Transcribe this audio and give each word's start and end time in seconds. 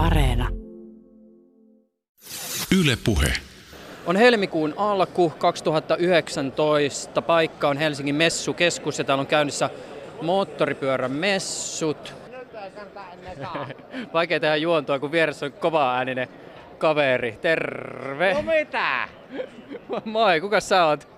Areena. 0.00 0.48
Yle 2.80 2.98
Puhe. 3.04 3.32
On 4.06 4.16
helmikuun 4.16 4.74
alku 4.76 5.32
2019. 5.38 7.22
Paikka 7.22 7.68
on 7.68 7.76
Helsingin 7.76 8.14
messukeskus 8.14 8.98
ja 8.98 9.04
täällä 9.04 9.20
on 9.20 9.26
käynnissä 9.26 9.70
moottoripyörämessut. 10.22 12.14
Vaikea 14.14 14.40
tehdä 14.40 14.56
juontoa, 14.56 14.98
kun 14.98 15.12
vieressä 15.12 15.46
on 15.46 15.52
kova 15.52 15.94
ääninen 15.94 16.28
kaveri. 16.78 17.38
Terve! 17.40 18.34
No 18.34 18.42
mitä? 18.42 19.08
Moi, 20.04 20.40
kuka 20.40 20.60
sä 20.60 20.86
oot? 20.86 21.08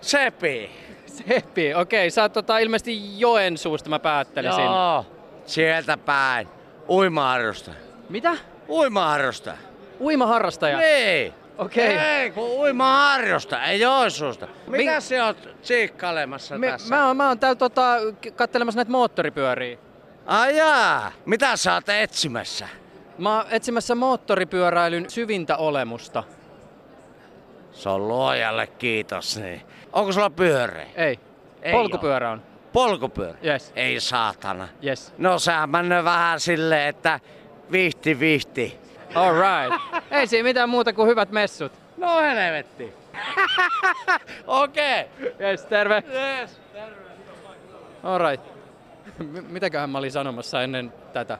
Sepi. 0.00 0.70
Seppi, 1.06 1.74
okei, 1.74 2.10
sä 2.10 2.22
oot 2.22 2.32
tota, 2.32 2.58
ilmeisesti 2.58 3.20
Joensuusta, 3.20 3.90
mä 3.90 3.98
päättelisin. 3.98 4.64
Joo, 4.64 5.06
sieltä 5.44 5.96
päin. 5.96 6.48
Uimaharrosta. 6.88 7.85
Mitä? 8.08 8.36
Uimaharrosta. 8.68 9.54
Uimaharrastaja? 10.00 10.78
Niin. 10.78 11.34
Okei. 11.58 11.98
Ei, 11.98 12.30
kun 12.30 12.44
uimaharrosta, 12.50 13.64
ei 13.64 13.80
Joensuusta. 13.80 14.48
Mitä 14.66 14.94
Mi- 14.94 15.00
sä 15.00 15.26
oot 15.26 15.48
tsiikkailemassa 15.62 16.58
Me, 16.58 16.66
tässä? 16.70 16.94
mä, 16.94 17.06
oon, 17.06 17.16
mä 17.16 17.28
oon 17.28 17.38
täällä 17.38 17.56
tota, 17.56 17.96
kattelemassa 18.36 18.78
näitä 18.78 18.90
moottoripyöriä. 18.90 19.78
Ai 20.26 20.56
jaa, 20.56 21.12
mitä 21.24 21.56
sä 21.56 21.74
oot 21.74 21.88
etsimässä? 21.88 22.68
Mä 23.18 23.36
oon 23.36 23.44
etsimässä 23.50 23.94
moottoripyöräilyn 23.94 25.10
syvintä 25.10 25.56
olemusta. 25.56 26.22
Se 27.72 27.88
on 27.88 28.08
luojalle 28.08 28.66
kiitos, 28.66 29.36
niin. 29.38 29.62
Onko 29.92 30.12
sulla 30.12 30.30
pyöreä? 30.30 30.86
Ei. 30.94 31.18
Ei 31.62 31.72
Polkupyörä 31.72 32.30
on. 32.30 32.42
Polkupyörä? 32.72 33.38
Yes. 33.44 33.72
Ei 33.76 34.00
saatana. 34.00 34.68
Yes. 34.84 35.12
No 35.18 35.38
sehän 35.38 35.70
menee 35.70 36.04
vähän 36.04 36.40
silleen, 36.40 36.88
että 36.88 37.20
vihti 37.72 38.20
vihti. 38.20 38.78
All 39.14 39.34
right. 39.34 40.02
Ei 40.10 40.26
siinä 40.26 40.42
mitään 40.42 40.68
muuta 40.68 40.92
kuin 40.92 41.08
hyvät 41.08 41.30
messut. 41.30 41.72
No 41.96 42.20
helvetti. 42.20 42.92
Okei. 44.46 45.04
Yes, 45.40 45.64
terve. 45.64 46.02
Yes. 46.40 46.60
All 48.02 48.18
right. 48.30 48.46
M- 49.18 49.44
mitäköhän 49.48 49.90
mä 49.90 49.98
olin 49.98 50.12
sanomassa 50.12 50.62
ennen 50.62 50.92
tätä? 51.12 51.38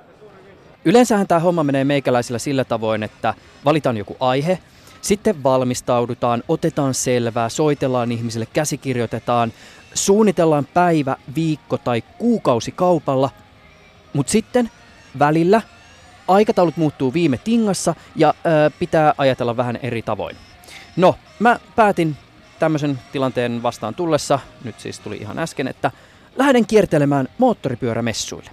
Yleensähän 0.84 1.26
tämä 1.26 1.40
homma 1.40 1.64
menee 1.64 1.84
meikäläisillä 1.84 2.38
sillä 2.38 2.64
tavoin, 2.64 3.02
että 3.02 3.34
valitaan 3.64 3.96
joku 3.96 4.16
aihe, 4.20 4.58
sitten 5.00 5.42
valmistaudutaan, 5.42 6.42
otetaan 6.48 6.94
selvää, 6.94 7.48
soitellaan 7.48 8.12
ihmisille, 8.12 8.46
käsikirjoitetaan, 8.52 9.52
suunnitellaan 9.94 10.66
päivä, 10.74 11.16
viikko 11.34 11.78
tai 11.78 12.02
kuukausi 12.18 12.72
kaupalla, 12.72 13.30
mutta 14.12 14.32
sitten 14.32 14.70
välillä 15.18 15.62
aikataulut 16.28 16.76
muuttuu 16.76 17.12
viime 17.12 17.38
tingassa 17.38 17.94
ja 18.16 18.34
ö, 18.46 18.70
pitää 18.78 19.14
ajatella 19.18 19.56
vähän 19.56 19.78
eri 19.82 20.02
tavoin. 20.02 20.36
No, 20.96 21.14
mä 21.38 21.58
päätin 21.76 22.16
tämmöisen 22.58 22.98
tilanteen 23.12 23.62
vastaan 23.62 23.94
tullessa, 23.94 24.38
nyt 24.64 24.80
siis 24.80 25.00
tuli 25.00 25.16
ihan 25.16 25.38
äsken, 25.38 25.68
että 25.68 25.90
lähden 26.36 26.66
kiertelemään 26.66 27.28
moottoripyörämessuille. 27.38 28.50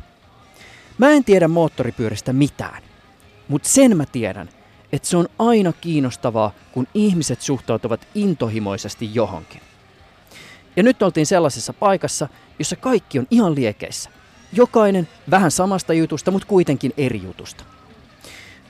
Mä 0.97 1.09
en 1.09 1.23
tiedä 1.23 1.47
moottoripyöristä 1.47 2.33
mitään, 2.33 2.83
mutta 3.47 3.69
sen 3.69 3.97
mä 3.97 4.05
tiedän, 4.05 4.49
että 4.91 5.07
se 5.07 5.17
on 5.17 5.27
aina 5.39 5.73
kiinnostavaa, 5.81 6.51
kun 6.71 6.87
ihmiset 6.93 7.41
suhtautuvat 7.41 8.07
intohimoisesti 8.15 9.09
johonkin. 9.13 9.61
Ja 10.75 10.83
nyt 10.83 11.03
oltiin 11.03 11.25
sellaisessa 11.25 11.73
paikassa, 11.73 12.27
jossa 12.59 12.75
kaikki 12.75 13.19
on 13.19 13.27
ihan 13.31 13.55
liekeissä. 13.55 14.09
Jokainen 14.53 15.07
vähän 15.31 15.51
samasta 15.51 15.93
jutusta, 15.93 16.31
mutta 16.31 16.47
kuitenkin 16.47 16.93
eri 16.97 17.21
jutusta. 17.23 17.63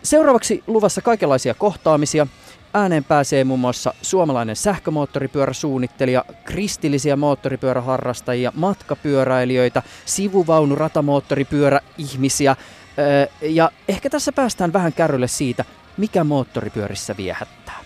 Seuraavaksi 0.03 0.63
luvassa 0.67 1.01
kaikenlaisia 1.01 1.53
kohtaamisia. 1.53 2.27
Ääneen 2.73 3.03
pääsee 3.03 3.43
muun 3.43 3.59
muassa 3.59 3.93
suomalainen 4.01 4.55
sähkömoottoripyöräsuunnittelija, 4.55 6.25
kristillisiä 6.45 7.15
moottoripyöräharrastajia, 7.15 8.51
matkapyöräilijöitä, 8.55 9.83
sivuvaunu 10.05 10.75
ratamoottoripyöräihmisiä. 10.75 12.55
Öö, 12.99 13.27
ja 13.41 13.71
ehkä 13.87 14.09
tässä 14.09 14.31
päästään 14.31 14.73
vähän 14.73 14.93
kärrylle 14.93 15.27
siitä, 15.27 15.65
mikä 15.97 16.23
moottoripyörissä 16.23 17.17
viehättää. 17.17 17.79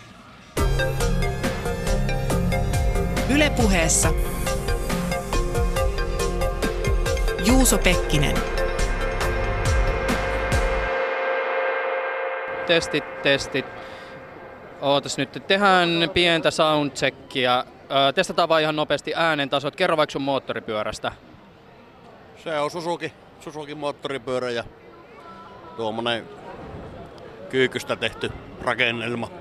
Yle 3.30 3.50
Juuso 7.48 7.78
Pekkinen. 7.78 8.36
Testit, 12.68 13.22
testit. 13.22 13.66
Ootas 14.82 15.18
nyt, 15.18 15.44
tehdään 15.48 15.90
pientä 16.14 16.52
soundcheckia. 16.52 17.66
Öö, 17.92 18.12
testataan 18.14 18.50
vaan 18.50 18.62
ihan 18.62 18.76
nopeasti 18.76 19.14
äänen 19.16 19.50
tasot. 19.50 19.76
Kerro 19.76 19.98
vaikka 19.98 20.12
sun 20.12 20.22
moottoripyörästä. 20.22 21.12
Se 22.44 22.60
on 22.60 22.72
Suzuki, 22.72 23.14
Suzuki 23.40 23.76
moottoripyörä 23.76 24.50
ja 24.50 24.64
tuommoinen 25.78 26.24
kyykystä 27.50 27.96
tehty 27.96 28.32
rakennelma. 28.62 29.32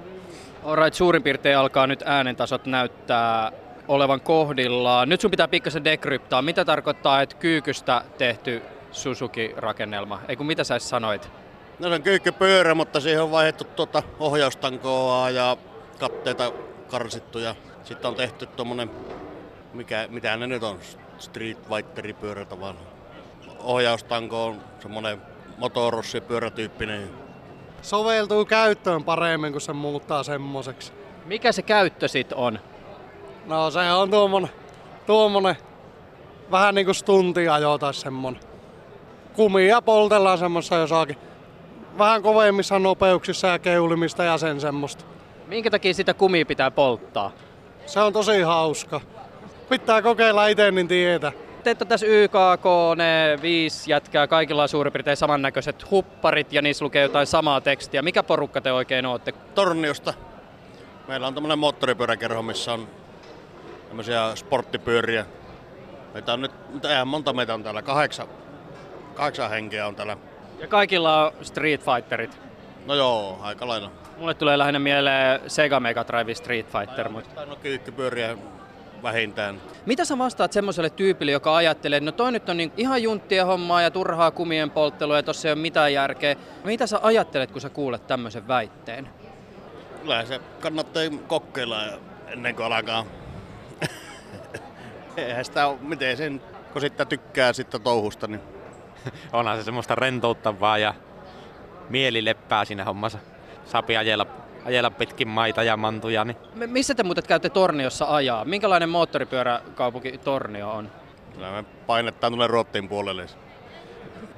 Alright, 0.64 0.94
suurin 0.94 1.22
piirtein 1.22 1.58
alkaa 1.58 1.86
nyt 1.86 2.02
äänentasot 2.06 2.66
näyttää 2.66 3.52
olevan 3.88 4.20
kohdillaan. 4.20 5.08
Nyt 5.08 5.20
sun 5.20 5.30
pitää 5.30 5.48
pikkasen 5.48 5.84
dekryptaa. 5.84 6.42
Mitä 6.42 6.64
tarkoittaa, 6.64 7.22
että 7.22 7.36
kyykystä 7.36 8.02
tehty 8.18 8.62
Suzuki-rakennelma? 8.92 10.20
Ei 10.28 10.36
kun 10.36 10.46
mitä 10.46 10.64
sä 10.64 10.78
sanoit? 10.78 11.30
No 11.78 11.88
se 11.88 11.94
on 11.94 12.02
kyykkypyörä, 12.02 12.74
mutta 12.74 13.00
siihen 13.00 13.22
on 13.22 13.30
vaihdettu 13.30 13.64
tuota 13.64 14.02
ohjaustankoa 14.18 15.30
ja 15.30 15.56
katteita 15.98 16.52
karsittu 16.88 17.38
ja 17.38 17.54
sitten 17.84 18.08
on 18.08 18.14
tehty 18.14 18.46
tuommoinen, 18.46 18.90
mikä, 19.74 20.06
mitä 20.10 20.36
ne 20.36 20.46
nyt 20.46 20.62
on, 20.62 20.78
Street 21.18 21.58
Fighteripyörä 21.68 22.44
tavallaan. 22.44 22.86
Ohjaustanko 23.58 24.44
on 24.44 24.60
semmoinen 24.80 25.22
motorossipyörätyyppinen. 25.58 27.10
soveltuu 27.82 28.44
käyttöön 28.44 29.04
paremmin, 29.04 29.52
kun 29.52 29.60
se 29.60 29.72
muuttaa 29.72 30.22
semmoiseksi. 30.22 30.92
Mikä 31.24 31.52
se 31.52 31.62
käyttö 31.62 32.08
sit 32.08 32.32
on? 32.32 32.58
No 33.46 33.70
se 33.70 33.92
on 33.92 34.10
tuommoinen, 34.10 34.50
tuommoinen 35.06 35.56
vähän 36.50 36.74
niinku 36.74 36.94
stuntiajo 36.94 37.78
tai 37.78 37.94
semmonen. 37.94 38.40
Kumia 39.32 39.82
poltellaan 39.82 40.38
semmoissa 40.38 40.76
jossakin 40.76 41.16
vähän 41.98 42.22
kovemmissa 42.22 42.78
nopeuksissa 42.78 43.48
ja 43.48 43.58
keulimista 43.58 44.24
ja 44.24 44.38
sen 44.38 44.60
semmoista. 44.60 45.04
Minkä 45.46 45.70
takia 45.70 45.94
sitä 45.94 46.14
kumia 46.14 46.46
pitää 46.46 46.70
polttaa? 46.70 47.32
Se 47.86 48.00
on 48.00 48.12
tosi 48.12 48.42
hauska. 48.42 49.00
Pitää 49.68 50.02
kokeilla 50.02 50.46
itse, 50.46 50.70
niin 50.70 50.88
tietää. 50.88 51.32
Teet 51.62 51.82
on 51.82 51.88
tässä 51.88 52.06
YKK, 52.06 52.64
ne 52.96 53.38
viisi 53.42 53.90
jätkää, 53.90 54.26
kaikilla 54.26 54.62
on 54.62 54.68
suurin 54.68 54.92
piirtein 54.92 55.16
samannäköiset 55.16 55.90
hupparit 55.90 56.52
ja 56.52 56.62
niissä 56.62 56.84
lukee 56.84 57.02
jotain 57.02 57.26
samaa 57.26 57.60
tekstiä. 57.60 58.02
Mikä 58.02 58.22
porukka 58.22 58.60
te 58.60 58.72
oikein 58.72 59.06
ootte? 59.06 59.32
Torniosta. 59.32 60.14
Meillä 61.08 61.26
on 61.26 61.34
tämmöinen 61.34 61.58
moottoripyöräkerho, 61.58 62.42
missä 62.42 62.72
on 62.72 62.88
tämmöisiä 63.96 64.36
sporttipyöriä. 64.36 65.26
Meitä 66.14 66.32
on 66.32 66.40
nyt, 66.40 66.52
mitä 66.74 66.88
eihän 66.88 67.08
monta 67.08 67.32
meitä 67.32 67.54
on 67.54 67.62
täällä, 67.62 67.82
kahdeksan, 67.82 68.26
kahdeksan 69.14 69.50
henkeä 69.50 69.86
on 69.86 69.96
täällä. 69.96 70.16
Ja 70.58 70.66
kaikilla 70.66 71.26
on 71.26 71.32
Street 71.42 71.80
Fighterit. 71.84 72.38
No 72.86 72.94
joo, 72.94 73.38
aika 73.42 73.68
lailla. 73.68 73.90
Mulle 74.18 74.34
tulee 74.34 74.58
lähinnä 74.58 74.78
mieleen 74.78 75.40
Sega 75.46 75.80
Mega 75.80 76.04
Drive 76.06 76.34
Street 76.34 76.66
Fighter. 76.66 77.08
Mutta... 77.08 77.34
Tai 77.34 77.46
no 77.46 77.56
kyykkypyöriä 77.56 78.36
vähintään. 79.02 79.60
Mitä 79.86 80.04
sä 80.04 80.18
vastaat 80.18 80.52
semmoiselle 80.52 80.90
tyypille, 80.90 81.32
joka 81.32 81.56
ajattelee, 81.56 81.96
että 81.96 82.10
no 82.10 82.12
toi 82.12 82.32
nyt 82.32 82.48
on 82.48 82.56
niin 82.56 82.72
ihan 82.76 83.02
junttien 83.02 83.46
hommaa 83.46 83.82
ja 83.82 83.90
turhaa 83.90 84.30
kumien 84.30 84.70
polttelua 84.70 85.16
ja 85.16 85.22
tossa 85.22 85.48
ei 85.48 85.52
ole 85.52 85.60
mitään 85.60 85.92
järkeä. 85.92 86.36
Mitä 86.64 86.86
sä 86.86 87.00
ajattelet, 87.02 87.50
kun 87.50 87.60
sä 87.60 87.70
kuulet 87.70 88.06
tämmöisen 88.06 88.48
väitteen? 88.48 89.08
Kyllä 90.00 90.24
se 90.24 90.40
kannattaa 90.60 91.02
kokeilla 91.26 91.78
ennen 92.26 92.54
kuin 92.54 92.66
alkaa. 92.66 93.04
Eihän 95.16 95.44
sitä 95.44 95.66
ole, 95.66 95.78
miten 95.80 96.16
sen, 96.16 96.42
kun 96.72 96.80
sitten 96.80 97.06
tykkää 97.06 97.52
sitten 97.52 97.82
touhusta, 97.82 98.26
niin 98.26 98.40
onhan 99.32 99.56
se 99.56 99.62
semmoista 99.62 99.94
rentouttavaa 99.94 100.78
ja 100.78 100.94
mieli 101.88 102.24
leppää 102.24 102.64
siinä 102.64 102.84
hommassa. 102.84 103.18
Saapi 103.64 103.96
ajella, 103.96 104.26
ajella 104.64 104.90
pitkin 104.90 105.28
maita 105.28 105.62
ja 105.62 105.76
mantuja. 105.76 106.24
Niin. 106.24 106.36
M- 106.54 106.70
missä 106.70 106.94
te 106.94 107.02
muuten 107.02 107.24
käytte 107.28 107.48
Torniossa 107.50 108.14
ajaa? 108.14 108.44
Minkälainen 108.44 108.88
moottoripyöräkaupunki 108.88 110.18
Tornio 110.18 110.70
on? 110.70 110.90
kyllä 111.32 111.50
me 111.52 111.64
painettaan 111.86 112.32
tuonne 112.32 112.46
Ruottiin 112.46 112.88
puolelle. 112.88 113.26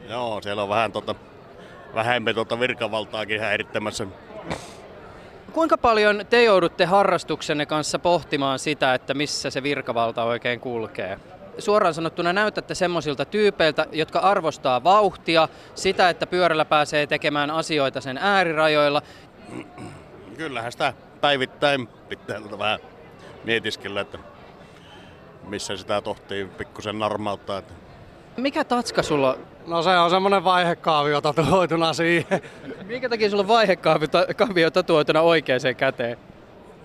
Joo, 0.09 0.41
siellä 0.43 0.63
on 0.63 0.69
vähän 0.69 0.93
tota, 0.93 1.15
vähemmän 1.95 2.35
tuota 2.35 2.61
virkavaltaakin 2.61 3.41
häirittämässä. 3.41 4.07
Kuinka 5.59 5.79
paljon 5.79 6.27
te 6.31 6.45
joudutte 6.45 6.85
harrastuksenne 6.85 7.67
kanssa 7.67 7.99
pohtimaan 7.99 8.59
sitä, 8.59 8.95
että 8.95 9.15
missä 9.15 9.51
se 9.51 9.63
virkavalta 9.63 10.25
oikein 10.25 10.61
kulkee? 10.61 11.19
suoraan 11.59 11.95
sanottuna 11.95 12.33
näytätte 12.33 12.75
semmoisilta 12.75 13.25
tyypeiltä, 13.25 13.87
jotka 13.93 14.19
arvostaa 14.19 14.85
vauhtia, 14.85 15.49
sitä, 15.75 16.09
että 16.09 16.27
pyörällä 16.27 16.65
pääsee 16.65 17.07
tekemään 17.07 17.51
asioita 17.51 18.01
sen 18.01 18.19
äärirajoilla. 18.19 19.03
Kyllähän 20.37 20.73
sitä 20.73 20.93
päivittäin 21.21 21.87
pitää 21.87 22.41
tuota 22.41 22.59
vähän 22.59 22.81
mietiskellä, 23.45 24.01
että 24.01 24.19
missä 25.49 25.77
sitä 25.77 26.01
tohtii 26.01 26.45
pikkusen 26.45 26.99
narmauttaa. 26.99 27.59
Että 27.59 27.75
Mikä 28.39 28.65
tatska 28.65 29.03
sulla? 29.03 29.39
No 29.67 29.83
se 29.83 29.91
on 29.91 30.11
semmonen 30.11 30.45
vaihekaavio 30.45 31.21
tatuoituna 31.21 31.93
siihen. 31.93 32.41
Minkä 32.85 33.09
takia 33.09 33.31
sulla 33.31 33.43
on 33.43 33.49
vaihekavio 33.49 34.71
tatuoituna 34.71 35.21
oikeaan 35.21 35.61
käteen? 35.77 36.19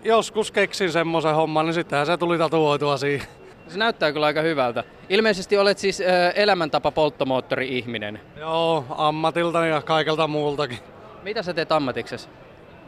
Joskus 0.04 0.52
keksin 0.52 0.92
semmoisen 0.92 1.36
homman, 1.36 1.66
niin 1.66 1.74
sittenhän 1.74 2.06
se 2.06 2.18
tuli 2.18 2.38
tatuoitua 2.38 2.98
siihen. 2.98 3.28
Se 3.68 3.78
näyttää 3.78 4.12
kyllä 4.12 4.26
aika 4.26 4.42
hyvältä. 4.42 4.84
Ilmeisesti 5.10 5.58
olet 5.58 5.78
siis 5.78 6.02
ö, 6.02 6.04
elämäntapa 6.36 6.92
polttomoottori-ihminen. 6.92 8.20
Joo, 8.40 8.86
ammatiltani 8.90 9.70
ja 9.70 9.82
kaikelta 9.82 10.28
muultakin. 10.28 10.80
Mitä 11.24 11.44
sä 11.44 11.54
teet 11.54 11.72
ammatiksesi? 11.72 12.30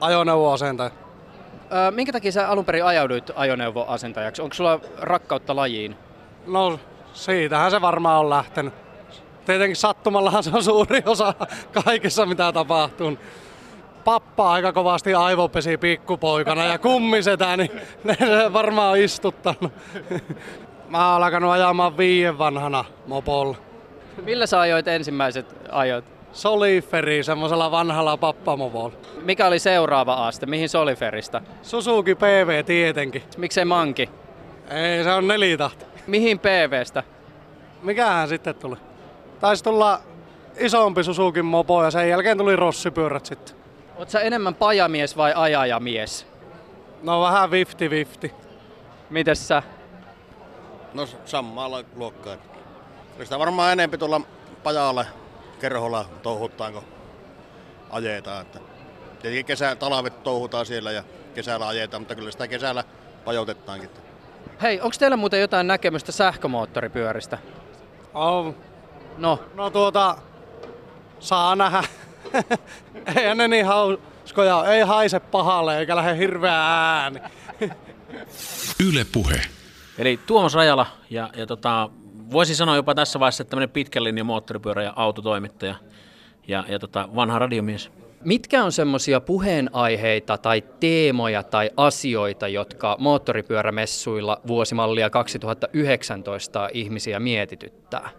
Ajoneuvoasentaja. 0.01 0.91
Ö, 1.87 1.91
minkä 1.91 2.11
takia 2.11 2.31
sä 2.31 2.49
alun 2.49 2.65
perin 2.65 2.85
ajauduit 2.85 3.31
ajoneuvoasentajaksi? 3.35 4.41
Onko 4.41 4.53
sulla 4.53 4.79
rakkautta 4.97 5.55
lajiin? 5.55 5.95
No 6.47 6.79
siitähän 7.15 7.71
se 7.71 7.81
varmaan 7.81 8.19
on 8.19 8.29
lähtenyt. 8.29 8.73
Tietenkin 9.45 9.75
sattumallahan 9.75 10.43
se 10.43 10.51
on 10.53 10.63
suuri 10.63 11.03
osa 11.05 11.33
kaikessa 11.85 12.25
mitä 12.25 12.51
tapahtuu. 12.51 13.17
Pappa 14.03 14.51
aika 14.51 14.73
kovasti 14.73 15.13
aivopesi 15.13 15.77
pikkupoikana 15.77 16.63
ja 16.65 16.79
kummisetä, 16.79 17.57
niin 17.57 17.71
ne 18.03 18.15
se 18.19 18.53
varmaan 18.53 18.91
on 18.91 18.97
istuttanut. 18.97 19.73
Mä 20.89 21.13
oon 21.13 21.23
alkanut 21.23 21.51
ajamaan 21.51 21.97
viien 21.97 22.37
vanhana 22.37 22.85
mopolla. 23.07 23.57
Millä 24.23 24.45
sä 24.45 24.59
ajoit 24.59 24.87
ensimmäiset 24.87 25.55
ajot? 25.71 26.05
Soliferi, 26.31 27.23
semmoisella 27.23 27.71
vanhalla 27.71 28.17
pappamopolla. 28.17 28.95
Mikä 29.21 29.47
oli 29.47 29.59
seuraava 29.59 30.27
aste? 30.27 30.45
Mihin 30.45 30.69
Soliferista? 30.69 31.41
Suzuki 31.61 32.15
PV 32.15 32.65
tietenkin. 32.65 33.23
Miksei 33.37 33.65
Manki? 33.65 34.09
Ei, 34.69 35.03
se 35.03 35.11
on 35.11 35.27
nelitahti. 35.27 35.85
Mihin 36.07 36.39
PVstä? 36.39 37.03
Mikähän 37.81 38.27
sitten 38.27 38.55
tuli? 38.55 38.75
Taisi 39.39 39.63
tulla 39.63 40.01
isompi 40.57 41.03
Suzuki 41.03 41.41
mopo 41.41 41.83
ja 41.83 41.91
sen 41.91 42.09
jälkeen 42.09 42.37
tuli 42.37 42.55
rossipyörät 42.55 43.25
sitten. 43.25 43.55
Oot 43.95 44.09
sä 44.09 44.19
enemmän 44.19 44.55
pajamies 44.55 45.17
vai 45.17 45.33
ajajamies? 45.35 46.27
No 47.03 47.21
vähän 47.21 47.49
50-50. 48.27 48.29
Mites 49.09 49.47
sä? 49.47 49.63
no 50.95 51.07
samaa 51.25 51.69
luokkaa. 51.95 52.35
sitä 53.23 53.39
varmaan 53.39 53.71
enempi 53.71 53.97
tuolla 53.97 54.21
pajalle 54.63 55.07
kerholla 55.59 56.05
touhuttaan, 56.23 56.73
kun 56.73 56.83
ajetaan. 57.89 58.41
Että 58.41 58.59
tietenkin 59.21 59.45
kesä, 59.45 59.75
talvet 59.75 60.23
touhutaan 60.23 60.65
siellä 60.65 60.91
ja 60.91 61.03
kesällä 61.35 61.67
ajetaan, 61.67 62.01
mutta 62.01 62.15
kyllä 62.15 62.31
sitä 62.31 62.47
kesällä 62.47 62.83
pajoitetaankin. 63.25 63.89
Hei, 64.61 64.81
onko 64.81 64.95
teillä 64.99 65.17
muuten 65.17 65.41
jotain 65.41 65.67
näkemystä 65.67 66.11
sähkömoottoripyöristä? 66.11 67.37
Oh, 68.13 68.55
No, 69.17 69.39
no 69.53 69.69
tuota, 69.69 70.17
saa 71.19 71.55
nähdä. 71.55 71.83
ei 73.15 73.35
ne 73.35 73.47
niin 73.47 73.65
hauskoja, 73.65 74.65
ei 74.65 74.81
haise 74.81 75.19
pahalle 75.19 75.79
eikä 75.79 75.95
lähde 75.95 76.17
hirveä 76.17 76.61
ääni. 76.61 77.19
Yle 78.89 79.05
Puhe. 79.13 79.41
Eli 79.97 80.19
Tuomas 80.25 80.53
Rajala 80.53 80.85
ja, 81.09 81.29
ja 81.35 81.45
tota, 81.45 81.89
voisi 82.31 82.55
sanoa 82.55 82.75
jopa 82.75 82.95
tässä 82.95 83.19
vaiheessa, 83.19 83.41
että 83.43 83.49
tämmöinen 83.49 83.69
pitkän 83.69 84.03
linjan 84.03 84.25
moottoripyörä 84.25 84.83
ja 84.83 84.93
autotoimittaja 84.95 85.75
ja, 86.47 86.63
ja 86.67 86.79
tota, 86.79 87.09
vanha 87.15 87.39
radiomies. 87.39 87.91
Mitkä 88.25 88.63
on 88.63 88.71
semmoisia 88.71 89.21
puheenaiheita 89.21 90.37
tai 90.37 90.63
teemoja 90.79 91.43
tai 91.43 91.69
asioita, 91.77 92.47
jotka 92.47 92.95
moottoripyörämessuilla 92.99 94.41
vuosimallia 94.47 95.09
2019 95.09 96.69
ihmisiä 96.73 97.19
mietityttää? 97.19 98.09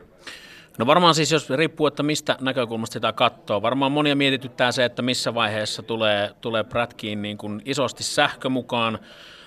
No 0.78 0.86
varmaan 0.86 1.14
siis, 1.14 1.32
jos 1.32 1.50
riippuu, 1.50 1.86
että 1.86 2.02
mistä 2.02 2.36
näkökulmasta 2.40 2.92
sitä 2.92 3.12
katsoo. 3.12 3.62
Varmaan 3.62 3.92
monia 3.92 4.16
mietityttää 4.16 4.72
se, 4.72 4.84
että 4.84 5.02
missä 5.02 5.34
vaiheessa 5.34 5.82
tulee, 5.82 6.30
tulee 6.40 6.64
prätkiin 6.64 7.22
niin 7.22 7.38
kuin 7.38 7.62
isosti 7.64 8.02
sähkö 8.02 8.48
mukaan. 8.48 8.98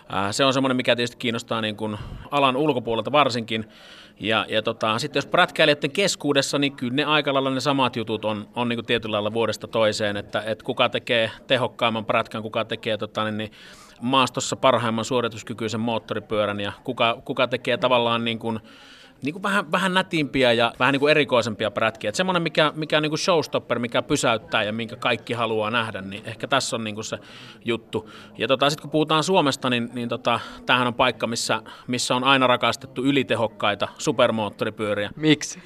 Ää, 0.10 0.32
Se 0.32 0.46
on 0.46 0.54
semmoinen, 0.54 0.76
mikä 0.78 0.96
tietysti 0.96 1.18
kiinnostaa 1.18 1.62
niin 1.62 1.76
kuin 1.76 1.98
alan 2.32 2.58
ulkopuolelta 2.58 3.12
varsinkin. 3.12 3.70
Ja, 4.20 4.46
ja 4.50 4.62
tota, 4.62 5.00
sitten 5.00 5.18
jos 5.18 5.26
prätkäilijöiden 5.26 5.92
keskuudessa, 5.92 6.60
niin 6.60 6.76
kyllä 6.76 6.94
ne 6.94 7.04
aika 7.04 7.34
lailla 7.34 7.50
ne 7.50 7.60
samat 7.60 7.96
jutut 7.96 8.26
on, 8.26 8.48
on 8.56 8.70
niin 8.70 8.78
kuin 8.78 8.86
tietyllä 8.86 9.14
lailla 9.14 9.34
vuodesta 9.34 9.68
toiseen, 9.68 10.18
että, 10.18 10.42
että 10.46 10.66
kuka 10.66 10.90
tekee 10.90 11.32
tehokkaamman 11.48 12.06
prätkän, 12.06 12.42
kuka 12.42 12.66
tekee 12.66 12.98
tota, 12.98 13.24
niin, 13.24 13.38
niin 13.38 13.52
maastossa 14.02 14.56
parhaimman 14.56 15.06
suorituskykyisen 15.06 15.80
moottoripyörän 15.80 16.60
ja 16.60 16.72
kuka, 16.84 17.22
kuka 17.26 17.48
tekee 17.48 17.78
tavallaan 17.78 18.26
niin 18.26 18.40
kuin, 18.40 18.60
niin 19.22 19.34
kuin 19.34 19.44
vähän, 19.44 19.72
vähän 19.72 19.94
nätimpiä 19.94 20.54
ja 20.54 20.74
vähän 20.80 20.92
niin 20.92 21.00
kuin 21.00 21.12
erikoisempia 21.12 21.72
prätkiä. 21.72 22.12
Semmoinen, 22.14 22.44
mikä, 22.44 22.74
mikä 22.76 22.98
on 22.98 23.04
niin 23.04 23.12
kuin 23.12 23.20
showstopper, 23.20 23.80
mikä 23.80 24.02
pysäyttää 24.02 24.64
ja 24.64 24.74
minkä 24.74 24.96
kaikki 24.96 25.34
haluaa 25.34 25.72
nähdä, 25.72 26.02
niin 26.02 26.24
ehkä 26.26 26.48
tässä 26.48 26.76
on 26.76 26.84
niin 26.84 26.96
kuin 26.96 27.06
se 27.06 27.20
juttu. 27.66 28.10
Ja 28.38 28.48
tota, 28.48 28.70
sitten 28.70 28.82
kun 28.82 28.92
puhutaan 28.92 29.24
Suomesta, 29.24 29.70
niin, 29.70 29.90
niin 29.94 30.10
tota, 30.10 30.40
tämähän 30.66 30.88
on 30.88 30.94
paikka, 30.94 31.28
missä, 31.28 31.62
missä 31.88 32.16
on 32.16 32.24
aina 32.24 32.48
rakastettu 32.48 33.04
ylitehokkaita 33.04 33.88
supermoottoripyöriä. 33.98 35.10
Miksi? 35.16 35.60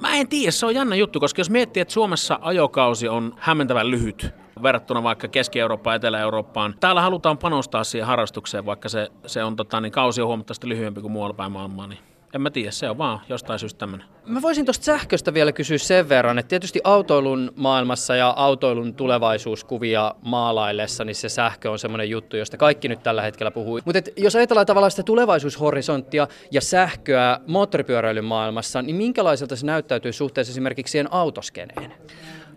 Mä 0.00 0.14
en 0.16 0.28
tiedä, 0.28 0.50
se 0.50 0.66
on 0.66 0.74
jännä 0.74 0.96
juttu, 0.96 1.20
koska 1.20 1.40
jos 1.40 1.50
miettii, 1.50 1.80
että 1.80 1.94
Suomessa 1.94 2.38
ajokausi 2.42 3.08
on 3.08 3.34
hämmentävän 3.38 3.90
lyhyt 3.90 4.30
verrattuna 4.62 5.02
vaikka 5.02 5.28
Keski-Eurooppaan 5.28 5.94
ja 5.94 5.96
Etelä-Eurooppaan. 5.96 6.74
Täällä 6.80 7.00
halutaan 7.00 7.38
panostaa 7.38 7.84
siihen 7.84 8.06
harrastukseen, 8.06 8.66
vaikka 8.66 8.88
se, 8.88 9.08
se 9.26 9.44
on 9.44 9.56
tota, 9.56 9.80
niin 9.80 9.92
kausi 9.92 10.22
on 10.22 10.26
huomattavasti 10.26 10.68
lyhyempi 10.68 11.00
kuin 11.00 11.12
muualla 11.12 11.34
päin 11.34 11.52
maailmaa, 11.52 11.86
niin 11.86 11.98
en 12.34 12.40
mä 12.40 12.50
tiedä, 12.50 12.70
se 12.70 12.90
on 12.90 12.98
vaan 12.98 13.20
jostain 13.28 13.58
syystä 13.58 13.78
tämmöinen. 13.78 14.08
Mä 14.26 14.42
voisin 14.42 14.64
tuosta 14.64 14.84
sähköstä 14.84 15.34
vielä 15.34 15.52
kysyä 15.52 15.78
sen 15.78 16.08
verran, 16.08 16.38
että 16.38 16.48
tietysti 16.48 16.80
autoilun 16.84 17.52
maailmassa 17.56 18.16
ja 18.16 18.34
autoilun 18.36 18.94
tulevaisuuskuvia 18.94 20.14
maalaillessa, 20.22 21.04
niin 21.04 21.14
se 21.14 21.28
sähkö 21.28 21.70
on 21.70 21.78
semmoinen 21.78 22.10
juttu, 22.10 22.36
josta 22.36 22.56
kaikki 22.56 22.88
nyt 22.88 23.02
tällä 23.02 23.22
hetkellä 23.22 23.50
puhuu. 23.50 23.80
Mutta 23.84 24.00
jos 24.16 24.36
ajatellaan 24.36 24.66
tavallaan 24.66 24.90
sitä 24.90 25.02
tulevaisuushorisonttia 25.02 26.28
ja 26.50 26.60
sähköä 26.60 27.40
moottoripyöräilyn 27.46 28.24
maailmassa, 28.24 28.82
niin 28.82 28.96
minkälaiselta 28.96 29.56
se 29.56 29.66
näyttäytyy 29.66 30.12
suhteessa 30.12 30.50
esimerkiksi 30.50 30.92
siihen 30.92 31.12
autoskeneen? 31.12 31.92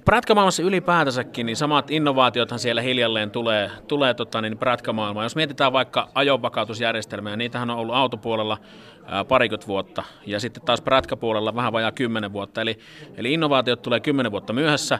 Prätkämaailmassa 0.05 0.63
ylipäätänsäkin, 0.63 1.45
niin 1.45 1.55
samat 1.55 1.91
innovaatiothan 1.91 2.59
siellä 2.59 2.81
hiljalleen 2.81 3.31
tulee, 3.31 3.71
tulee 3.87 4.13
tota, 4.13 4.41
niin 4.41 4.57
prätkämaailmaan. 4.57 5.25
Jos 5.25 5.35
mietitään 5.35 5.73
vaikka 5.73 6.09
ajonvakautusjärjestelmiä, 6.15 7.35
niitähän 7.35 7.69
on 7.69 7.77
ollut 7.77 7.95
autopuolella 7.95 8.57
parikymmentä 9.27 9.67
vuotta 9.67 10.03
ja 10.25 10.39
sitten 10.39 10.63
taas 10.63 10.81
prätkäpuolella 10.81 11.55
vähän 11.55 11.73
vajaa 11.73 11.91
kymmenen 11.91 12.33
vuotta. 12.33 12.61
Eli, 12.61 12.79
eli 13.17 13.33
innovaatiot 13.33 13.81
tulee 13.81 13.99
kymmenen 13.99 14.31
vuotta 14.31 14.53
myöhässä. 14.53 14.99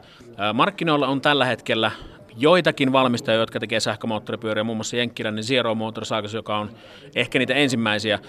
Markkinoilla 0.53 1.08
on 1.08 1.22
tällä 1.22 1.46
hetkellä 1.46 1.91
joitakin 2.38 2.91
valmistajia, 2.91 3.39
jotka 3.39 3.60
tekee 3.60 3.79
sähkömoottoripyöriä, 3.79 4.63
muun 4.63 4.77
muassa 4.77 4.98
Jenkkilän 4.98 5.36
niin 5.36 5.44
Zero 5.44 5.75
Motorcycles, 5.75 6.34
joka 6.34 6.58
on 6.58 6.70
ehkä 7.15 7.39
niitä 7.39 7.53
ensimmäisiä. 7.53 8.20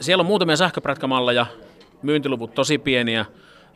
Siellä 0.00 0.20
on 0.22 0.26
muutamia 0.26 0.56
sähköprätkämalleja, 0.56 1.46
myyntiluvut 2.02 2.54
tosi 2.54 2.78
pieniä, 2.78 3.24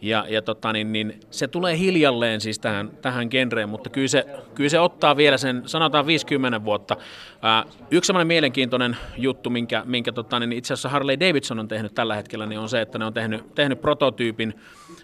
ja, 0.00 0.26
ja 0.28 0.42
tota, 0.42 0.72
niin, 0.72 0.92
niin, 0.92 1.20
se 1.30 1.48
tulee 1.48 1.78
hiljalleen 1.78 2.40
siis 2.40 2.58
tähän, 2.58 2.90
tähän 3.02 3.28
genreen, 3.30 3.68
mutta 3.68 3.90
kyllä 3.90 4.08
se, 4.08 4.26
kyllä 4.54 4.70
se 4.70 4.80
ottaa 4.80 5.16
vielä 5.16 5.38
sen, 5.38 5.62
sanotaan 5.66 6.06
50 6.06 6.64
vuotta. 6.64 6.96
Ää, 7.42 7.64
yksi 7.90 8.06
sellainen 8.06 8.26
mielenkiintoinen 8.26 8.96
juttu, 9.16 9.50
minkä, 9.50 9.82
minkä 9.86 10.12
tota, 10.12 10.40
niin 10.40 10.52
itse 10.52 10.74
asiassa 10.74 10.88
Harley 10.88 11.20
Davidson 11.20 11.58
on 11.58 11.68
tehnyt 11.68 11.94
tällä 11.94 12.14
hetkellä, 12.14 12.46
niin 12.46 12.58
on 12.58 12.68
se, 12.68 12.80
että 12.80 12.98
ne 12.98 13.04
on 13.04 13.14
tehnyt, 13.14 13.54
tehnyt 13.54 13.80
prototyypin 13.80 14.54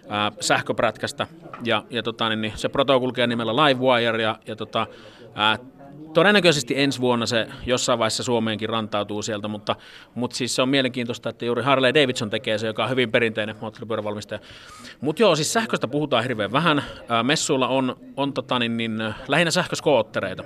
ää, 0.09 0.31
sähköprätkästä. 0.39 1.27
Ja, 1.63 1.83
ja 1.89 2.03
tota, 2.03 2.29
niin, 2.29 2.41
niin, 2.41 2.53
se 2.55 2.69
proto 2.69 2.99
kulkee 2.99 3.27
nimellä 3.27 3.55
Livewire 3.55 4.23
ja, 4.23 4.39
ja 4.47 4.55
tota, 4.55 4.87
ää, 5.35 5.57
Todennäköisesti 6.13 6.79
ensi 6.79 7.01
vuonna 7.01 7.25
se 7.25 7.47
jossain 7.65 7.99
vaiheessa 7.99 8.23
Suomeenkin 8.23 8.69
rantautuu 8.69 9.21
sieltä, 9.21 9.47
mutta, 9.47 9.75
mutta 10.15 10.35
siis 10.35 10.55
se 10.55 10.61
on 10.61 10.69
mielenkiintoista, 10.69 11.29
että 11.29 11.45
juuri 11.45 11.63
Harley 11.63 11.93
Davidson 11.93 12.29
tekee 12.29 12.57
se, 12.57 12.67
joka 12.67 12.83
on 12.83 12.89
hyvin 12.89 13.11
perinteinen 13.11 13.55
moottoripyörävalmistaja. 13.61 14.39
Mutta 15.01 15.21
joo, 15.21 15.35
siis 15.35 15.53
sähköstä 15.53 15.87
puhutaan 15.87 16.23
hirveän 16.23 16.51
vähän. 16.51 16.83
Messuilla 17.23 17.67
on, 17.67 17.95
on 18.17 18.33
tota, 18.33 18.59
niin, 18.59 18.77
niin, 18.77 19.13
lähinnä 19.27 19.51
sähköskoottereita. 19.51 20.43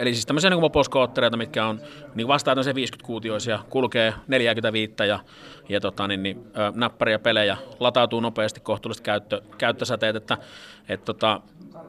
Eli 0.00 0.14
siis 0.14 0.26
tämmöisiä 0.26 0.50
niin 0.50 0.60
moposkoottereita, 0.60 1.36
mitkä 1.36 1.66
on 1.66 1.80
niin 2.14 2.28
vastaan 2.28 2.58
50-kuutioisia, 2.58 3.58
kulkee 3.70 4.14
45 4.28 4.94
ja, 5.08 5.18
ja 5.68 5.80
tota, 5.80 6.08
niin, 6.08 6.22
niin, 6.22 6.44
näppäriä 6.74 7.18
pelejä, 7.18 7.56
latautuu 7.80 8.20
nopeasti 8.20 8.60
kohtuulliset 8.60 9.04
käyttö, 9.04 9.42
käyttösäteet, 9.58 10.16
että 10.16 10.38
et, 10.88 11.04
tota, 11.04 11.40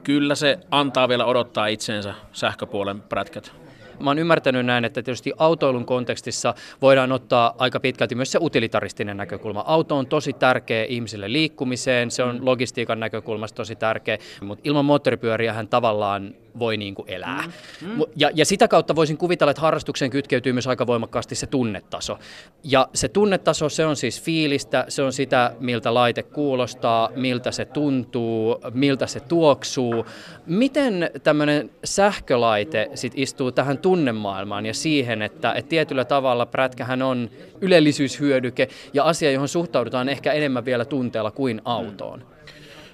kyllä 0.03 0.35
se 0.35 0.59
antaa 0.71 1.09
vielä 1.09 1.25
odottaa 1.25 1.67
itseensä 1.67 2.13
sähköpuolen 2.31 3.01
prätkät. 3.01 3.51
Mä 3.99 4.09
oon 4.09 4.19
ymmärtänyt 4.19 4.65
näin, 4.65 4.85
että 4.85 5.03
tietysti 5.03 5.33
autoilun 5.37 5.85
kontekstissa 5.85 6.53
voidaan 6.81 7.11
ottaa 7.11 7.55
aika 7.57 7.79
pitkälti 7.79 8.15
myös 8.15 8.31
se 8.31 8.39
utilitaristinen 8.41 9.17
näkökulma. 9.17 9.63
Auto 9.67 9.97
on 9.97 10.07
tosi 10.07 10.33
tärkeä 10.33 10.85
ihmisille 10.85 11.31
liikkumiseen, 11.31 12.11
se 12.11 12.23
on 12.23 12.45
logistiikan 12.45 12.99
näkökulmasta 12.99 13.55
tosi 13.55 13.75
tärkeä, 13.75 14.17
mutta 14.41 14.61
ilman 14.65 14.85
moottoripyöriä 14.85 15.53
hän 15.53 15.67
tavallaan 15.67 16.35
voi 16.59 16.77
niin 16.77 16.95
kuin 16.95 17.09
elää. 17.09 17.43
Mm. 17.81 17.87
Mm. 17.87 18.01
Ja, 18.15 18.29
ja 18.33 18.45
sitä 18.45 18.67
kautta 18.67 18.95
voisin 18.95 19.17
kuvitella, 19.17 19.51
että 19.51 19.61
harrastukseen 19.61 20.11
kytkeytyy 20.11 20.53
myös 20.53 20.67
aika 20.67 20.87
voimakkaasti 20.87 21.35
se 21.35 21.47
tunnetaso. 21.47 22.19
Ja 22.63 22.87
se 22.93 23.07
tunnetaso, 23.07 23.69
se 23.69 23.85
on 23.85 23.95
siis 23.95 24.21
fiilistä, 24.21 24.85
se 24.87 25.01
on 25.01 25.13
sitä, 25.13 25.53
miltä 25.59 25.93
laite 25.93 26.23
kuulostaa, 26.23 27.09
miltä 27.15 27.51
se 27.51 27.65
tuntuu, 27.65 28.59
miltä 28.73 29.07
se 29.07 29.19
tuoksuu. 29.19 30.05
Miten 30.45 31.11
tämmöinen 31.23 31.69
sähkölaite 31.83 32.89
sit 32.95 33.13
istuu 33.15 33.51
tähän 33.51 33.77
tunnemaailmaan 33.77 34.65
ja 34.65 34.73
siihen, 34.73 35.21
että, 35.21 35.53
että 35.53 35.69
tietyllä 35.69 36.05
tavalla 36.05 36.45
prätkähän 36.45 37.01
on 37.01 37.29
ylellisyyshyödyke 37.61 38.67
ja 38.93 39.03
asia, 39.03 39.31
johon 39.31 39.47
suhtaudutaan 39.47 40.09
ehkä 40.09 40.33
enemmän 40.33 40.65
vielä 40.65 40.85
tunteella 40.85 41.31
kuin 41.31 41.61
autoon? 41.65 42.33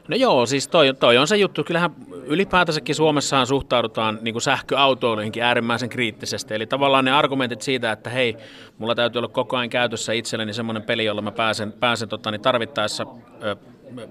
No 0.09 0.15
joo, 0.15 0.45
siis 0.45 0.67
toi, 0.67 0.93
toi 0.99 1.17
on 1.17 1.27
se 1.27 1.37
juttu. 1.37 1.63
Kyllähän 1.63 1.91
ylipäätänsäkin 2.25 2.95
Suomessahan 2.95 3.47
suhtaudutaan 3.47 4.19
niin 4.21 4.33
kuin 4.33 4.41
sähköautoiluihinkin 4.41 5.43
äärimmäisen 5.43 5.89
kriittisesti. 5.89 6.53
Eli 6.53 6.67
tavallaan 6.67 7.05
ne 7.05 7.11
argumentit 7.11 7.61
siitä, 7.61 7.91
että 7.91 8.09
hei, 8.09 8.37
mulla 8.77 8.95
täytyy 8.95 9.19
olla 9.19 9.27
koko 9.27 9.57
ajan 9.57 9.69
käytössä 9.69 10.13
itselleni 10.13 10.53
semmoinen 10.53 10.83
peli, 10.83 11.05
jolla 11.05 11.21
mä 11.21 11.31
pääsen, 11.31 11.71
pääsen 11.71 12.09
tota, 12.09 12.31
niin 12.31 12.41
tarvittaessa 12.41 13.05
ö, 13.43 13.55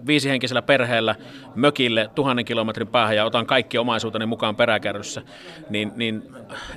viisihenkisellä 0.07 0.63
perheellä 0.63 1.15
mökille 1.55 2.11
tuhannen 2.15 2.45
kilometrin 2.45 2.89
päähän 2.89 3.17
ja 3.17 3.25
otan 3.25 3.47
kaikki 3.47 3.79
omaisuuteni 3.79 4.27
mukaan 4.27 4.57
peräkärryssä, 4.57 5.23
niin, 5.71 5.93
niin 5.97 6.23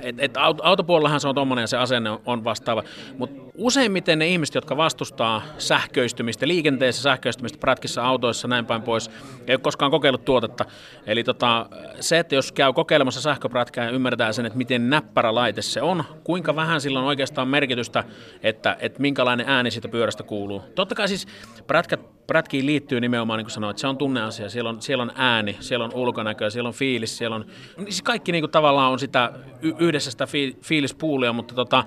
et, 0.00 0.16
et 0.18 0.36
autopuolellahan 0.62 1.20
se 1.20 1.28
on 1.28 1.34
tuommoinen 1.34 1.62
ja 1.62 1.66
se 1.66 1.76
asenne 1.76 2.10
on 2.26 2.44
vastaava. 2.44 2.82
Mutta 3.18 3.51
useimmiten 3.54 4.18
ne 4.18 4.28
ihmiset, 4.28 4.54
jotka 4.54 4.76
vastustaa 4.76 5.42
sähköistymistä, 5.58 6.48
liikenteessä 6.48 7.02
sähköistymistä, 7.02 7.58
pratkissa 7.58 8.04
autoissa, 8.04 8.48
näin 8.48 8.66
päin 8.66 8.82
pois, 8.82 9.10
ei 9.46 9.54
ole 9.54 9.60
koskaan 9.60 9.90
kokeillut 9.90 10.24
tuotetta. 10.24 10.64
Eli 11.06 11.24
tota, 11.24 11.66
se, 12.00 12.18
että 12.18 12.34
jos 12.34 12.52
käy 12.52 12.72
kokeilemassa 12.72 13.20
sähköprätkää 13.20 13.84
ja 13.84 13.90
ymmärtää 13.90 14.32
sen, 14.32 14.46
että 14.46 14.58
miten 14.58 14.90
näppärä 14.90 15.34
laite 15.34 15.62
se 15.62 15.82
on, 15.82 16.04
kuinka 16.24 16.56
vähän 16.56 16.80
sillä 16.80 16.98
on 16.98 17.04
oikeastaan 17.04 17.48
merkitystä, 17.48 18.04
että, 18.42 18.76
että 18.80 19.00
minkälainen 19.00 19.48
ääni 19.48 19.70
siitä 19.70 19.88
pyörästä 19.88 20.22
kuuluu. 20.22 20.62
Totta 20.74 20.94
kai 20.94 21.08
siis 21.08 21.26
prätkät, 21.66 22.26
prätkiin 22.26 22.66
liittyy 22.66 23.00
nimenomaan, 23.00 23.38
niin 23.38 23.44
kuin 23.44 23.52
sanoin, 23.52 23.70
että 23.70 23.80
se 23.80 23.86
on 23.86 23.98
tunneasia, 23.98 24.50
siellä 24.50 24.70
on, 24.70 24.82
siellä 24.82 25.02
on 25.02 25.12
ääni, 25.14 25.56
siellä 25.60 25.84
on 25.84 25.94
ulkonäkö, 25.94 26.50
siellä 26.50 26.68
on 26.68 26.74
fiilis, 26.74 27.18
siellä 27.18 27.36
on, 27.36 27.44
siis 27.78 28.02
kaikki 28.02 28.32
niin 28.32 28.42
kuin 28.42 28.50
tavallaan 28.50 28.92
on 28.92 28.98
sitä 28.98 29.32
yhdessä 29.78 30.10
sitä 30.10 30.26
fiilispuulia, 30.62 31.32
mutta 31.32 31.54
tota, 31.54 31.84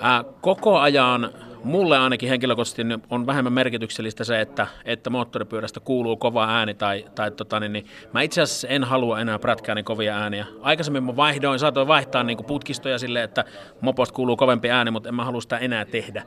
ää, 0.00 0.24
koko 0.40 0.78
ajan 0.78 1.30
mulle 1.64 1.98
ainakin 1.98 2.28
henkilökohtaisesti 2.28 2.82
on 3.10 3.26
vähemmän 3.26 3.52
merkityksellistä 3.52 4.24
se, 4.24 4.40
että, 4.40 4.66
että 4.84 5.10
moottoripyörästä 5.10 5.80
kuuluu 5.80 6.16
kova 6.16 6.46
ääni 6.48 6.74
tai, 6.74 7.04
tai 7.14 7.30
tota, 7.30 7.60
niin, 7.60 7.72
niin, 7.72 7.86
mä 8.12 8.22
itse 8.22 8.42
asiassa 8.42 8.68
en 8.68 8.84
halua 8.84 9.20
enää 9.20 9.38
prätkää 9.38 9.74
niin 9.74 9.84
kovia 9.84 10.16
ääniä. 10.16 10.46
Aikaisemmin 10.60 11.04
mä 11.04 11.16
vaihdoin, 11.16 11.58
saatoin 11.58 11.88
vaihtaa 11.88 12.22
niin 12.22 12.44
putkistoja 12.46 12.98
silleen, 12.98 13.24
että 13.24 13.44
moposta 13.80 14.14
kuuluu 14.14 14.36
kovempi 14.36 14.70
ääni, 14.70 14.90
mutta 14.90 15.08
en 15.08 15.14
mä 15.14 15.24
halua 15.24 15.40
sitä 15.40 15.58
enää 15.58 15.84
tehdä. 15.84 16.22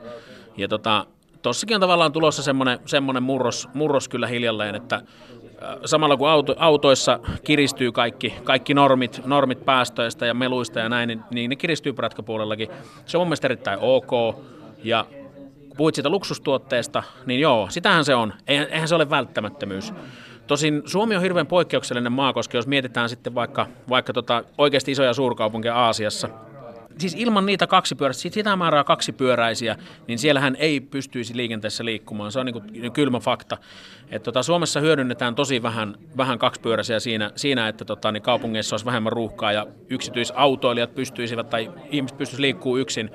Ja 0.56 0.68
tota, 0.68 1.06
tossakin 1.42 1.74
on 1.74 1.80
tavallaan 1.80 2.12
tulossa 2.12 2.42
semmoinen 2.86 3.22
murros, 3.22 3.68
murros 3.74 4.08
kyllä 4.08 4.26
hiljalleen, 4.26 4.74
että 4.74 5.02
samalla 5.84 6.16
kun 6.16 6.28
auto, 6.28 6.54
autoissa 6.58 7.20
kiristyy 7.44 7.92
kaikki, 7.92 8.34
kaikki 8.44 8.74
normit, 8.74 9.20
normit 9.24 9.64
päästöistä 9.64 10.26
ja 10.26 10.34
meluista 10.34 10.80
ja 10.80 10.88
näin, 10.88 11.06
niin, 11.06 11.22
niin 11.30 11.50
ne 11.50 11.56
kiristyy 11.56 11.92
pratkapuolellakin. 11.92 12.68
Se 13.06 13.16
on 13.16 13.20
mun 13.20 13.28
mielestä 13.28 13.46
erittäin 13.46 13.78
ok. 13.82 14.10
Ja 14.84 15.06
kun 15.68 15.76
puhuit 15.76 15.94
siitä 15.94 16.08
luksustuotteesta, 16.08 17.02
niin 17.26 17.40
joo, 17.40 17.66
sitähän 17.70 18.04
se 18.04 18.14
on. 18.14 18.32
Eihän, 18.46 18.66
eihän 18.70 18.88
se 18.88 18.94
ole 18.94 19.10
välttämättömyys. 19.10 19.94
Tosin 20.46 20.82
Suomi 20.84 21.16
on 21.16 21.22
hirveän 21.22 21.46
poikkeuksellinen 21.46 22.12
maa, 22.12 22.32
koska 22.32 22.58
jos 22.58 22.66
mietitään 22.66 23.08
sitten 23.08 23.34
vaikka, 23.34 23.66
vaikka 23.88 24.12
tota 24.12 24.44
oikeasti 24.58 24.92
isoja 24.92 25.14
suurkaupunkeja 25.14 25.76
Aasiassa, 25.76 26.28
siis 26.98 27.14
ilman 27.18 27.46
niitä 27.46 27.66
kaksipyöräisiä, 27.66 28.30
sitä 28.30 28.56
määrää 28.56 28.84
kaksipyöräisiä, 28.84 29.76
niin 30.08 30.18
siellähän 30.18 30.56
ei 30.56 30.80
pystyisi 30.80 31.36
liikenteessä 31.36 31.84
liikkumaan. 31.84 32.32
Se 32.32 32.40
on 32.40 32.46
niin 32.46 32.52
kuin 32.52 32.92
kylmä 32.92 33.20
fakta. 33.20 33.58
Et 34.10 34.22
tota, 34.22 34.42
Suomessa 34.42 34.80
hyödynnetään 34.80 35.34
tosi 35.34 35.62
vähän, 35.62 35.96
vähän 36.16 36.38
kaksipyöräisiä 36.38 37.00
siinä, 37.00 37.30
siinä 37.36 37.68
että 37.68 37.84
tota, 37.84 38.12
niin 38.12 38.22
kaupungeissa 38.22 38.74
olisi 38.74 38.86
vähemmän 38.86 39.12
ruuhkaa 39.12 39.52
ja 39.52 39.66
yksityisautoilijat 39.90 40.94
pystyisivät 40.94 41.50
tai 41.50 41.70
ihmiset 41.90 42.18
pystyisivät 42.18 42.40
liikkuu 42.40 42.76
yksin. 42.76 43.10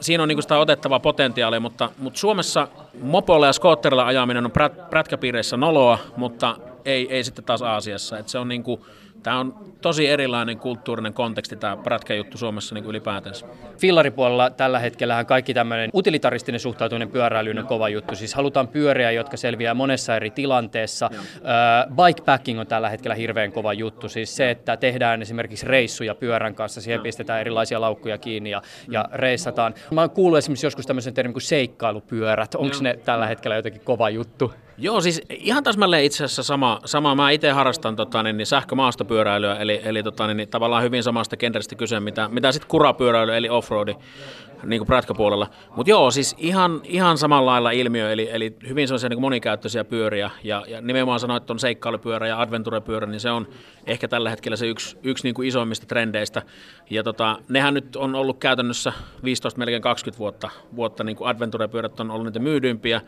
Siinä 0.00 0.22
on 0.22 0.28
niin 0.28 0.42
sitä 0.42 0.58
otettavaa 0.58 1.00
potentiaalia, 1.00 1.60
mutta, 1.60 1.90
mutta 1.98 2.20
Suomessa 2.20 2.68
mopolla 3.02 3.46
ja 3.46 3.52
skootterilla 3.52 4.06
ajaminen 4.06 4.44
on 4.44 4.50
prät, 4.50 4.90
prätkäpiireissä 4.90 5.56
noloa, 5.56 5.98
mutta 6.16 6.56
ei, 6.84 7.06
ei 7.10 7.24
sitten 7.24 7.44
taas 7.44 7.62
Aasiassa. 7.62 8.18
Et 8.18 8.28
se 8.28 8.38
on 8.38 8.48
niin 8.48 8.62
kuin, 8.62 8.80
Tämä 9.24 9.40
on 9.40 9.54
tosi 9.80 10.06
erilainen 10.06 10.58
kulttuurinen 10.58 11.14
konteksti 11.14 11.56
tämä 11.56 11.76
prätkäjuttu 11.76 12.38
Suomessa 12.38 12.74
niin 12.74 12.84
ykylipäätänsä. 12.84 13.46
Fillaripuolella 13.78 14.50
tällä 14.50 14.78
hetkellä 14.78 15.24
kaikki 15.24 15.54
tämmöinen 15.54 15.90
utilitaristinen 15.94 16.60
suhtautuminen 16.60 17.08
pyöräilyyn 17.08 17.58
on 17.58 17.66
kova 17.66 17.88
juttu. 17.88 18.16
Siis 18.16 18.34
halutaan 18.34 18.68
pyöriä, 18.68 19.10
jotka 19.10 19.36
selviää 19.36 19.74
monessa 19.74 20.16
eri 20.16 20.30
tilanteessa. 20.30 21.10
Uh, 21.12 22.04
bikepacking 22.06 22.60
on 22.60 22.66
tällä 22.66 22.88
hetkellä 22.88 23.14
hirveän 23.14 23.52
kova 23.52 23.72
juttu. 23.72 24.08
Siis 24.08 24.36
se, 24.36 24.50
että 24.50 24.76
tehdään 24.76 25.22
esimerkiksi 25.22 25.66
reissuja 25.66 26.14
pyörän 26.14 26.54
kanssa, 26.54 26.80
siihen 26.80 27.00
pistetään 27.00 27.40
erilaisia 27.40 27.80
laukkuja 27.80 28.18
kiinni 28.18 28.50
ja, 28.50 28.62
ja 28.88 29.08
reissataan. 29.12 29.74
Mä 29.90 30.00
oon 30.00 30.10
kuullut 30.10 30.38
esimerkiksi 30.38 30.66
joskus 30.66 30.86
tämmöisen 30.86 31.14
termin 31.14 31.34
kuin 31.34 31.42
seikkailupyörät. 31.42 32.54
Onko 32.54 32.76
ne 32.80 32.98
tällä 33.04 33.26
hetkellä 33.26 33.56
jotenkin 33.56 33.82
kova 33.84 34.10
juttu? 34.10 34.52
Joo, 34.78 35.00
siis 35.00 35.22
ihan 35.30 35.64
täsmälleen 35.64 36.04
itse 36.04 36.24
asiassa 36.24 36.42
sama. 36.42 36.80
sama. 36.84 37.14
Mä 37.14 37.30
itse 37.30 37.50
harrastan 37.50 37.96
tota, 37.96 38.22
niin, 38.22 38.36
niin 38.36 38.46
sähkömaastopyöräilyä, 38.46 39.56
eli, 39.56 39.80
eli 39.84 40.02
tota, 40.02 40.26
niin, 40.26 40.36
niin, 40.36 40.48
tavallaan 40.48 40.82
hyvin 40.82 41.02
samasta 41.02 41.36
kentästä 41.36 41.74
kyse, 41.74 42.00
mitä, 42.00 42.28
mitä 42.28 42.52
sitten 42.52 42.68
kurapyöräily, 42.68 43.36
eli 43.36 43.48
offroadi 43.48 43.94
niin 44.66 44.80
kuin 44.80 44.86
prätkäpuolella. 44.86 45.50
Mutta 45.76 45.90
joo, 45.90 46.10
siis 46.10 46.34
ihan, 46.38 46.80
ihan 46.84 47.18
samalla 47.18 47.50
lailla 47.50 47.70
ilmiö, 47.70 48.12
eli, 48.12 48.28
eli 48.32 48.56
hyvin 48.68 48.88
sellaisia 48.88 49.08
niin 49.08 49.20
monikäyttöisiä 49.20 49.84
pyöriä, 49.84 50.30
ja, 50.44 50.64
ja 50.68 50.80
nimenomaan 50.80 51.20
sanoit, 51.20 51.42
että 51.42 51.52
on 51.52 51.58
seikkailupyörä 51.58 52.28
ja 52.28 52.40
adventurepyörä, 52.40 53.06
niin 53.06 53.20
se 53.20 53.30
on 53.30 53.48
ehkä 53.86 54.08
tällä 54.08 54.30
hetkellä 54.30 54.56
se 54.56 54.66
yksi, 54.66 54.98
yksi 55.02 55.24
niin 55.24 55.34
kuin 55.34 55.48
isoimmista 55.48 55.86
trendeistä. 55.86 56.42
Ja 56.90 57.02
tota, 57.02 57.38
nehän 57.48 57.74
nyt 57.74 57.96
on 57.96 58.14
ollut 58.14 58.38
käytännössä 58.38 58.92
15, 59.24 59.58
melkein 59.58 59.82
20 59.82 60.18
vuotta, 60.18 60.50
vuotta 60.76 61.04
niin 61.04 61.16
kuin 61.16 61.28
adventurepyörät 61.28 62.00
on 62.00 62.10
ollut 62.10 62.26
niitä 62.26 62.38
myydyimpiä, 62.38 63.00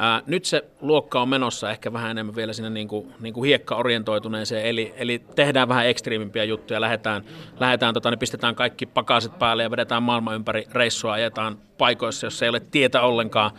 Ää, 0.00 0.22
nyt 0.26 0.44
se 0.44 0.64
luokka 0.80 1.20
on 1.20 1.28
menossa 1.28 1.70
ehkä 1.70 1.92
vähän 1.92 2.10
enemmän 2.10 2.36
vielä 2.36 2.52
sinne 2.52 2.70
niin 2.70 2.88
kuin, 2.88 3.14
niin 3.20 3.34
kuin 3.34 3.46
hiekka-orientoituneeseen, 3.46 4.66
eli, 4.66 4.94
eli 4.96 5.18
tehdään 5.34 5.68
vähän 5.68 5.86
ekstriimimpiä 5.86 6.44
juttuja, 6.44 6.80
lähdetään, 6.80 7.24
lähdetään 7.60 7.94
tota, 7.94 8.10
niin 8.10 8.18
pistetään 8.18 8.54
kaikki 8.54 8.86
pakaset 8.86 9.38
päälle 9.38 9.62
ja 9.62 9.70
vedetään 9.70 10.02
maailman 10.02 10.34
ympäri 10.34 10.64
reissua, 10.72 11.12
ajetaan 11.12 11.58
paikoissa, 11.78 12.26
jos 12.26 12.42
ei 12.42 12.48
ole 12.48 12.60
tietä 12.60 13.02
ollenkaan, 13.02 13.50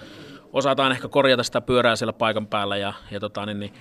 osataan 0.54 0.92
ehkä 0.92 1.08
korjata 1.08 1.44
sitä 1.44 1.62
pyörää 1.62 1.96
siellä 1.96 2.14
paikan 2.14 2.48
päällä 2.48 2.78
ja, 2.78 2.94
ja 3.12 3.20
tota, 3.20 3.46
niin, 3.46 3.60
niin, 3.60 3.74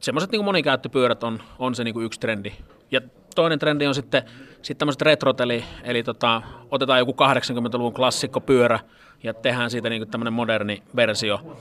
semmoiset 0.00 0.30
niin 0.30 0.44
monikäyttöpyörät 0.44 1.24
on, 1.24 1.42
on 1.58 1.74
se 1.74 1.84
niin 1.84 1.94
kuin 1.94 2.06
yksi 2.06 2.20
trendi. 2.20 2.52
Ja 2.90 3.00
toinen 3.34 3.58
trendi 3.58 3.86
on 3.86 3.94
sitten, 3.94 4.22
sitten 4.52 4.76
tämmöiset 4.76 5.02
retrot, 5.02 5.40
eli, 5.40 5.64
eli 5.84 6.02
tota, 6.02 6.42
otetaan 6.70 6.98
joku 6.98 7.12
80-luvun 7.12 7.94
klassikkopyörä 7.94 8.80
ja 9.22 9.34
tehdään 9.34 9.70
siitä 9.70 9.90
niin 9.90 10.08
tämmöinen 10.08 10.32
moderni 10.32 10.82
versio. 10.96 11.56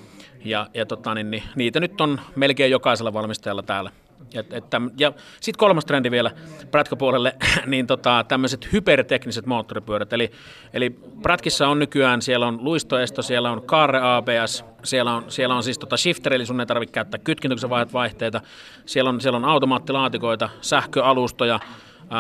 Ja, 0.45 0.67
ja 0.73 0.85
tota, 0.85 1.13
niin, 1.13 1.31
niin, 1.31 1.43
niitä 1.55 1.79
nyt 1.79 2.01
on 2.01 2.21
melkein 2.35 2.71
jokaisella 2.71 3.13
valmistajalla 3.13 3.63
täällä. 3.63 3.91
Ja, 4.33 4.43
että, 4.51 4.81
ja 4.97 5.13
sitten 5.41 5.59
kolmas 5.59 5.85
trendi 5.85 6.11
vielä 6.11 6.31
prätkäpuolelle, 6.71 7.35
niin 7.65 7.87
tota, 7.87 8.25
tämmöiset 8.27 8.73
hypertekniset 8.73 9.45
moottoripyörät. 9.45 10.13
Eli, 10.13 10.31
eli 10.73 10.89
prätkissä 11.21 11.67
on 11.67 11.79
nykyään, 11.79 12.21
siellä 12.21 12.47
on 12.47 12.63
luistoesto, 12.63 13.21
siellä 13.21 13.51
on 13.51 13.61
kaare 13.61 13.99
ABS, 14.01 14.65
siellä 14.83 15.15
on, 15.15 15.23
siellä 15.27 15.55
on 15.55 15.63
siis 15.63 15.79
tota 15.79 15.97
shifter, 15.97 16.33
eli 16.33 16.45
sun 16.45 16.59
ei 16.59 16.65
tarvitse 16.65 16.93
käyttää 16.93 17.19
kytkentyksen 17.23 17.69
vaihteita, 17.69 18.41
siellä 18.85 19.09
on, 19.09 19.21
siellä 19.21 19.37
on 19.37 19.45
automaattilaatikoita, 19.45 20.49
sähköalustoja, 20.61 21.59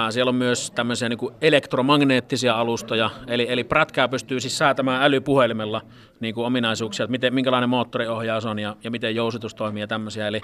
siellä 0.09 0.29
on 0.29 0.35
myös 0.35 0.71
tämmöisiä 0.71 1.09
niin 1.09 1.19
elektromagneettisia 1.41 2.55
alustoja, 2.55 3.09
eli, 3.27 3.45
eli 3.49 3.63
prätkää 3.63 4.07
pystyy 4.07 4.39
siis 4.39 4.57
säätämään 4.57 5.03
älypuhelimella 5.03 5.81
niin 6.19 6.33
kuin 6.35 6.45
ominaisuuksia, 6.45 7.03
että 7.03 7.11
miten, 7.11 7.33
minkälainen 7.33 7.69
moottoriohjaus 7.69 8.45
on 8.45 8.59
ja, 8.59 8.75
ja 8.83 8.91
miten 8.91 9.15
jousitus 9.15 9.55
toimii 9.55 9.81
ja 9.81 9.87
tämmöisiä. 9.87 10.27
Eli, 10.27 10.41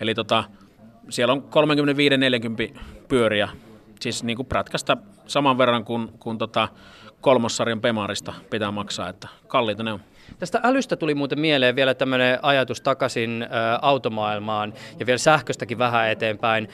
eli 0.00 0.14
tota, 0.14 0.44
siellä 1.08 1.32
on 1.32 1.44
35-40 2.74 2.78
pyöriä, 3.08 3.48
siis 4.00 4.24
niin 4.24 4.36
kuin 4.36 4.46
prätkästä 4.46 4.96
saman 5.26 5.58
verran 5.58 5.84
kuin, 5.84 6.08
kuin 6.18 6.38
tota 6.38 6.68
kolmossarjan 7.20 7.80
Pemarista 7.80 8.34
pitää 8.50 8.70
maksaa, 8.70 9.08
että 9.08 9.28
kalliita 9.46 9.82
ne 9.82 9.92
on. 9.92 10.00
Tästä 10.38 10.60
älystä 10.62 10.96
tuli 10.96 11.14
muuten 11.14 11.40
mieleen 11.40 11.76
vielä 11.76 11.94
tämmöinen 11.94 12.38
ajatus 12.42 12.80
takaisin 12.80 13.46
automaailmaan 13.82 14.72
ja 14.98 15.06
vielä 15.06 15.18
sähköstäkin 15.18 15.78
vähän 15.78 16.10
eteenpäin 16.10 16.68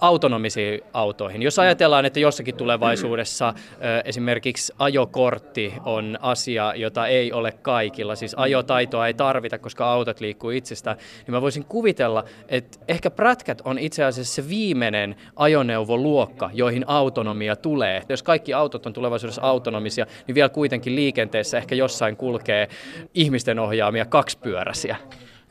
autonomisiin 0.00 0.80
autoihin. 0.92 1.42
Jos 1.42 1.58
ajatellaan, 1.58 2.04
että 2.04 2.20
jossakin 2.20 2.54
tulevaisuudessa 2.54 3.54
ää, 3.80 4.00
esimerkiksi 4.04 4.72
ajokortti 4.78 5.74
on 5.84 6.18
asia, 6.20 6.74
jota 6.76 7.06
ei 7.06 7.32
ole 7.32 7.52
kaikilla, 7.52 8.14
siis 8.14 8.34
ajotaitoa 8.34 9.06
ei 9.06 9.14
tarvita, 9.14 9.58
koska 9.58 9.92
autot 9.92 10.20
liikkuu 10.20 10.50
itsestään, 10.50 10.96
niin 10.96 11.32
mä 11.34 11.40
voisin 11.42 11.64
kuvitella, 11.64 12.24
että 12.48 12.78
ehkä 12.88 13.10
prätkät 13.10 13.62
on 13.64 13.78
itse 13.78 14.04
asiassa 14.04 14.34
se 14.34 14.48
viimeinen 14.48 15.16
ajoneuvoluokka, 15.36 16.50
joihin 16.52 16.84
autonomia 16.86 17.56
tulee. 17.56 18.02
Jos 18.08 18.22
kaikki 18.22 18.54
autot 18.54 18.86
on 18.86 18.92
tulevaisuudessa 18.92 19.42
autonomisia, 19.42 20.06
niin 20.26 20.34
vielä 20.34 20.48
kuitenkin 20.48 20.96
liikenteessä 20.96 21.58
ehkä 21.58 21.74
jossain 21.74 22.16
kulkee 22.16 22.68
ihmisten 23.14 23.58
ohjaamia 23.58 24.04
kaksipyöräisiä. 24.04 24.96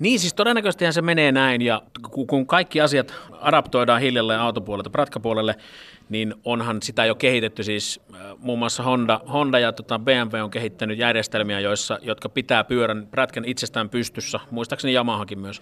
Niin, 0.01 0.19
siis 0.19 0.33
todennäköisesti 0.33 0.91
se 0.91 1.01
menee 1.01 1.31
näin, 1.31 1.61
ja 1.61 1.81
kun 2.27 2.47
kaikki 2.47 2.81
asiat 2.81 3.13
adaptoidaan 3.41 4.01
hiljalleen 4.01 4.39
autopuolelta 4.39 4.89
pratkapuolelle, 4.89 5.55
niin 6.11 6.35
onhan 6.45 6.81
sitä 6.81 7.05
jo 7.05 7.15
kehitetty, 7.15 7.63
siis 7.63 7.99
äh, 8.13 8.21
muun 8.37 8.59
muassa 8.59 8.83
Honda, 8.83 9.21
Honda 9.33 9.59
ja 9.59 9.71
tota 9.71 9.99
BMW 9.99 10.43
on 10.43 10.51
kehittänyt 10.51 10.97
järjestelmiä, 10.97 11.59
joissa, 11.59 11.99
jotka 12.01 12.29
pitää 12.29 12.63
pyörän 12.63 13.07
prätkän 13.11 13.45
itsestään 13.45 13.89
pystyssä, 13.89 14.39
muistaakseni 14.51 14.93
Yamahakin 14.93 15.39
myös, 15.39 15.61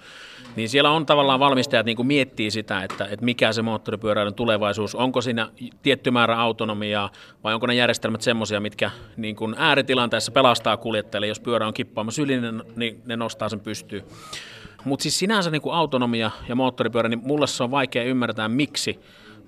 niin 0.55 0.69
siellä 0.69 0.91
on 0.91 1.05
tavallaan 1.05 1.39
valmistajat 1.39 1.85
niin 1.85 1.95
kuin 1.95 2.07
miettii 2.07 2.51
sitä, 2.51 2.83
että, 2.83 3.05
että 3.05 3.25
mikä 3.25 3.53
se 3.53 3.61
moottoripyöräilyn 3.61 4.33
tulevaisuus, 4.33 4.95
onko 4.95 5.21
siinä 5.21 5.49
tietty 5.81 6.11
määrä 6.11 6.39
autonomiaa 6.39 7.11
vai 7.43 7.53
onko 7.53 7.67
ne 7.67 7.75
järjestelmät 7.75 8.21
semmoisia, 8.21 8.59
mitkä 8.59 8.91
niin 9.17 9.35
kuin 9.35 9.55
ääritilanteessa 9.57 10.31
pelastaa 10.31 10.77
kuljettajalle, 10.77 11.27
jos 11.27 11.39
pyörä 11.39 11.67
on 11.67 11.73
kippaamassa 11.73 12.21
yli, 12.21 12.33
niin 12.75 13.01
ne 13.05 13.15
nostaa 13.15 13.49
sen 13.49 13.59
pystyyn. 13.59 14.03
Mutta 14.85 15.03
siis 15.03 15.19
sinänsä 15.19 15.51
niin 15.51 15.61
kuin 15.61 15.75
autonomia 15.75 16.31
ja 16.47 16.55
moottoripyörä, 16.55 17.09
niin 17.09 17.21
mulle 17.23 17.47
se 17.47 17.63
on 17.63 17.71
vaikea 17.71 18.03
ymmärtää, 18.03 18.49
miksi 18.49 18.99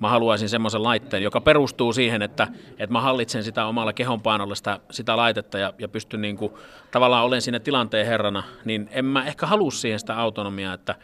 mä 0.01 0.09
haluaisin 0.09 0.49
semmoisen 0.49 0.83
laitteen, 0.83 1.23
joka 1.23 1.41
perustuu 1.41 1.93
siihen, 1.93 2.21
että, 2.21 2.47
että 2.79 2.93
mä 2.93 3.01
hallitsen 3.01 3.43
sitä 3.43 3.65
omalla 3.65 3.93
kehonpainolla 3.93 4.55
sitä, 4.55 4.79
sitä 4.91 5.17
laitetta 5.17 5.57
ja, 5.57 5.73
ja 5.79 5.87
pystyn 5.87 6.21
niin 6.21 6.37
kuin, 6.37 6.53
tavallaan 6.91 7.25
olen 7.25 7.41
siinä 7.41 7.59
tilanteen 7.59 8.07
herrana, 8.07 8.43
niin 8.65 8.89
en 8.91 9.05
mä 9.05 9.25
ehkä 9.25 9.45
halua 9.45 9.71
siihen 9.71 9.99
sitä 9.99 10.17
autonomiaa, 10.17 10.73
että, 10.73 10.95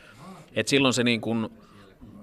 että 0.56 0.70
silloin 0.70 0.94
se 0.94 1.04
niin 1.04 1.22
kuin, 1.22 1.50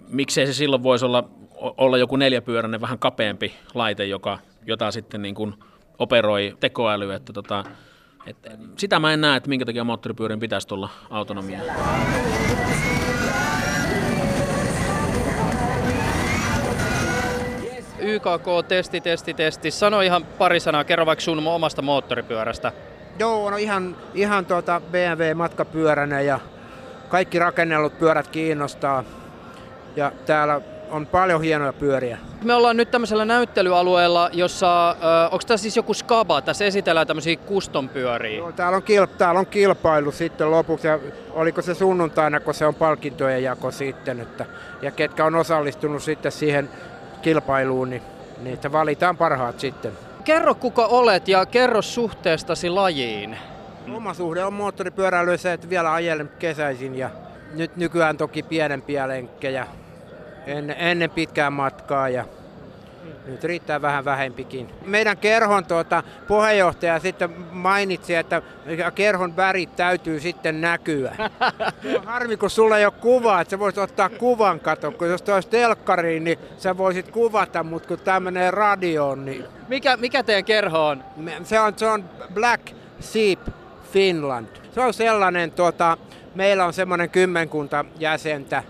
miksei 0.08 0.46
se 0.46 0.52
silloin 0.52 0.82
voisi 0.82 1.04
olla, 1.04 1.28
olla 1.60 1.98
joku 1.98 2.16
neljäpyöräinen 2.16 2.80
vähän 2.80 2.98
kapeampi 2.98 3.54
laite, 3.74 4.04
joka, 4.04 4.38
jota 4.66 4.90
sitten 4.90 5.22
niin 5.22 5.34
kuin 5.34 5.54
operoi 5.98 6.56
tekoäly, 6.60 7.12
että 7.12 7.32
tota, 7.32 7.64
että 8.26 8.50
sitä 8.76 8.98
mä 8.98 9.12
en 9.12 9.20
näe, 9.20 9.36
että 9.36 9.48
minkä 9.48 9.64
takia 9.64 9.84
moottoripyörien 9.84 10.40
pitäisi 10.40 10.68
tulla 10.68 10.88
autonomiaa. 11.10 11.62
YKK, 18.14 18.68
testi, 18.68 19.00
testi, 19.00 19.34
testi. 19.34 19.70
Sano 19.70 20.00
ihan 20.00 20.24
pari 20.24 20.60
sanaa, 20.60 20.84
kerro 20.84 21.06
vaikka 21.06 21.20
sun 21.20 21.46
omasta 21.46 21.82
moottoripyörästä. 21.82 22.72
Joo, 23.18 23.50
no 23.50 23.56
ihan, 23.56 23.96
ihan 24.14 24.46
tuota 24.46 24.80
BMW-matkapyöräinen 24.92 26.26
ja 26.26 26.40
kaikki 27.08 27.38
rakennellut 27.38 27.98
pyörät 27.98 28.28
kiinnostaa. 28.28 29.04
Ja 29.96 30.12
täällä 30.26 30.60
on 30.90 31.06
paljon 31.06 31.42
hienoja 31.42 31.72
pyöriä. 31.72 32.18
Me 32.42 32.54
ollaan 32.54 32.76
nyt 32.76 32.90
tämmöisellä 32.90 33.24
näyttelyalueella, 33.24 34.30
jossa, 34.32 34.90
äh, 34.90 34.96
onko 35.24 35.44
tämä 35.46 35.56
siis 35.56 35.76
joku 35.76 35.94
skaba, 35.94 36.42
tässä 36.42 36.64
esitellään 36.64 37.06
tämmöisiä 37.06 37.36
custom-pyöriä? 37.36 38.38
Joo, 38.38 38.52
täällä 38.52 38.76
on, 38.76 38.82
kil, 38.82 39.06
täällä 39.06 39.40
on 39.40 39.46
kilpailu 39.46 40.12
sitten 40.12 40.50
lopuksi, 40.50 40.86
ja 40.86 40.98
oliko 41.30 41.62
se 41.62 41.74
sunnuntaina, 41.74 42.40
kun 42.40 42.54
se 42.54 42.66
on 42.66 42.74
palkintojen 42.74 43.42
jako 43.42 43.70
sitten, 43.70 44.20
että, 44.20 44.46
ja 44.82 44.90
ketkä 44.90 45.24
on 45.24 45.34
osallistunut 45.34 46.02
sitten 46.02 46.32
siihen 46.32 46.70
kilpailuun, 47.24 47.90
niin 47.90 48.02
niitä 48.42 48.72
valitaan 48.72 49.16
parhaat 49.16 49.60
sitten. 49.60 49.92
Kerro 50.24 50.54
kuka 50.54 50.86
olet 50.86 51.28
ja 51.28 51.46
kerro 51.46 51.82
suhteestasi 51.82 52.70
lajiin. 52.70 53.36
Oma 53.94 54.14
suhde 54.14 54.44
on 54.44 54.52
moottoripyöräily 54.52 55.38
se, 55.38 55.52
että 55.52 55.68
vielä 55.68 55.92
ajelen 55.92 56.30
kesäisin 56.38 56.94
ja 56.94 57.10
nyt 57.54 57.76
nykyään 57.76 58.16
toki 58.16 58.42
pienempiä 58.42 59.08
lenkkejä 59.08 59.66
ennen, 60.46 60.76
ennen 60.78 61.10
pitkää 61.10 61.50
matkaa 61.50 62.08
ja 62.08 62.24
nyt 63.26 63.44
riittää 63.44 63.82
vähän 63.82 64.04
vähempikin. 64.04 64.70
Meidän 64.86 65.16
kerhon 65.16 65.64
tuota, 65.64 66.02
puheenjohtaja 66.28 67.00
sitten 67.00 67.30
mainitsi, 67.52 68.14
että 68.14 68.42
kerhon 68.94 69.36
värit 69.36 69.76
täytyy 69.76 70.20
sitten 70.20 70.60
näkyä. 70.60 71.16
Harmi, 72.06 72.36
kun 72.36 72.50
sulla 72.50 72.78
ei 72.78 72.84
ole 72.84 72.92
kuvaa, 73.00 73.40
että 73.40 73.50
sä 73.50 73.58
voisit 73.58 73.78
ottaa 73.78 74.08
kuvan, 74.08 74.60
kato, 74.60 74.92
kun 74.92 75.08
jos 75.08 75.22
olisi 75.28 75.48
telkkariin, 75.48 76.24
niin 76.24 76.38
sä 76.58 76.76
voisit 76.76 77.10
kuvata, 77.10 77.62
mutta 77.62 77.88
kun 77.88 77.98
tämä 77.98 78.20
menee 78.20 78.50
radioon, 78.50 79.24
niin... 79.24 79.44
Mikä, 79.68 79.96
mikä 79.96 80.22
teidän 80.22 80.44
kerho 80.44 80.86
on? 80.86 81.04
Se 81.44 81.60
on, 81.60 81.72
se 81.76 81.86
on 81.86 82.04
Black 82.34 82.72
Sheep 83.00 83.40
Finland. 83.92 84.46
Se 84.72 84.80
on 84.80 84.94
sellainen, 84.94 85.50
tuota, 85.52 85.96
meillä 86.34 86.64
on 86.64 86.72
semmoinen 86.72 87.10
kymmenkunta 87.10 87.84
jäsentä, 87.98 88.62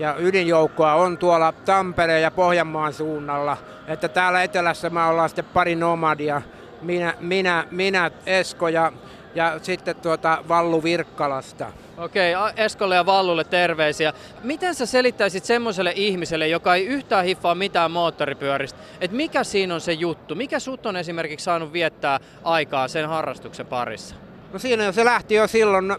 ja 0.00 0.14
ydinjoukkoa 0.18 0.94
on 0.94 1.18
tuolla 1.18 1.52
Tampereen 1.52 2.22
ja 2.22 2.30
Pohjanmaan 2.30 2.92
suunnalla. 2.92 3.56
Että 3.86 4.08
täällä 4.08 4.42
etelässä 4.42 4.90
me 4.90 5.02
ollaan 5.02 5.28
sitten 5.28 5.44
pari 5.44 5.74
nomadia, 5.74 6.42
minä, 6.82 7.14
minä, 7.20 7.66
minä 7.70 8.10
Esko 8.26 8.68
ja, 8.68 8.92
ja 9.34 9.58
sitten 9.62 9.96
tuota 9.96 10.44
Vallu 10.48 10.82
Virkkalasta. 10.82 11.72
Okei, 11.98 12.34
Eskolle 12.56 12.94
ja 12.94 13.06
Vallulle 13.06 13.44
terveisiä. 13.44 14.12
Miten 14.44 14.74
sä 14.74 14.86
selittäisit 14.86 15.44
semmoiselle 15.44 15.92
ihmiselle, 15.96 16.48
joka 16.48 16.74
ei 16.74 16.86
yhtään 16.86 17.24
hiffaa 17.24 17.54
mitään 17.54 17.90
moottoripyöristä, 17.90 18.78
että 19.00 19.16
mikä 19.16 19.44
siinä 19.44 19.74
on 19.74 19.80
se 19.80 19.92
juttu? 19.92 20.34
Mikä 20.34 20.58
sut 20.58 20.86
on 20.86 20.96
esimerkiksi 20.96 21.44
saanut 21.44 21.72
viettää 21.72 22.20
aikaa 22.44 22.88
sen 22.88 23.08
harrastuksen 23.08 23.66
parissa? 23.66 24.14
No 24.52 24.58
siinä 24.58 24.92
se 24.92 25.04
lähti 25.04 25.34
jo 25.34 25.46
silloin 25.46 25.96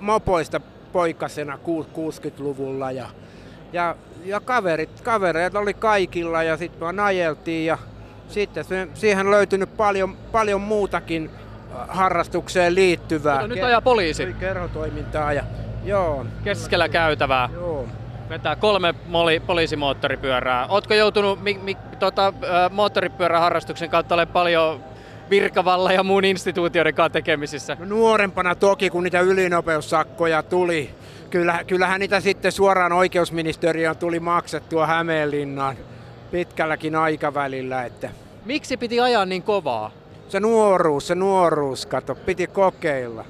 mopoista 0.00 0.60
poikasena 0.92 1.58
60-luvulla 1.66 2.90
ja 2.90 3.06
ja, 3.74 3.96
ja 4.24 4.40
kaverit, 4.40 5.00
kavereita 5.00 5.58
oli 5.58 5.74
kaikilla 5.74 6.42
ja 6.42 6.56
sitten 6.56 6.80
vaan 6.80 7.00
ajeltiin 7.00 7.66
ja 7.66 7.78
sitten 8.28 8.64
se, 8.64 8.88
siihen 8.94 9.30
löytynyt 9.30 9.76
paljon, 9.76 10.16
paljon 10.32 10.60
muutakin 10.60 11.30
äh, 11.30 11.88
harrastukseen 11.88 12.74
liittyvää. 12.74 13.34
Mutta 13.34 13.54
nyt 13.54 13.64
ajaa 13.64 13.80
poliisi. 13.80 14.34
Kerhotoimintaa 14.40 15.32
ja 15.32 15.44
joo. 15.84 16.26
Keskellä 16.44 16.88
käytävää. 16.88 17.48
Joo. 17.52 17.88
Vetää 18.28 18.56
kolme 18.56 18.94
moli, 19.06 19.40
poliisimoottoripyörää. 19.40 20.66
Ootko 20.66 20.94
joutunut 20.94 21.42
mi, 21.42 21.60
mi, 21.62 21.76
tota, 21.98 22.32
moottoripyöräharrastuksen 22.70 23.90
kautta 23.90 24.14
ole 24.14 24.26
paljon 24.26 24.84
virkavalla 25.30 25.92
ja 25.92 26.02
muun 26.02 26.24
instituutioiden 26.24 26.94
kanssa 26.94 27.12
tekemisissä? 27.12 27.76
No 27.80 27.86
nuorempana 27.86 28.54
toki, 28.54 28.90
kun 28.90 29.04
niitä 29.04 29.20
ylinopeussakkoja 29.20 30.42
tuli, 30.42 30.94
kyllä, 31.30 31.64
kyllähän 31.66 32.00
niitä 32.00 32.20
sitten 32.20 32.52
suoraan 32.52 32.92
oikeusministeriöön 32.92 33.96
tuli 33.96 34.20
maksettua 34.20 34.86
Hämeenlinnaan 34.86 35.76
pitkälläkin 36.30 36.96
aikavälillä. 36.96 37.84
Että. 37.84 38.10
Miksi 38.44 38.76
piti 38.76 39.00
ajaa 39.00 39.26
niin 39.26 39.42
kovaa? 39.42 39.90
Se 40.28 40.40
nuoruus, 40.40 41.06
se 41.06 41.14
nuoruus, 41.14 41.86
kato, 41.86 42.14
piti 42.14 42.46
kokeilla. 42.46 43.24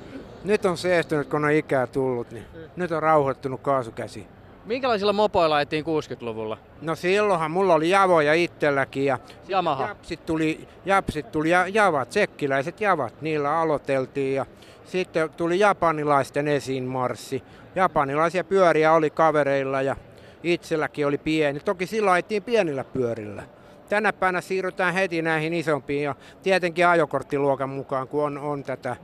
Nyt 0.44 0.64
on 0.64 0.76
seestynyt, 0.78 1.28
kun 1.28 1.44
on 1.44 1.50
ikää 1.50 1.86
tullut, 1.86 2.30
niin 2.30 2.44
nyt 2.76 2.92
on 2.92 3.02
rauhoittunut 3.02 3.60
kaasukäsi. 3.60 4.26
Minkälaisilla 4.64 5.12
mopoilla 5.12 5.56
ajettiin 5.56 5.84
60-luvulla? 5.84 6.58
No 6.82 6.94
silloinhan 6.94 7.50
mulla 7.50 7.74
oli 7.74 7.90
javoja 7.90 8.34
itselläkin 8.34 9.04
ja 9.04 9.18
Yamaha. 9.50 9.88
japsit 9.88 10.26
tuli, 10.26 10.68
japsit 10.84 11.32
tuli 11.32 11.50
ja 11.50 11.66
javat, 11.68 12.08
tsekkiläiset 12.08 12.80
javat, 12.80 13.22
niillä 13.22 13.58
aloiteltiin 13.58 14.34
ja 14.34 14.46
sitten 14.84 15.30
tuli 15.30 15.58
japanilaisten 15.58 16.48
esiinmarssi. 16.48 17.42
Japanilaisia 17.74 18.44
pyöriä 18.44 18.92
oli 18.92 19.10
kavereilla 19.10 19.82
ja 19.82 19.96
itselläkin 20.42 21.06
oli 21.06 21.18
pieni. 21.18 21.60
Toki 21.60 21.86
silloin 21.86 22.14
ajettiin 22.14 22.42
pienillä 22.42 22.84
pyörillä. 22.84 23.42
Tänä 23.88 24.12
päivänä 24.12 24.40
siirrytään 24.40 24.94
heti 24.94 25.22
näihin 25.22 25.54
isompiin 25.54 26.02
ja 26.02 26.14
tietenkin 26.42 26.86
ajokorttiluokan 26.86 27.68
mukaan, 27.68 28.08
kun 28.08 28.24
on, 28.24 28.38
on 28.38 28.62
tätä 28.62 28.96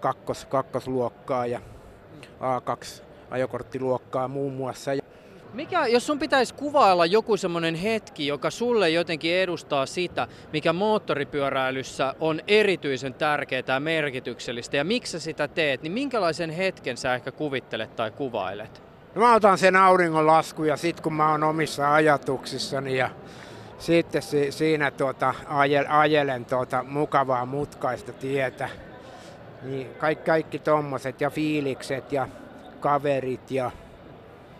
kakkos, 0.00 0.44
kakkosluokkaa 0.44 1.46
ja 1.46 1.60
A2 2.40 3.02
ajokorttiluokkaa 3.30 4.28
muun 4.28 4.52
muassa. 4.52 4.90
Mikä, 5.52 5.86
jos 5.86 6.06
sun 6.06 6.18
pitäisi 6.18 6.54
kuvailla 6.54 7.06
joku 7.06 7.36
semmoinen 7.36 7.74
hetki, 7.74 8.26
joka 8.26 8.50
sulle 8.50 8.90
jotenkin 8.90 9.34
edustaa 9.34 9.86
sitä, 9.86 10.28
mikä 10.52 10.72
moottoripyöräilyssä 10.72 12.14
on 12.20 12.40
erityisen 12.48 13.14
tärkeää 13.14 13.62
ja 13.68 13.80
merkityksellistä 13.80 14.76
ja 14.76 14.84
miksi 14.84 15.12
sä 15.12 15.20
sitä 15.20 15.48
teet, 15.48 15.82
niin 15.82 15.92
minkälaisen 15.92 16.50
hetken 16.50 16.96
sä 16.96 17.14
ehkä 17.14 17.32
kuvittelet 17.32 17.96
tai 17.96 18.10
kuvailet? 18.10 18.82
No 19.14 19.22
mä 19.22 19.34
otan 19.34 19.58
sen 19.58 19.76
auringonlasku 19.76 20.64
ja 20.64 20.76
sitten 20.76 21.02
kun 21.02 21.12
mä 21.14 21.30
oon 21.30 21.42
omissa 21.42 21.94
ajatuksissani 21.94 22.96
ja 22.96 23.10
sitten 23.78 24.22
si- 24.22 24.52
siinä 24.52 24.90
tuota, 24.90 25.34
ajel, 25.48 25.84
ajelen 25.88 26.44
tuota 26.44 26.82
mukavaa 26.88 27.46
mutkaista 27.46 28.12
tietä. 28.12 28.68
Niin 29.62 29.94
kaikki, 29.94 30.24
kaikki 30.24 30.58
tommoset 30.58 31.20
ja 31.20 31.30
fiilikset 31.30 32.12
ja 32.12 32.28
kaverit 32.80 33.50
ja 33.50 33.70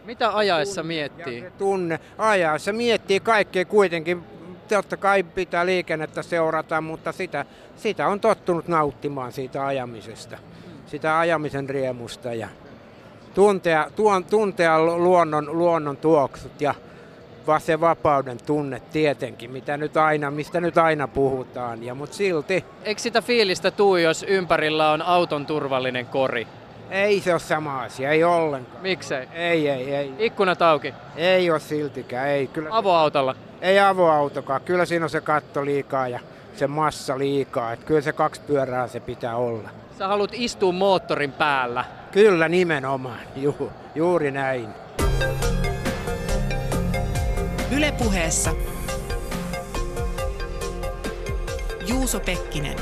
Mitä 0.09 0.37
ajaessa 0.37 0.83
miettii? 0.83 1.45
Tunne 1.59 2.01
ajaessa 2.19 2.73
miettii 2.73 3.21
kaikkea 3.21 3.65
kuitenkin. 3.65 4.25
Totta 4.69 4.97
kai 4.97 5.23
pitää 5.23 5.67
liikennettä 5.67 6.23
seurata, 6.23 6.81
mutta 6.81 7.13
sitä, 7.13 7.45
sitä 7.77 8.09
on 8.09 8.21
tottunut 8.21 8.69
nauttimaan 8.69 9.33
siitä 9.33 9.67
ajamisesta. 9.67 10.39
Sitä 10.87 11.19
ajamisen 11.19 11.69
riemusta 11.69 12.35
ja 12.35 12.49
tuntea, 13.35 13.91
tuon, 13.97 14.25
tuntea 14.25 14.81
luonnon, 14.81 15.59
luonnon 15.59 15.97
tuoksut 15.97 16.61
ja 16.61 16.75
se 17.59 17.81
vapauden 17.81 18.39
tunne 18.47 18.83
tietenkin, 18.93 19.51
mitä 19.51 19.77
nyt 19.77 19.97
aina, 19.97 20.31
mistä 20.31 20.61
nyt 20.61 20.79
aina 20.79 21.09
puhutaan. 21.09 21.85
Ja, 21.85 21.95
mutta 21.95 22.17
silti 22.17 22.65
Eikö 22.85 23.01
sitä 23.01 23.23
fiilistä 23.23 23.71
tuu, 23.71 23.97
jos 23.97 24.25
ympärillä 24.29 24.91
on 24.91 25.03
auton 25.03 25.47
turvallinen 25.47 26.07
kori? 26.07 26.47
Ei 26.91 27.21
se 27.21 27.33
ole 27.33 27.41
sama 27.41 27.83
asia, 27.83 28.11
ei 28.11 28.25
ollenkaan. 28.25 28.83
Miksei? 28.83 29.29
Ei, 29.35 29.69
ei, 29.69 29.95
ei. 29.95 30.13
Ikkunat 30.19 30.63
auki. 30.63 30.95
Ei 31.17 31.51
ole 31.51 31.61
siltikään, 31.61 32.29
ei. 32.29 32.47
Kyllä, 32.47 32.69
Avoautolla. 32.73 33.35
ei 33.61 33.79
avoautokaan. 33.79 34.61
Kyllä 34.61 34.85
siinä 34.85 35.05
on 35.05 35.11
se 35.11 35.21
katto 35.21 35.65
liikaa 35.65 36.09
ja 36.09 36.21
se 36.57 36.67
massa 36.67 37.19
liikaa. 37.19 37.73
Et 37.73 37.85
kyllä 37.85 38.01
se 38.01 38.13
kaksi 38.13 38.41
pyörää 38.47 38.89
se 38.89 39.01
pitää 39.01 39.37
olla. 39.37 39.69
Sä 39.99 40.09
haluat 40.09 40.31
istua 40.35 40.73
moottorin 40.73 41.33
päällä. 41.33 41.85
Kyllä 42.13 42.49
nimenomaan, 42.49 43.19
Juu, 43.37 43.73
juuri 43.95 44.31
näin. 44.31 44.69
Yle 47.77 47.93
puheessa 47.93 48.51
Juuso 51.87 52.21
Pekkinen. 52.21 52.77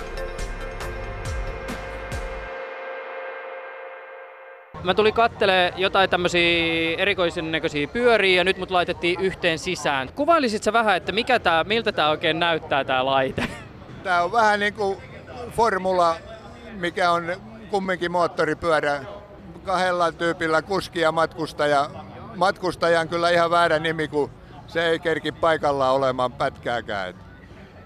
Mä 4.85 4.95
tulin 4.95 5.15
kattelee 5.15 5.73
jotain 5.77 6.11
tämmöisiä 6.11 6.95
erikoisen 6.99 7.53
näköisiä 7.53 7.89
pyöriä 7.89 8.37
ja 8.37 8.45
nyt 8.45 8.59
mut 8.59 8.71
laitettiin 8.71 9.21
yhteen 9.21 9.59
sisään. 9.59 10.09
Kuvailisit 10.15 10.63
sä 10.63 10.73
vähän, 10.73 10.97
että 10.97 11.13
mikä 11.13 11.39
tää, 11.39 11.65
miltä 11.65 11.93
tää 11.93 12.11
oikein 12.11 12.39
näyttää 12.39 12.85
tää 12.85 13.07
laite? 13.07 13.49
Tämä 14.05 14.23
on 14.23 14.33
vähän 14.33 14.61
niin 14.61 14.75
kuin 14.75 14.99
formula, 15.51 16.17
mikä 16.73 17.11
on 17.11 17.37
kumminkin 17.71 18.13
moottoripyörä 18.13 19.05
kahdella 19.65 20.13
tyypillä 20.13 20.63
kuski 20.63 21.01
ja 21.01 21.13
matkustaja. 21.13 21.91
Matkustaja 22.37 23.01
on 23.01 23.09
kyllä 23.09 23.31
ihan 23.31 23.51
väärä 23.51 23.79
nimi, 23.79 24.09
kun 24.09 24.31
se 24.67 24.87
ei 24.89 24.99
kerki 24.99 25.33
paikallaan 25.33 25.95
olemaan 25.95 26.33
pätkääkään. 26.33 27.15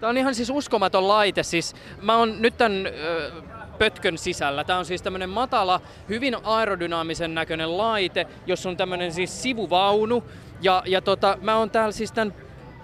Tää 0.01 0.09
on 0.09 0.17
ihan 0.19 0.35
siis 0.35 0.51
uskomaton 0.51 1.09
laite. 1.09 1.43
Siis 1.43 1.75
mä 2.03 2.17
oon 2.17 2.43
nyt 2.43 2.55
ö, 2.61 3.33
pötkön 3.81 4.19
sisällä. 4.19 4.65
Tää 4.65 4.79
on 4.79 4.85
siis 4.85 5.03
tämmönen 5.03 5.31
matala, 5.31 5.81
hyvin 6.09 6.37
aerodynaamisen 6.45 7.35
näköinen 7.35 7.79
laite, 7.79 8.27
jossa 8.47 8.69
on 8.69 8.77
tämmönen 8.77 9.13
siis 9.13 9.43
sivuvaunu. 9.43 10.25
Ja, 10.63 10.83
ja 10.87 11.01
tota, 11.01 11.39
mä 11.41 11.57
oon 11.57 11.71
täällä 11.71 11.93
siis 11.93 12.13
tän 12.13 12.35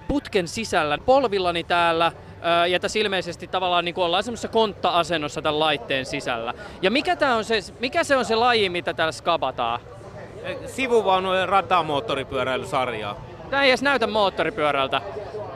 putken 0.09 0.49
sisällä, 0.49 0.99
polvillani 0.99 1.65
täällä, 1.65 2.13
ja 2.69 2.81
tässä 2.81 2.99
ilmeisesti 2.99 3.47
tavallaan 3.47 3.85
niin 3.85 3.99
ollaan 3.99 4.23
semmoisessa 4.23 4.49
kontta-asennossa 4.49 5.43
tämän 5.43 5.61
laitteen 5.61 6.07
sisällä. 6.07 6.55
Ja 6.83 6.91
mikä, 6.91 7.17
tää 7.17 7.37
on 7.37 7.45
se, 7.45 7.61
mikä 7.81 8.05
se 8.05 8.17
on 8.17 8.25
se 8.25 8.35
laji, 8.35 8.69
mitä 8.69 8.95
täällä 8.95 9.13
skabataan? 9.13 9.81
Sivuvaunujen 10.67 11.49
ratamoottoripyöräilysarjaa. 11.49 13.25
Tää 13.51 13.63
ei 13.63 13.71
edes 13.71 13.83
näytä 13.83 14.07
moottoripyörältä. 14.07 15.03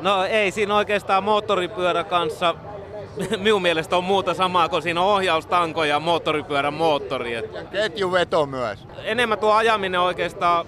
No 0.00 0.24
ei 0.24 0.50
siinä 0.50 0.76
oikeastaan 0.76 1.24
moottoripyörä 1.24 2.04
kanssa 2.04 2.54
minun 3.36 3.62
mielestä 3.62 3.96
on 3.96 4.04
muuta 4.04 4.34
samaa, 4.34 4.68
kun 4.68 4.82
siinä 4.82 5.00
on 5.00 5.06
ohjaustanko 5.06 5.84
ja 5.84 6.00
moottoripyörän 6.00 6.74
moottori. 6.74 7.34
Et 7.34 7.50
Ketjuveto 7.70 8.46
myös. 8.46 8.86
enemmän 9.04 9.38
tuo 9.38 9.52
ajaminen 9.52 10.00
oikeastaan, 10.00 10.66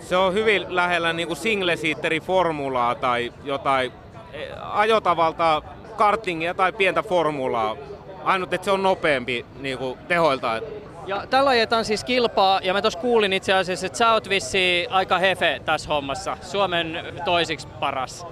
se 0.00 0.16
on 0.16 0.34
hyvin 0.34 0.64
lähellä 0.68 1.12
niin 1.12 1.28
kuin 1.28 1.36
single 1.36 1.76
formulaa 2.22 2.94
tai 2.94 3.32
jotain 3.44 3.92
eh, 4.32 4.48
ajotavalta 4.62 5.62
kartingia 5.96 6.54
tai 6.54 6.72
pientä 6.72 7.02
formulaa. 7.02 7.76
Ainut, 8.24 8.52
että 8.52 8.64
se 8.64 8.70
on 8.70 8.82
nopeampi 8.82 9.46
niin 9.60 9.78
kuin 9.78 9.98
tehoilta. 10.08 10.60
Ja 11.06 11.26
tällä 11.30 11.50
ajetaan 11.50 11.84
siis 11.84 12.04
kilpaa, 12.04 12.60
ja 12.62 12.72
mä 12.72 12.82
tuossa 12.82 12.98
kuulin 12.98 13.32
itse 13.32 13.52
asiassa, 13.52 13.86
että 13.86 13.98
sä 13.98 14.12
oot 14.12 14.28
vissi 14.28 14.86
aika 14.90 15.18
hefe 15.18 15.60
tässä 15.64 15.88
hommassa. 15.88 16.36
Suomen 16.42 17.04
toisiksi 17.24 17.68
paras. 17.80 18.26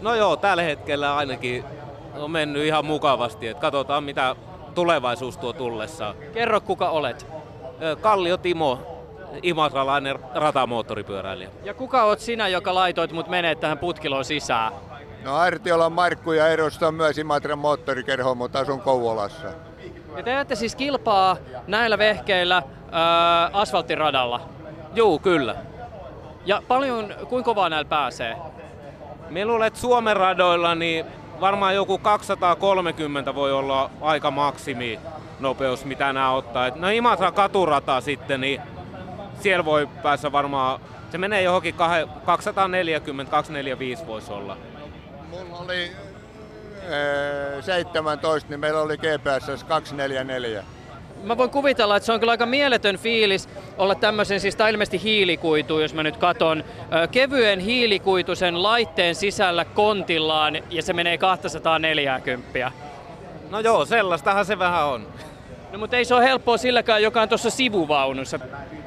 No 0.00 0.14
joo, 0.14 0.36
tällä 0.36 0.62
hetkellä 0.62 1.16
ainakin 1.16 1.64
on 2.18 2.30
mennyt 2.30 2.64
ihan 2.64 2.84
mukavasti. 2.84 3.48
Et 3.48 3.58
katsotaan, 3.58 4.04
mitä 4.04 4.36
tulevaisuus 4.74 5.36
tuo 5.36 5.52
tullessaan. 5.52 6.14
Kerro, 6.32 6.60
kuka 6.60 6.90
olet. 6.90 7.26
Kallio 8.00 8.36
Timo, 8.36 8.78
imatralainen 9.42 10.18
ratamoottoripyöräilijä. 10.34 11.50
Ja 11.64 11.74
kuka 11.74 12.04
oot 12.04 12.20
sinä, 12.20 12.48
joka 12.48 12.74
laitoit 12.74 13.12
mut 13.12 13.28
menee 13.28 13.54
tähän 13.54 13.78
putkiloon 13.78 14.24
sisään? 14.24 14.72
No 15.24 15.36
Artiolan 15.36 15.92
Markku 15.92 16.32
ja 16.32 16.48
edustan 16.48 16.94
myös 16.94 17.18
Imatran 17.18 17.58
moottorikerhoa, 17.58 18.34
mutta 18.34 18.58
asun 18.58 18.80
Kouvolassa. 18.80 19.48
Ja 20.16 20.22
te 20.22 20.34
ajatte 20.34 20.54
siis 20.54 20.76
kilpaa 20.76 21.36
näillä 21.66 21.98
vehkeillä 21.98 22.62
ää, 22.92 23.50
asfalttiradalla. 23.52 24.40
Juu, 24.94 25.18
kyllä. 25.18 25.56
Ja 26.46 26.62
paljon, 26.68 27.14
kuinka 27.28 27.44
kovaa 27.50 27.68
näillä 27.68 27.88
pääsee? 27.88 28.36
Minä 29.28 29.46
luulen, 29.46 29.66
että 29.66 29.80
Suomen 29.80 30.16
radoilla 30.16 30.74
niin 30.74 31.06
varmaan 31.40 31.74
joku 31.74 31.98
230 31.98 33.34
voi 33.34 33.52
olla 33.52 33.90
aika 34.00 34.30
maksimi 34.30 34.98
nopeus, 35.40 35.84
mitä 35.84 36.12
nämä 36.12 36.32
ottaa. 36.32 36.66
Et 36.66 36.74
No 36.76 36.88
Imatra 36.88 37.32
katurata 37.32 38.00
sitten, 38.00 38.40
niin 38.40 38.60
siellä 39.40 39.64
voi 39.64 39.86
päässä 40.02 40.32
varmaan, 40.32 40.80
se 41.12 41.18
menee 41.18 41.42
johonkin 41.42 41.74
kahe- 41.74 42.08
240, 42.24 43.30
245 43.30 44.06
voisi 44.06 44.32
olla. 44.32 44.56
Mulla 45.30 45.58
oli 45.58 45.92
ee, 46.88 47.62
17, 47.62 48.48
niin 48.50 48.60
meillä 48.60 48.80
oli 48.80 48.96
GPS 48.98 49.64
244. 49.64 50.64
Mä 51.22 51.36
voin 51.36 51.50
kuvitella, 51.50 51.96
että 51.96 52.06
se 52.06 52.12
on 52.12 52.20
kyllä 52.20 52.30
aika 52.30 52.46
mieletön 52.46 52.98
fiilis 52.98 53.48
olla 53.78 53.94
tämmöisen, 53.94 54.40
siis 54.40 54.56
ilmeisesti 54.70 55.02
hiilikuitu, 55.02 55.80
jos 55.80 55.94
mä 55.94 56.02
nyt 56.02 56.16
katon, 56.16 56.64
kevyen 57.10 57.60
hiilikuitusen 57.60 58.62
laitteen 58.62 59.14
sisällä 59.14 59.64
kontillaan 59.64 60.58
ja 60.70 60.82
se 60.82 60.92
menee 60.92 61.18
240. 61.18 62.72
No 63.50 63.60
joo, 63.60 63.84
sellaistahan 63.84 64.44
se 64.44 64.58
vähän 64.58 64.86
on. 64.86 65.06
No 65.72 65.78
mutta 65.78 65.96
ei 65.96 66.04
se 66.04 66.14
ole 66.14 66.24
helppoa 66.24 66.56
silläkään, 66.56 67.02
joka 67.02 67.22
on 67.22 67.28
tuossa 67.28 67.50
sivuvaunussa. 67.50 68.38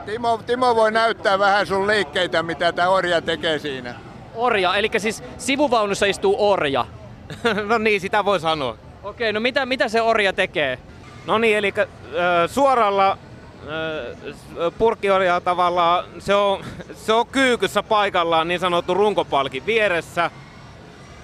Timo, 0.06 0.40
Timo 0.46 0.76
voi 0.76 0.92
näyttää 0.92 1.40
vähän 1.40 1.68
sun 1.68 1.88
liikkeitä, 1.88 2.44
mitä 2.44 2.72
tämä 2.72 2.90
orja 2.90 3.22
tekee 3.22 3.60
siinä. 3.60 3.96
Orja, 4.36 4.76
eli 4.76 4.90
siis 4.98 5.24
sivuvaunussa 5.38 6.06
istuu 6.06 6.36
orja. 6.52 6.86
no 7.68 7.78
niin, 7.78 8.02
sitä 8.02 8.26
voi 8.26 8.40
sanoa. 8.40 8.78
Okei, 9.04 9.34
no 9.34 9.40
mitä, 9.40 9.66
mitä 9.66 9.88
se 9.88 10.02
orja 10.02 10.34
tekee? 10.34 10.80
No 11.26 11.38
niin, 11.38 11.58
eli 11.58 11.74
äh, 11.78 11.86
suoralla 12.48 13.12
äh, 13.12 13.18
purkkiorjaa 14.78 15.42
tavallaan 15.42 16.06
se 16.20 16.36
on, 16.36 16.64
se 17.06 17.14
on 17.14 17.28
kyykyssä 17.28 17.84
paikallaan 17.84 18.48
niin 18.48 18.60
sanottu 18.60 18.94
runkopalkin 18.94 19.66
vieressä. 19.66 20.32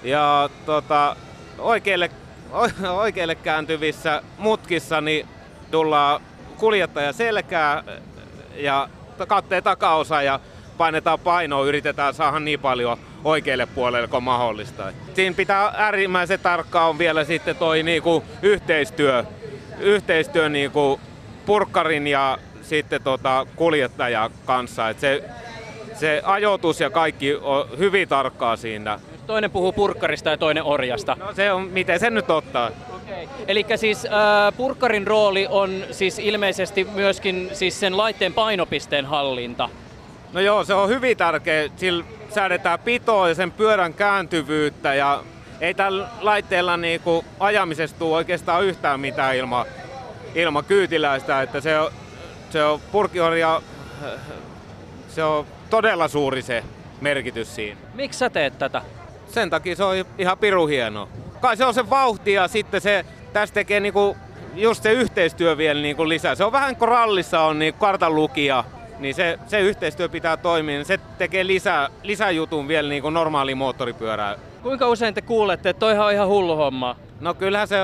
Ja 0.02 0.50
tota, 0.66 1.16
oikealle, 1.58 2.10
oikealle 3.04 3.34
kääntyvissä 3.34 4.22
mutkissa 4.38 5.00
niin 5.00 5.28
tullaan 5.70 6.20
kuljettaja 6.58 7.12
selkää 7.12 7.84
ja 8.54 8.88
kattee 9.28 9.62
takaosa 9.62 10.22
ja 10.22 10.40
painetaan 10.78 11.18
painoa, 11.18 11.64
yritetään 11.64 12.14
saada 12.14 12.40
niin 12.40 12.60
paljon 12.60 12.98
oikealle 13.24 13.66
puolelle 13.66 14.08
kuin 14.08 14.22
mahdollista. 14.22 14.92
Siinä 15.14 15.36
pitää 15.36 15.72
äärimmäisen 15.76 16.40
tarkkaan 16.40 16.88
on 16.88 16.98
vielä 16.98 17.24
sitten 17.24 17.56
toi 17.56 17.82
niinku 17.82 18.24
yhteistyö, 18.42 19.24
yhteistyö 19.80 20.48
niinku 20.48 21.00
purkkarin 21.46 22.06
ja 22.06 22.38
sitten 22.62 23.02
tota 23.02 23.46
kuljettajan 23.56 24.30
kanssa. 24.44 24.88
Et 24.88 25.00
se, 25.00 25.24
se 25.94 26.22
ajoitus 26.24 26.80
ja 26.80 26.90
kaikki 26.90 27.34
on 27.34 27.68
hyvin 27.78 28.08
tarkkaa 28.08 28.56
siinä. 28.56 29.00
Toinen 29.26 29.50
puhuu 29.50 29.72
purkkarista 29.72 30.30
ja 30.30 30.36
toinen 30.36 30.64
orjasta. 30.64 31.16
No 31.20 31.34
se 31.34 31.52
on, 31.52 31.62
miten 31.62 32.00
se 32.00 32.10
nyt 32.10 32.30
ottaa. 32.30 32.70
Eli 33.48 33.66
siis 33.76 34.06
äh, 34.06 34.12
purkkarin 34.56 35.06
rooli 35.06 35.46
on 35.50 35.84
siis 35.90 36.18
ilmeisesti 36.18 36.86
myöskin 36.94 37.50
siis 37.52 37.80
sen 37.80 37.96
laitteen 37.96 38.32
painopisteen 38.34 39.06
hallinta. 39.06 39.68
No 40.32 40.40
joo, 40.40 40.64
se 40.64 40.74
on 40.74 40.88
hyvin 40.88 41.16
tärkeä. 41.16 41.68
Sillä 41.76 42.04
säädetään 42.34 42.78
pitoa 42.78 43.28
ja 43.28 43.34
sen 43.34 43.52
pyörän 43.52 43.94
kääntyvyyttä 43.94 44.94
ja 44.94 45.22
ei 45.60 45.74
tällä 45.74 46.08
laitteella 46.20 46.76
niinku 46.76 47.24
ajamisesta 47.40 47.98
tule 47.98 48.16
oikeastaan 48.16 48.64
yhtään 48.64 49.00
mitään 49.00 49.36
ilman 49.36 49.66
ilma 50.34 50.62
kyytiläistä, 50.62 51.42
että 51.42 51.60
se 51.60 51.78
on, 51.78 51.92
se 52.50 52.64
on 52.64 52.80
purkiorja, 52.92 53.62
se 55.08 55.24
on 55.24 55.46
todella 55.70 56.08
suuri 56.08 56.42
se 56.42 56.64
merkitys 57.00 57.54
siinä. 57.54 57.80
Miksi 57.94 58.18
sä 58.18 58.30
teet 58.30 58.58
tätä? 58.58 58.82
Sen 59.28 59.50
takia 59.50 59.76
se 59.76 59.84
on 59.84 59.96
ihan 60.18 60.38
piru 60.38 60.66
hieno. 60.66 61.08
Kai 61.40 61.56
se 61.56 61.64
on 61.64 61.74
se 61.74 61.90
vauhti 61.90 62.32
ja 62.32 62.48
sitten 62.48 62.80
se 62.80 63.04
tästä 63.32 63.54
tekee 63.54 63.80
niinku 63.80 64.16
just 64.54 64.82
se 64.82 64.92
yhteistyö 64.92 65.56
vielä 65.56 65.82
niinku 65.82 66.08
lisää. 66.08 66.34
Se 66.34 66.44
on 66.44 66.52
vähän 66.52 66.76
kuin 66.76 66.88
rallissa 66.88 67.40
on 67.40 67.58
niinku 67.58 67.80
kartanlukija 67.80 68.64
niin 68.98 69.14
se, 69.14 69.38
se 69.46 69.60
yhteistyö 69.60 70.08
pitää 70.08 70.36
toimia, 70.36 70.74
niin 70.76 70.84
se 70.84 71.00
tekee 71.18 71.46
lisää, 71.46 71.88
lisäjutun 72.02 72.68
vielä 72.68 72.88
niin 72.88 73.02
kuin 73.02 73.14
normaali 73.14 73.54
moottoripyörää. 73.54 74.36
Kuinka 74.62 74.88
usein 74.88 75.14
te 75.14 75.22
kuulette, 75.22 75.70
että 75.70 75.80
toihan 75.80 76.06
on 76.06 76.12
ihan 76.12 76.28
hullu 76.28 76.56
homma? 76.56 76.96
No 77.20 77.34
kyllähän 77.34 77.68
se 77.68 77.76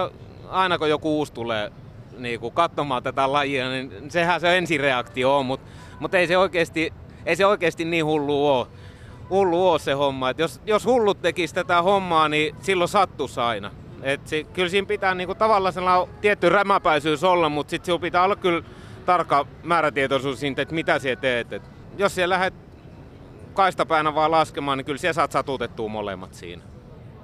aina 0.49 0.79
kun 0.79 0.89
joku 0.89 1.19
uusi 1.19 1.33
tulee 1.33 1.73
niin 2.19 2.41
kuin 2.41 2.55
katsomaan 2.55 3.03
tätä 3.03 3.33
lajia, 3.33 3.71
niin 3.71 4.11
sehän 4.11 4.41
se 4.41 4.59
ensireaktio 4.59 5.39
on, 5.39 5.47
mutta, 5.47 5.67
mutta 6.01 6.19
ei, 6.19 6.27
se 6.27 6.39
oikeasti, 6.39 6.93
ei 7.27 7.37
se 7.37 7.47
oikeasti 7.47 7.85
niin 7.85 8.05
hullu 8.05 8.49
ole. 8.49 8.67
Hullu 9.31 9.71
ole 9.71 9.79
se 9.79 9.93
homma. 9.93 10.31
Et 10.31 10.39
jos, 10.39 10.61
jos 10.67 10.85
hullut 10.85 11.23
tekisi 11.23 11.55
tätä 11.55 11.83
hommaa, 11.83 12.29
niin 12.29 12.57
silloin 12.61 12.89
sattuisi 12.89 13.41
aina. 13.41 13.71
Et 14.03 14.27
se, 14.27 14.45
kyllä 14.45 14.69
siinä 14.69 14.87
pitää 14.87 15.15
niinku 15.15 15.35
tavallaan 15.35 15.73
sellainen 15.73 16.15
tietty 16.21 16.49
rämäpäisyys 16.49 17.25
olla, 17.25 17.49
mutta 17.49 17.71
sitten 17.71 17.87
sinulla 17.87 18.03
pitää 18.03 18.25
olla 18.25 18.37
kyllä 18.37 18.63
tarkka 19.07 19.47
määrätietoisuus 19.63 20.41
siitä, 20.41 20.63
että 20.63 20.75
mitä 20.75 20.99
sinä 20.99 21.17
teet. 21.17 21.53
Et 21.53 21.63
jos 21.99 22.15
siellä 22.15 22.35
lähdet 22.35 22.55
kaistapäänä 23.57 24.15
vaan 24.15 24.31
laskemaan, 24.31 24.79
niin 24.79 24.85
kyllä 24.85 24.99
siellä 24.99 25.13
saat 25.13 25.33
satutettua 25.33 25.89
molemmat 25.89 26.35
siinä. 26.35 26.63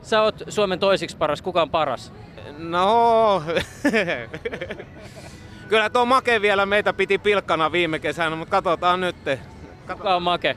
Sä 0.03 0.23
oot 0.23 0.43
Suomen 0.49 0.79
toisiksi 0.79 1.17
paras. 1.17 1.43
Kuka 1.43 1.63
on 1.63 1.71
paras? 1.71 2.13
No, 2.59 3.43
kyllä 5.69 5.91
tuo 5.91 6.05
Make 6.05 6.43
vielä 6.43 6.67
meitä 6.67 6.93
piti 6.93 7.19
pilkkana 7.19 7.73
viime 7.73 7.99
kesänä, 7.99 8.37
mutta 8.37 8.51
katsotaan 8.51 9.01
nyt. 9.01 9.17
Kuka 9.93 10.17
on 10.17 10.23
Make? 10.23 10.57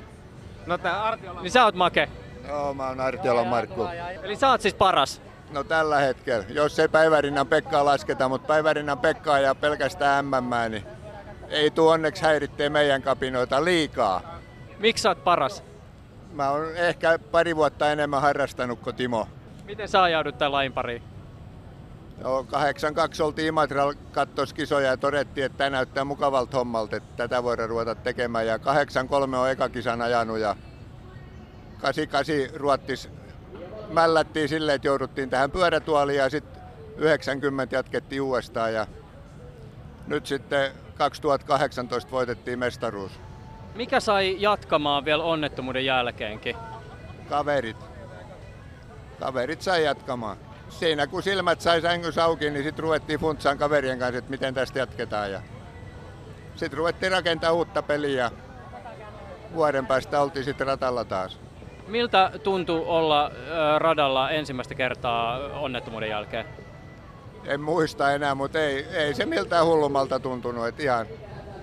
No 0.66 0.78
tää 0.78 1.04
Artiola. 1.04 1.42
Niin 1.42 1.52
sä 1.52 1.64
oot 1.66 1.76
Make. 1.76 2.10
Joo, 2.48 2.74
mä 2.74 2.88
oon 2.88 3.00
Artiola 3.00 3.44
Markku. 3.44 3.88
Eli 4.24 4.36
sä 4.36 4.50
oot 4.50 4.62
siis 4.62 4.74
paras. 4.74 5.22
No 5.52 5.64
tällä 5.64 6.00
hetkellä, 6.00 6.46
jos 6.50 6.80
ei 6.80 6.88
Päivärinnan 6.88 7.48
Pekkaa 7.48 7.86
lasketa, 7.86 8.30
mutta 8.30 8.48
Päivärinnan 8.48 9.00
Pekkaa 9.00 9.40
ja 9.40 9.56
pelkästään 9.56 10.26
MM, 10.26 10.72
niin 10.72 10.84
ei 11.50 11.72
tuo 11.72 11.92
onneksi 11.92 12.24
häiritsee 12.24 12.70
meidän 12.70 13.02
kapinoita 13.02 13.64
liikaa. 13.66 14.35
Miksi 14.80 15.02
sä 15.02 15.10
oot 15.10 15.24
paras? 15.24 15.64
Mä 16.34 16.50
oon 16.50 16.76
ehkä 16.76 17.20
pari 17.32 17.56
vuotta 17.56 17.92
enemmän 17.92 18.22
harrastanut 18.22 18.80
kuin 18.80 18.96
Timo. 18.96 19.28
Miten 19.66 19.88
sä 19.88 20.04
ajaudut 20.04 20.38
tämän 20.38 20.52
lain 20.52 20.74
pariin? 20.74 21.04
No, 22.22 22.44
82 22.44 23.24
oltiin 23.24 23.48
Imatralla 23.48 23.94
kattoskisoja 24.12 24.88
ja 24.88 24.98
todettiin, 24.98 25.46
että 25.46 25.58
tämä 25.58 25.70
näyttää 25.70 26.06
mukavalta 26.06 26.58
hommalta, 26.58 26.96
että 26.96 27.18
tätä 27.18 27.44
voidaan 27.44 27.70
ruveta 27.70 27.96
tekemään. 27.96 28.48
Ja 28.48 28.60
83 28.60 29.38
on 29.38 29.50
eka 29.50 29.70
kisan 29.70 30.02
ajanut 30.02 30.40
ja 30.40 30.56
88 31.82 32.60
ruottis 32.60 33.10
mällättiin 33.90 34.50
silleen, 34.50 34.76
että 34.76 34.88
jouduttiin 34.88 35.30
tähän 35.30 35.52
pyörätuoliin 35.52 36.18
ja 36.18 36.30
sitten 36.30 36.62
90 36.98 37.76
jatkettiin 37.76 38.22
uudestaan 38.22 38.74
ja 38.74 38.88
nyt 40.08 40.26
sitten 40.26 40.72
2018 40.98 42.12
voitettiin 42.12 42.60
mestaruus. 42.60 43.12
Mikä 43.76 44.00
sai 44.00 44.36
jatkamaan 44.40 45.06
vielä 45.06 45.24
onnettomuuden 45.24 45.86
jälkeenkin? 45.86 46.56
Kaverit. 47.30 47.78
Kaverit 49.20 49.62
sai 49.62 49.84
jatkamaan. 49.84 50.38
Siinä 50.70 51.08
kun 51.08 51.24
silmät 51.24 51.62
sai 51.62 51.82
sängyssä 51.82 52.24
auki, 52.24 52.50
niin 52.50 52.64
sitten 52.64 52.84
ruvettiin 52.84 53.20
funtsaan 53.20 53.58
kaverien 53.58 54.00
kanssa, 54.00 54.18
että 54.18 54.32
miten 54.32 54.54
tästä 54.54 54.80
jatketaan. 54.80 55.32
Ja 55.32 55.42
sitten 56.56 56.78
ruvettiin 56.78 57.12
rakentaa 57.12 57.52
uutta 57.52 57.82
peliä. 57.82 58.32
Vuoden 59.54 59.86
päästä 59.88 60.22
oltiin 60.22 60.46
sitten 60.46 60.68
ratalla 60.68 61.06
taas. 61.06 61.40
Miltä 61.88 62.32
tuntui 62.44 62.84
olla 62.86 63.32
radalla 63.78 64.30
ensimmäistä 64.30 64.76
kertaa 64.76 65.38
onnettomuuden 65.38 66.10
jälkeen? 66.10 66.46
En 67.46 67.62
muista 67.62 68.12
enää, 68.12 68.36
mutta 68.36 68.60
ei, 68.60 68.86
ei 68.94 69.14
se 69.14 69.26
miltään 69.26 69.66
hullumalta 69.66 70.20
tuntunut. 70.20 70.68
Että 70.68 70.84
ihan, 70.84 71.06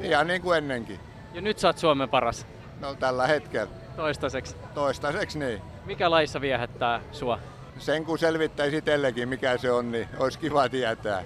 ihan 0.01 0.27
niin 0.27 0.43
kuin 0.43 0.59
ennenkin. 0.59 1.01
Ja 1.35 1.41
nyt 1.41 1.59
sä 1.59 1.69
oot 1.69 1.79
Suomen 1.79 2.09
paras? 2.09 2.47
No 2.81 2.95
tällä 2.95 3.27
hetkellä. 3.27 3.73
Toistaiseksi? 3.97 4.57
Toistaiseksi 4.75 5.39
niin. 5.39 5.63
Mikä 5.85 6.11
laissa 6.11 6.41
viehättää 6.41 7.01
sua? 7.13 7.39
Sen 7.79 8.05
kun 8.05 8.19
selvittäisi 8.19 8.77
itsellekin 8.77 9.29
mikä 9.29 9.59
se 9.59 9.71
on, 9.71 9.93
niin 9.93 10.09
olisi 10.19 10.39
kiva 10.39 10.69
tietää. 10.69 11.25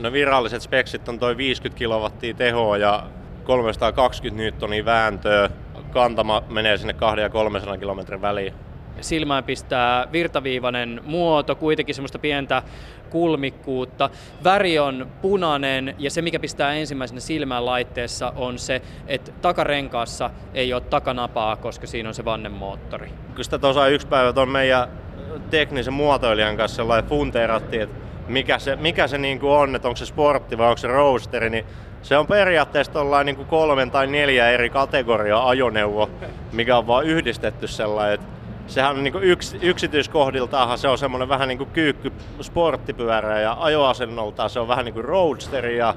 No 0.00 0.12
viralliset 0.12 0.62
speksit 0.62 1.08
on 1.08 1.18
toi 1.18 1.36
50 1.36 1.78
kilowattia 1.78 2.34
tehoa 2.34 2.76
ja 2.76 3.06
320 3.44 4.42
newtonia 4.42 4.84
vääntöä. 4.84 5.50
Kantama 5.96 6.42
menee 6.48 6.76
sinne 6.76 6.92
2 6.92 7.20
ja 7.20 7.30
300 7.30 7.78
kilometrin 7.78 8.22
väliin. 8.22 8.54
Silmään 9.00 9.44
pistää 9.44 10.08
virtaviivainen 10.12 11.00
muoto, 11.04 11.54
kuitenkin 11.54 11.94
semmoista 11.94 12.18
pientä 12.18 12.62
kulmikkuutta. 13.10 14.10
Väri 14.44 14.78
on 14.78 15.06
punainen 15.22 15.94
ja 15.98 16.10
se 16.10 16.22
mikä 16.22 16.38
pistää 16.38 16.72
ensimmäisenä 16.72 17.20
silmään 17.20 17.66
laitteessa 17.66 18.32
on 18.36 18.58
se, 18.58 18.82
että 19.06 19.32
takarenkaassa 19.42 20.30
ei 20.54 20.72
ole 20.72 20.80
takanapaa, 20.80 21.56
koska 21.56 21.86
siinä 21.86 22.08
on 22.08 22.14
se 22.14 22.24
vannemoottori. 22.24 23.08
Kyllä 23.30 23.44
sitä 23.44 23.58
tuossa 23.58 23.88
yksi 23.88 24.06
päivä 24.06 24.32
tuon 24.32 24.48
meidän 24.48 24.88
teknisen 25.50 25.94
muotoilijan 25.94 26.56
kanssa 26.56 26.76
sellainen 26.76 27.10
funteerattiin, 27.10 27.82
että 27.82 27.96
mikä 28.28 28.58
se, 28.58 28.76
mikä 28.76 29.06
se 29.06 29.18
niin 29.18 29.40
kuin 29.40 29.52
on, 29.52 29.76
että 29.76 29.88
onko 29.88 29.96
se 29.96 30.06
sportti 30.06 30.58
vai 30.58 30.68
onko 30.68 30.78
se 30.78 30.88
roasteri, 30.88 31.50
niin 31.50 31.64
se 32.02 32.18
on 32.18 32.26
periaatteessa 32.26 32.92
tuollainen 32.92 33.26
niin 33.26 33.36
kuin 33.36 33.48
kolmen 33.48 33.90
tai 33.90 34.06
neljä 34.06 34.50
eri 34.50 34.70
kategoriaa 34.70 35.48
ajoneuvo, 35.48 36.10
mikä 36.52 36.78
on 36.78 36.86
vaan 36.86 37.04
yhdistetty 37.04 37.66
sellainen, 37.66 38.14
että 38.14 38.26
sehän 38.66 38.96
on 38.96 39.04
niin 39.04 39.22
yks, 39.22 39.56
yksityiskohdiltaan 39.62 40.78
se 40.78 40.88
on 40.88 40.98
semmoinen 40.98 41.28
vähän 41.28 41.48
niin 41.48 41.58
kuin 41.58 41.70
kyykky 41.70 42.12
sporttipyörä 42.40 43.40
ja 43.40 43.56
ajoasennoltaan 43.60 44.50
se 44.50 44.60
on 44.60 44.68
vähän 44.68 44.84
niin 44.84 44.94
kuin 44.94 45.04
roadsteri 45.04 45.78
ja 45.78 45.94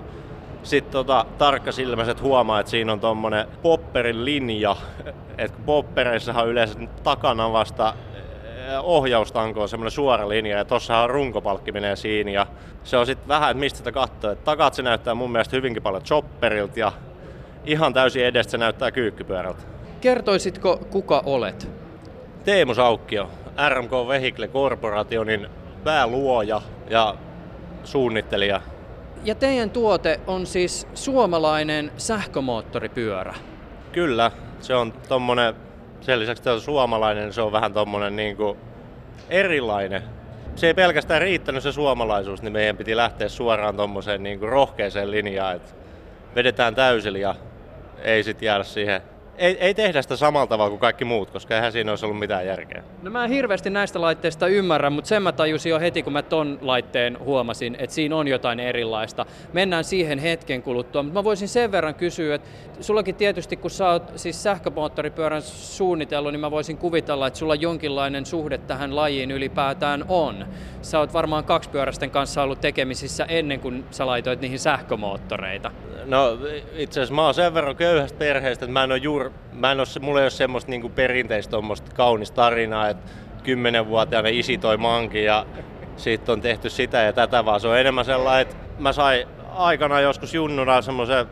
sitten 0.63 0.91
tota, 0.91 1.25
tarkkasilmäiset 1.37 2.21
huomaa, 2.21 2.59
että 2.59 2.69
siinä 2.69 2.93
on 2.93 2.99
tuommoinen 2.99 3.47
popperin 3.61 4.25
linja, 4.25 4.75
että 5.37 5.57
poppereissahan 5.65 6.47
yleensä 6.47 6.79
takana 7.03 7.53
vasta 7.53 7.93
ohjaustanko 8.81 9.61
on 9.61 9.69
semmoinen 9.69 9.91
suora 9.91 10.29
linja 10.29 10.57
ja 10.57 10.65
tossahan 10.65 11.09
runkopalkki 11.09 11.71
menee 11.71 11.95
siinä 11.95 12.31
ja 12.31 12.47
se 12.83 12.97
on 12.97 13.05
sitten 13.05 13.27
vähän, 13.27 13.51
että 13.51 13.59
mistä 13.59 13.77
sitä 13.77 13.91
katsoo. 13.91 14.31
Et 14.31 14.43
takat 14.43 14.73
se 14.73 14.81
näyttää 14.81 15.15
mun 15.15 15.31
mielestä 15.31 15.55
hyvinkin 15.55 15.83
paljon 15.83 16.03
chopperilta 16.03 16.79
ja 16.79 16.91
ihan 17.65 17.93
täysin 17.93 18.25
edestä 18.25 18.51
se 18.51 18.57
näyttää 18.57 18.91
kyykkypyörältä. 18.91 19.63
Kertoisitko 20.01 20.79
kuka 20.89 21.23
olet? 21.25 21.69
Teemu 22.43 22.73
Saukkio, 22.73 23.29
RMK 23.69 23.91
Vehicle 23.91 24.47
Corporationin 24.47 25.47
pääluoja 25.83 26.61
ja 26.89 27.15
suunnittelija. 27.83 28.61
Ja 29.23 29.35
teidän 29.35 29.69
tuote 29.69 30.19
on 30.27 30.45
siis 30.45 30.87
suomalainen 30.93 31.91
sähkömoottoripyörä. 31.97 33.35
Kyllä, 33.91 34.31
se 34.59 34.75
on 34.75 34.93
tommonen 35.09 35.53
sen 36.01 36.19
lisäksi 36.19 36.41
että 36.41 36.53
on 36.53 36.61
suomalainen, 36.61 37.33
se 37.33 37.41
on 37.41 37.51
vähän 37.51 37.73
tommonen 37.73 38.15
niin 38.15 38.37
kuin 38.37 38.57
erilainen. 39.29 40.03
Se 40.55 40.67
ei 40.67 40.73
pelkästään 40.73 41.21
riittänyt 41.21 41.63
se 41.63 41.71
suomalaisuus, 41.71 42.41
niin 42.41 42.53
meidän 42.53 42.77
piti 42.77 42.95
lähteä 42.95 43.29
suoraan 43.29 43.75
tommoseen 43.75 44.23
niin 44.23 44.39
kuin 44.39 44.49
rohkeeseen 44.49 45.11
linjaan, 45.11 45.55
että 45.55 45.71
vedetään 46.35 46.75
täysillä 46.75 47.19
ja 47.19 47.35
ei 48.01 48.23
sitten 48.23 48.45
jäädä 48.45 48.63
siihen 48.63 49.01
ei, 49.39 49.57
ei 49.59 49.73
tehdä 49.73 50.01
sitä 50.01 50.15
samalla 50.15 50.47
tavalla 50.47 50.69
kuin 50.69 50.79
kaikki 50.79 51.05
muut, 51.05 51.31
koska 51.31 51.55
eihän 51.55 51.71
siinä 51.71 51.91
olisi 51.91 52.05
ollut 52.05 52.19
mitään 52.19 52.45
järkeä. 52.45 52.83
No 53.01 53.11
mä 53.11 53.23
en 53.23 53.29
hirveästi 53.29 53.69
näistä 53.69 54.01
laitteista 54.01 54.47
ymmärrä, 54.47 54.89
mutta 54.89 55.07
sen 55.07 55.23
mä 55.23 55.31
tajusin 55.31 55.69
jo 55.69 55.79
heti, 55.79 56.03
kun 56.03 56.13
mä 56.13 56.21
ton 56.21 56.59
laitteen 56.61 57.19
huomasin, 57.19 57.75
että 57.79 57.95
siinä 57.95 58.15
on 58.15 58.27
jotain 58.27 58.59
erilaista. 58.59 59.25
Mennään 59.53 59.83
siihen 59.83 60.19
hetken 60.19 60.63
kuluttua, 60.63 61.03
mutta 61.03 61.19
mä 61.19 61.23
voisin 61.23 61.47
sen 61.47 61.71
verran 61.71 61.95
kysyä, 61.95 62.35
että 62.35 62.49
sullakin 62.81 63.15
tietysti, 63.15 63.57
kun 63.57 63.71
sä 63.71 63.89
oot 63.89 64.11
siis 64.15 64.43
sähkömoottoripyörän 64.43 65.41
suunnitellut, 65.41 66.31
niin 66.31 66.39
mä 66.39 66.51
voisin 66.51 66.77
kuvitella, 66.77 67.27
että 67.27 67.39
sulla 67.39 67.55
jonkinlainen 67.55 68.25
suhde 68.25 68.57
tähän 68.57 68.95
lajiin 68.95 69.31
ylipäätään 69.31 70.05
on. 70.07 70.45
Sä 70.81 70.99
oot 70.99 71.13
varmaan 71.13 71.43
kaksipyöräisten 71.43 72.11
kanssa 72.11 72.43
ollut 72.43 72.61
tekemisissä 72.61 73.25
ennen 73.25 73.59
kuin 73.59 73.85
sä 73.91 74.05
laitoit 74.05 74.41
niihin 74.41 74.59
sähkömoottoreita. 74.59 75.71
No 76.05 76.37
itse 76.73 76.99
asiassa 76.99 77.15
mä 77.15 77.25
oon 77.25 77.33
sen 77.33 77.53
verran 77.53 77.75
köyhästä 77.75 78.17
perheestä, 78.17 78.65
että 78.65 78.73
mä 78.73 78.83
en 78.83 78.91
ole 78.91 78.99
juuri, 78.99 79.28
mä 79.53 79.71
en 79.71 79.79
ole, 79.79 79.87
mulla 80.01 80.19
ei 80.19 80.23
ole 80.23 80.29
semmoista 80.29 80.71
niin 80.71 80.91
perinteistä 80.91 81.57
kaunista 81.93 82.35
tarinaa, 82.35 82.89
että 82.89 83.11
kymmenenvuotiaana 83.43 84.29
isi 84.29 84.57
toi 84.57 84.77
manki 84.77 85.23
ja 85.23 85.45
sitten 85.95 86.33
on 86.33 86.41
tehty 86.41 86.69
sitä 86.69 86.97
ja 86.97 87.13
tätä, 87.13 87.45
vaan 87.45 87.59
se 87.59 87.67
on 87.67 87.79
enemmän 87.79 88.05
sellainen, 88.05 88.41
että 88.41 88.55
mä 88.79 88.93
sain 88.93 89.27
aikana 89.55 89.99
joskus 89.99 90.33
junnuna 90.33 90.81
semmoisen 90.81 91.25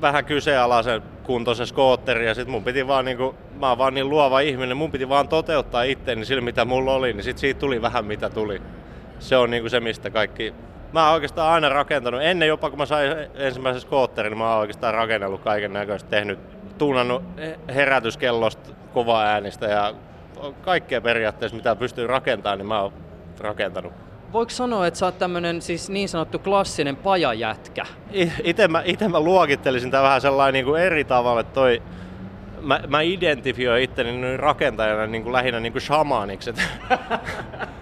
vähän 0.00 0.24
kyseenalaisen 0.24 1.02
kuntoisen 1.22 1.66
skootteri 1.66 2.26
ja 2.26 2.34
sit 2.34 2.48
mun 2.48 2.64
piti 2.64 2.86
vaan 2.86 3.04
niinku, 3.04 3.34
mä 3.60 3.68
oon 3.68 3.78
vaan 3.78 3.94
niin 3.94 4.08
luova 4.08 4.40
ihminen, 4.40 4.76
mun 4.76 4.92
piti 4.92 5.08
vaan 5.08 5.28
toteuttaa 5.28 5.82
itteeni 5.82 6.24
sillä 6.24 6.42
mitä 6.42 6.64
mulla 6.64 6.94
oli, 6.94 7.12
niin 7.12 7.24
sit 7.24 7.38
siitä 7.38 7.60
tuli 7.60 7.82
vähän 7.82 8.04
mitä 8.04 8.30
tuli. 8.30 8.62
Se 9.18 9.36
on 9.36 9.50
niinku 9.50 9.68
se, 9.68 9.80
mistä 9.80 10.10
kaikki 10.10 10.54
mä 10.92 11.04
oon 11.04 11.14
oikeastaan 11.14 11.52
aina 11.52 11.68
rakentanut, 11.68 12.22
ennen 12.22 12.48
jopa 12.48 12.70
kun 12.70 12.78
mä 12.78 12.86
sain 12.86 13.12
ensimmäisen 13.34 13.80
skootterin, 13.80 14.30
niin 14.30 14.38
mä 14.38 14.50
oon 14.50 14.60
oikeastaan 14.60 14.94
rakennellut 14.94 15.40
kaiken 15.40 15.72
näköistä, 15.72 16.10
tehnyt, 16.10 16.38
tuunannut 16.78 17.22
herätyskellosta 17.74 18.70
kova 18.94 19.22
äänistä 19.22 19.66
ja 19.66 19.94
kaikkea 20.60 21.00
periaatteessa 21.00 21.56
mitä 21.56 21.76
pystyy 21.76 22.06
rakentamaan, 22.06 22.58
niin 22.58 22.66
mä 22.66 22.80
oon 22.80 22.92
rakentanut. 23.40 23.92
Voiko 24.32 24.50
sanoa, 24.50 24.86
että 24.86 24.98
sä 24.98 25.06
oot 25.06 25.18
tämmönen 25.18 25.62
siis 25.62 25.90
niin 25.90 26.08
sanottu 26.08 26.38
klassinen 26.38 26.96
pajajätkä? 26.96 27.86
Itse 28.44 28.68
mä, 28.68 28.82
ite 28.84 29.08
mä 29.08 29.20
luokittelisin 29.20 29.90
tämä 29.90 30.02
vähän 30.02 30.20
sellainen 30.20 30.52
niin 30.52 30.64
kuin 30.64 30.82
eri 30.82 31.04
tavalla, 31.04 31.40
että 31.40 31.54
toi, 31.54 31.82
mä, 32.60 32.80
mä 32.88 33.00
identifioin 33.00 33.82
itteni 33.82 34.36
rakentajana 34.36 35.06
niin 35.06 35.22
kuin 35.22 35.32
lähinnä 35.32 35.60
niin 35.60 35.72
kuin 35.72 35.82
shamaniksi. 35.82 36.54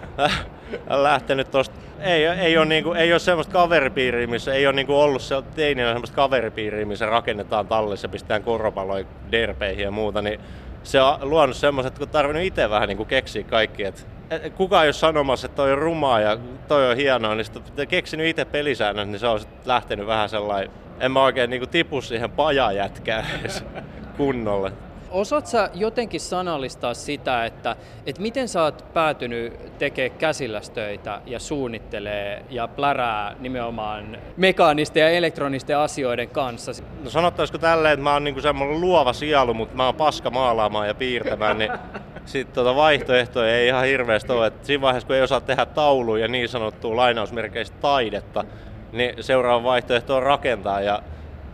lähtenyt 0.89 1.51
tosta. 1.51 1.75
Ei, 2.01 2.25
ei, 2.25 2.57
ole, 2.57 2.65
niin 2.65 2.83
kuin, 2.83 2.97
ei 2.97 3.13
ole 3.13 3.19
semmoista 3.19 3.53
kaveripiiriä, 3.53 4.27
missä 4.27 4.53
ei 4.53 4.67
ole 4.67 4.75
niin 4.75 4.87
kuin 4.87 4.97
ollut 4.97 5.21
se 5.21 5.35
teininä 5.55 5.91
semmoista 5.91 6.15
kaveripiiriä, 6.15 6.85
missä 6.85 7.05
rakennetaan 7.05 7.67
tallissa, 7.67 8.09
pistetään 8.09 8.43
korvapalloja 8.43 9.05
derpeihin 9.31 9.83
ja 9.83 9.91
muuta, 9.91 10.21
niin 10.21 10.39
se 10.83 11.01
on 11.01 11.17
luonut 11.21 11.55
semmoiset, 11.55 11.99
kun 11.99 12.09
tarvinnut 12.09 12.43
itse 12.43 12.69
vähän 12.69 12.87
niin 12.87 12.97
kuin 12.97 13.07
keksiä 13.07 13.43
kaikki, 13.43 13.83
että 13.83 14.01
kukaan 14.55 14.83
ei 14.83 14.87
ole 14.87 14.93
sanomassa, 14.93 15.45
että 15.45 15.55
toi 15.55 15.71
on 15.71 15.77
rumaa 15.77 16.19
ja 16.19 16.37
toi 16.67 16.91
on 16.91 16.97
hienoa, 16.97 17.35
niin 17.35 17.45
sitten 17.45 17.87
keksinyt 17.87 18.27
itse 18.27 18.45
pelisäännöt, 18.45 19.09
niin 19.09 19.19
se 19.19 19.27
on 19.27 19.39
lähtenyt 19.65 20.07
vähän 20.07 20.29
sellainen, 20.29 20.71
en 20.99 21.11
mä 21.11 21.23
oikein 21.23 21.49
niin 21.49 21.61
kuin 21.61 21.69
tipu 21.69 22.01
siihen 22.01 22.31
pajajätkään 22.31 23.25
kunnolle. 24.17 24.71
Osaat 25.11 25.47
sä 25.47 25.69
jotenkin 25.73 26.19
sanallistaa 26.19 26.93
sitä, 26.93 27.45
että, 27.45 27.75
että 28.05 28.21
miten 28.21 28.47
sä 28.47 28.63
oot 28.63 28.85
päätynyt 28.93 29.77
tekemään 29.77 30.19
käsillästöitä 30.19 31.21
ja 31.25 31.39
suunnittelee 31.39 32.45
ja 32.49 32.67
plärää 32.67 33.35
nimenomaan 33.39 34.17
mekaanisten 34.37 35.01
ja 35.01 35.09
elektronisten 35.09 35.77
asioiden 35.77 36.29
kanssa? 36.29 36.71
No 37.03 37.09
sanottaisiko 37.09 37.57
tälleen, 37.57 37.93
että 37.93 38.03
mä 38.03 38.13
oon 38.13 38.23
niinku 38.23 38.41
semmoinen 38.41 38.81
luova 38.81 39.13
sielu, 39.13 39.53
mutta 39.53 39.75
mä 39.75 39.85
oon 39.85 39.95
paska 39.95 40.29
maalaamaan 40.29 40.87
ja 40.87 40.95
piirtämään, 40.95 41.57
niin 41.57 41.71
sitten 42.25 42.55
tota 42.55 42.75
vaihtoehtoja 42.75 43.55
ei 43.55 43.67
ihan 43.67 43.85
hirveästi 43.85 44.31
ole. 44.31 44.47
Et 44.47 44.65
siinä 44.65 44.81
vaiheessa, 44.81 45.07
kun 45.07 45.15
ei 45.15 45.21
osaa 45.21 45.41
tehdä 45.41 45.65
tauluja 45.65 46.21
ja 46.21 46.27
niin 46.27 46.49
sanottua 46.49 46.95
lainausmerkeistä 46.95 47.77
taidetta, 47.81 48.43
niin 48.91 49.23
seuraava 49.23 49.63
vaihtoehto 49.63 50.15
on 50.15 50.23
rakentaa 50.23 50.81
ja 50.81 51.01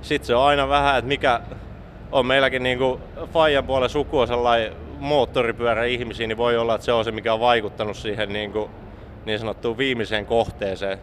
sitten 0.02 0.28
se 0.28 0.36
on 0.36 0.44
aina 0.46 0.70
vähän, 0.70 0.98
että 0.98 1.08
mikä, 1.08 1.42
on 2.12 2.26
meilläkin 2.26 2.64
niin 2.64 2.78
kuin 2.78 3.02
Fajan 3.34 3.64
puolen 3.64 3.90
sukua 3.90 4.26
sellainen 4.26 4.74
moottoripyörä 5.00 5.86
ihmisiä, 5.86 6.28
niin 6.28 6.38
voi 6.38 6.58
olla, 6.58 6.76
että 6.76 6.86
se 6.86 6.92
on 6.92 7.06
se, 7.06 7.12
mikä 7.12 7.34
on 7.34 7.40
vaikuttanut 7.40 7.98
siihen 7.98 8.34
niin, 8.34 8.52
kuin, 8.52 8.70
niin 9.26 9.40
sanottuun 9.40 9.78
viimeiseen 9.78 10.26
kohteeseen. 10.26 10.98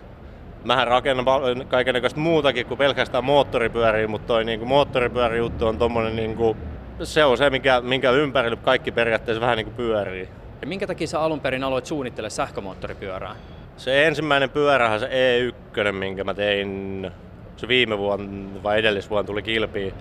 Mähän 0.64 0.88
rakennan 0.88 1.26
kaikenlaista 1.68 2.20
muutakin 2.20 2.66
kuin 2.66 2.78
pelkästään 2.78 3.24
moottoripyöriä, 3.24 4.08
mutta 4.08 4.26
toi 4.26 4.44
niin 4.44 4.68
moottoripyöräjuttu 4.68 5.66
on 5.66 5.78
tommonen 5.78 6.16
niin 6.16 6.36
kuin, 6.36 6.56
se 7.02 7.24
on 7.24 7.38
se, 7.38 7.50
minkä, 7.50 7.80
minkä 7.80 8.10
ympärillä 8.10 8.56
kaikki 8.56 8.92
periaatteessa 8.92 9.40
vähän 9.40 9.56
niin 9.56 9.66
kuin 9.66 9.76
pyörii. 9.76 10.28
Ja 10.60 10.66
minkä 10.66 10.86
takia 10.86 11.06
sä 11.06 11.20
alun 11.20 11.40
perin 11.40 11.64
aloit 11.64 11.86
suunnittele 11.86 12.30
sähkömoottoripyörää? 12.30 13.36
Se 13.76 14.06
ensimmäinen 14.06 14.50
pyörähän 14.50 15.00
se 15.00 15.08
E1, 15.08 15.92
minkä 15.92 16.24
mä 16.24 16.34
tein 16.34 17.10
se 17.56 17.68
viime 17.68 17.98
vuonna 17.98 18.62
vai 18.62 18.78
edellisvuonna 18.78 19.26
tuli 19.26 19.42
kilpiin 19.42 19.94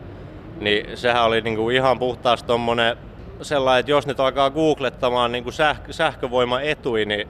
niin 0.59 0.97
sehän 0.97 1.23
oli 1.23 1.41
niinku 1.41 1.69
ihan 1.69 1.99
puhtaasti 1.99 2.47
tommonen 2.47 2.97
sellainen, 3.41 3.79
että 3.79 3.91
jos 3.91 4.07
nyt 4.07 4.19
alkaa 4.19 4.49
googlettamaan 4.49 5.31
niinku 5.31 5.51
sähkö, 5.51 5.93
sähkövoiman 5.93 6.63
etui, 6.63 7.05
niin, 7.05 7.27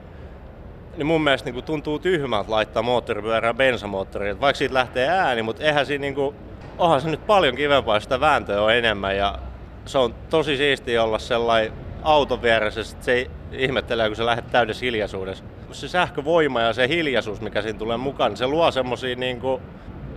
niin 0.96 1.06
mun 1.06 1.24
mielestä 1.24 1.46
niinku 1.46 1.62
tuntuu 1.62 1.98
tyhmältä 1.98 2.50
laittaa 2.50 2.82
moottoripyörään 2.82 3.56
bensamoottoriin. 3.56 4.40
Vaikka 4.40 4.58
siitä 4.58 4.74
lähtee 4.74 5.08
ääni, 5.08 5.42
mutta 5.42 5.62
eihän 5.62 5.86
siinä 5.86 6.02
niinku, 6.02 6.34
onhan 6.78 7.00
se 7.00 7.10
nyt 7.10 7.26
paljon 7.26 7.56
kivempaa, 7.56 8.00
sitä 8.00 8.20
vääntöä 8.20 8.62
on 8.62 8.74
enemmän 8.74 9.16
ja 9.16 9.38
se 9.84 9.98
on 9.98 10.14
tosi 10.30 10.56
siistiä 10.56 11.04
olla 11.04 11.18
sellainen 11.18 11.72
auton 12.02 12.42
vieressä, 12.42 12.80
että 12.80 13.04
se 13.04 13.30
ihmettelee, 13.52 14.08
kun 14.08 14.16
se 14.16 14.26
lähdet 14.26 14.50
täydessä 14.50 14.84
hiljaisuudessa. 14.84 15.44
Se 15.72 15.88
sähkövoima 15.88 16.60
ja 16.60 16.72
se 16.72 16.88
hiljaisuus, 16.88 17.40
mikä 17.40 17.62
siinä 17.62 17.78
tulee 17.78 17.96
mukaan, 17.96 18.30
niin 18.30 18.36
se 18.36 18.46
luo 18.46 18.70
semmosia 18.70 19.16
niinku, 19.16 19.60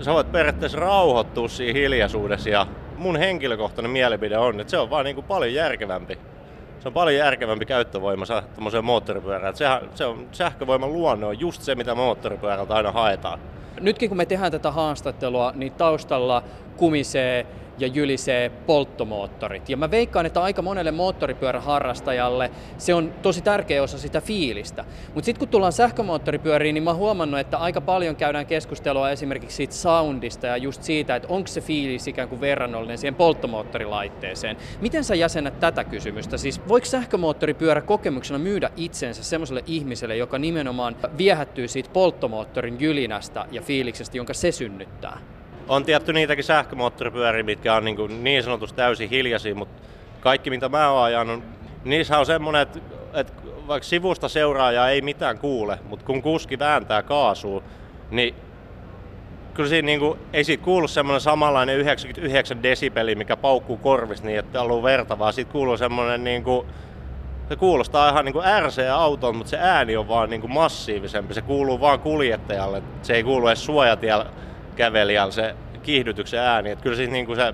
sä 0.01 0.13
voit 0.13 0.31
periaatteessa 0.31 0.79
rauhoittua 0.79 1.47
siinä 1.47 1.79
hiljaisuudessa 1.79 2.49
ja 2.49 2.67
mun 2.97 3.17
henkilökohtainen 3.17 3.91
mielipide 3.91 4.37
on, 4.37 4.59
että 4.59 4.71
se 4.71 4.77
on 4.77 4.89
vaan 4.89 5.05
niin 5.05 5.15
kuin 5.15 5.25
paljon 5.25 5.53
järkevämpi. 5.53 6.17
Se 6.79 6.87
on 6.87 6.93
paljon 6.93 7.15
järkevämpi 7.15 7.65
käyttövoima 7.65 8.25
tuommoiseen 8.25 8.85
moottoripyörään. 8.85 9.55
Sehän, 9.55 9.81
se 9.95 10.05
on 10.05 10.27
sähkövoiman 10.31 10.93
luonne 10.93 11.25
on 11.25 11.39
just 11.39 11.61
se, 11.61 11.75
mitä 11.75 11.95
moottoripyörältä 11.95 12.75
aina 12.75 12.91
haetaan. 12.91 13.39
Nytkin 13.79 14.09
kun 14.09 14.17
me 14.17 14.25
tehdään 14.25 14.51
tätä 14.51 14.71
haastattelua, 14.71 15.51
niin 15.55 15.73
taustalla 15.73 16.43
kumisee 16.77 17.45
ja 17.77 17.87
jylisee 17.87 18.49
polttomoottorit. 18.49 19.69
Ja 19.69 19.77
mä 19.77 19.91
veikkaan, 19.91 20.25
että 20.25 20.41
aika 20.41 20.61
monelle 20.61 20.91
moottoripyöräharrastajalle 20.91 22.51
se 22.77 22.93
on 22.93 23.13
tosi 23.21 23.41
tärkeä 23.41 23.83
osa 23.83 23.97
sitä 23.97 24.21
fiilistä. 24.21 24.85
Mutta 25.13 25.25
sitten 25.25 25.39
kun 25.39 25.47
tullaan 25.47 25.73
sähkömoottoripyöriin, 25.73 26.73
niin 26.73 26.83
mä 26.83 26.89
oon 26.89 26.99
huomannut, 26.99 27.39
että 27.39 27.57
aika 27.57 27.81
paljon 27.81 28.15
käydään 28.15 28.45
keskustelua 28.45 29.09
esimerkiksi 29.09 29.55
siitä 29.55 29.73
soundista 29.73 30.47
ja 30.47 30.57
just 30.57 30.83
siitä, 30.83 31.15
että 31.15 31.27
onko 31.27 31.47
se 31.47 31.61
fiilis 31.61 32.07
ikään 32.07 32.29
kuin 32.29 32.41
verrannollinen 32.41 32.97
siihen 32.97 33.15
polttomoottorilaitteeseen. 33.15 34.57
Miten 34.81 35.03
sä 35.03 35.15
jäsennät 35.15 35.59
tätä 35.59 35.83
kysymystä? 35.83 36.37
Siis 36.37 36.61
voiko 36.67 36.85
sähkömoottoripyörä 36.85 37.81
kokemuksena 37.81 38.39
myydä 38.39 38.69
itsensä 38.75 39.23
semmoiselle 39.23 39.63
ihmiselle, 39.67 40.15
joka 40.15 40.37
nimenomaan 40.39 40.95
viehättyy 41.17 41.67
siitä 41.67 41.89
polttomoottorin 41.93 42.79
jylinästä 42.79 43.45
ja 43.51 43.61
fiiliksestä, 43.61 44.17
jonka 44.17 44.33
se 44.33 44.51
synnyttää? 44.51 45.36
On 45.67 45.85
tietty 45.85 46.13
niitäkin 46.13 46.43
sähkömoottoripyöriä, 46.43 47.43
mitkä 47.43 47.75
on 47.75 47.85
niin, 47.85 47.95
kuin 47.95 48.23
niin 48.23 48.43
sanotusti 48.43 48.75
täysin 48.75 49.09
hiljaisia, 49.09 49.55
mutta 49.55 49.83
kaikki 50.19 50.49
mitä 50.49 50.69
mä 50.69 50.89
oon 50.89 51.03
ajanut, 51.03 51.43
niissä 51.83 52.19
on 52.19 52.25
semmoinen, 52.25 52.61
että, 52.61 52.79
että 53.13 53.33
vaikka 53.67 53.87
sivusta 53.87 54.29
seuraaja 54.29 54.89
ei 54.89 55.01
mitään 55.01 55.37
kuule, 55.37 55.79
mutta 55.89 56.05
kun 56.05 56.21
kuski 56.21 56.59
vääntää 56.59 57.03
kaasua, 57.03 57.63
niin 58.11 58.35
kyllä 59.53 59.69
siinä 59.69 59.85
niin 59.85 59.99
kuin, 59.99 60.19
ei 60.33 60.43
siitä 60.43 60.63
kuulu 60.63 60.87
semmoinen 60.87 61.21
samanlainen 61.21 61.77
99 61.77 62.63
desibeli, 62.63 63.15
mikä 63.15 63.37
paukkuu 63.37 63.77
korvissa 63.77 64.25
niin, 64.25 64.39
että 64.39 64.61
on 64.61 64.83
verta, 64.83 65.19
vaan 65.19 65.33
siitä 65.33 65.51
kuuluu 65.51 65.77
semmoinen 65.77 66.23
niin 66.23 66.43
kuin, 66.43 66.67
se 67.49 67.55
kuulostaa 67.55 68.09
ihan 68.09 68.25
niin 68.25 68.33
kuin 68.33 68.45
RC 68.59 68.79
auton, 68.91 69.35
mutta 69.35 69.49
se 69.49 69.57
ääni 69.59 69.97
on 69.97 70.07
vaan 70.07 70.29
niin 70.29 70.41
kuin 70.41 70.53
massiivisempi. 70.53 71.33
Se 71.33 71.41
kuuluu 71.41 71.79
vaan 71.79 71.99
kuljettajalle. 71.99 72.83
Se 73.01 73.13
ei 73.13 73.23
kuulu 73.23 73.47
edes 73.47 73.65
suojatiellä 73.65 74.25
kävelijällä 74.77 75.31
se 75.31 75.55
kiihdytyksen 75.83 76.39
ääni. 76.39 76.71
Että 76.71 76.83
kyllä, 76.83 76.95
siinä 76.95 77.13
niin 77.13 77.25
kuin 77.25 77.35
se, 77.35 77.53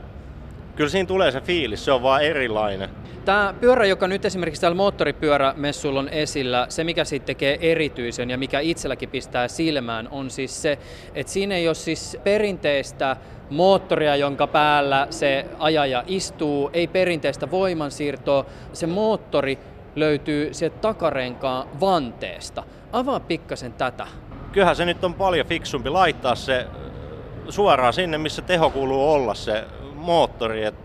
kyllä 0.76 0.90
siinä 0.90 1.08
tulee 1.08 1.32
se 1.32 1.42
fiilis, 1.42 1.86
se 1.86 1.92
on 1.92 2.04
vaan 2.04 2.24
erilainen. 2.24 2.90
Tämä 3.26 3.54
pyörä, 3.60 3.86
joka 3.86 4.08
nyt 4.08 4.26
esimerkiksi 4.26 4.62
täällä 4.62 4.76
moottoripyörämessuilla 4.76 6.00
on 6.00 6.10
esillä, 6.10 6.66
se 6.70 6.84
mikä 6.84 7.04
siitä 7.04 7.26
tekee 7.26 7.58
erityisen 7.72 8.30
ja 8.30 8.38
mikä 8.38 8.60
itselläkin 8.60 9.10
pistää 9.10 9.48
silmään, 9.48 10.08
on 10.12 10.30
siis 10.30 10.62
se, 10.62 10.80
että 11.16 11.34
siinä 11.34 11.56
ei 11.56 11.68
ole 11.68 11.76
siis 11.76 12.18
perinteistä 12.24 13.18
moottoria, 13.50 14.16
jonka 14.16 14.48
päällä 14.48 15.08
se 15.10 15.46
ajaja 15.60 16.04
istuu, 16.08 16.70
ei 16.74 16.88
perinteistä 16.88 17.52
voimansiirtoa. 17.52 18.46
Se 18.74 18.88
moottori 18.88 19.60
löytyy 19.96 20.54
sieltä 20.54 20.78
takarenkaan 20.78 21.68
vanteesta. 21.80 22.64
Avaa 22.92 23.20
pikkasen 23.20 23.74
tätä. 23.74 24.08
Kyllähän 24.52 24.76
se 24.76 24.86
nyt 24.86 25.04
on 25.04 25.14
paljon 25.14 25.48
fiksumpi 25.48 25.90
laittaa 25.90 26.36
se 26.36 26.68
suoraan 27.50 27.94
sinne, 27.94 28.18
missä 28.18 28.42
teho 28.42 28.70
kuuluu 28.70 29.12
olla 29.12 29.34
se 29.34 29.66
moottori. 29.96 30.64
Et 30.64 30.76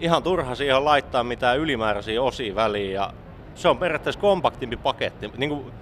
ihan 0.00 0.22
turha 0.22 0.54
siihen 0.54 0.84
laittaa 0.84 1.24
mitään 1.24 1.58
ylimääräisiä 1.58 2.22
osia 2.22 2.54
väliin 2.54 2.92
ja 2.92 3.12
se 3.54 3.68
on 3.68 3.78
periaatteessa 3.78 4.20
kompaktimpi 4.20 4.76
paketti. 4.76 5.30
Niin 5.36 5.50
kuin, 5.50 5.72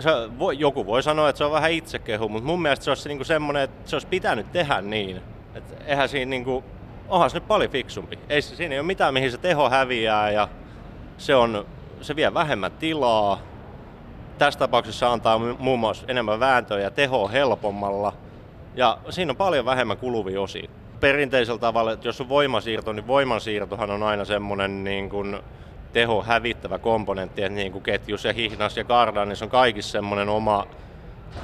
se, 0.00 0.10
voi, 0.38 0.58
joku 0.58 0.86
voi 0.86 1.02
sanoa, 1.02 1.28
että 1.28 1.38
se 1.38 1.44
on 1.44 1.52
vähän 1.52 1.72
itsekehu, 1.72 2.28
mutta 2.28 2.46
mun 2.46 2.62
mielestä 2.62 2.84
se 2.84 2.90
olisi 2.90 3.08
niin 3.08 3.24
semmoinen, 3.24 3.62
että 3.62 3.90
se 3.90 3.96
olisi 3.96 4.06
pitänyt 4.06 4.52
tehdä 4.52 4.80
niin. 4.80 5.22
Et 5.54 5.64
eihän 5.86 6.08
siinä 6.08 6.30
niin 6.30 6.44
kuin, 6.44 6.64
onhan 7.08 7.30
se 7.30 7.36
nyt 7.36 7.48
paljon 7.48 7.70
fiksumpi. 7.70 8.18
Ei, 8.28 8.42
siinä 8.42 8.74
ei 8.74 8.80
ole 8.80 8.86
mitään, 8.86 9.14
mihin 9.14 9.30
se 9.30 9.38
teho 9.38 9.70
häviää 9.70 10.30
ja 10.30 10.48
se, 11.18 11.34
on, 11.34 11.66
se 12.00 12.16
vie 12.16 12.34
vähemmän 12.34 12.72
tilaa. 12.72 13.40
Tässä 14.38 14.58
tapauksessa 14.58 15.12
antaa 15.12 15.38
muun 15.38 15.78
muassa 15.78 16.06
enemmän 16.08 16.40
vääntöä 16.40 16.80
ja 16.80 16.90
tehoa 16.90 17.28
helpommalla– 17.28 18.12
ja 18.78 18.98
siinä 19.10 19.32
on 19.32 19.36
paljon 19.36 19.64
vähemmän 19.64 19.96
kuluvia 19.96 20.40
osia. 20.40 20.70
Perinteisellä 21.00 21.58
tavalla, 21.58 21.92
että 21.92 22.08
jos 22.08 22.20
on 22.20 22.28
voimasiirto, 22.28 22.92
niin 22.92 23.06
voimansiirtohan 23.06 23.90
on 23.90 24.02
aina 24.02 24.24
semmoinen 24.24 24.84
niin 24.84 25.10
kuin 25.10 25.38
teho 25.92 26.22
hävittävä 26.22 26.78
komponentti, 26.78 27.42
että 27.42 27.54
niin 27.54 27.72
kuin 27.72 27.84
ketjus 27.84 28.24
ja 28.24 28.32
hihnas 28.32 28.76
ja 28.76 28.84
kardan, 28.84 29.28
niin 29.28 29.36
se 29.36 29.44
on 29.44 29.50
kaikissa 29.50 29.92
semmoinen 29.92 30.28
oma, 30.28 30.66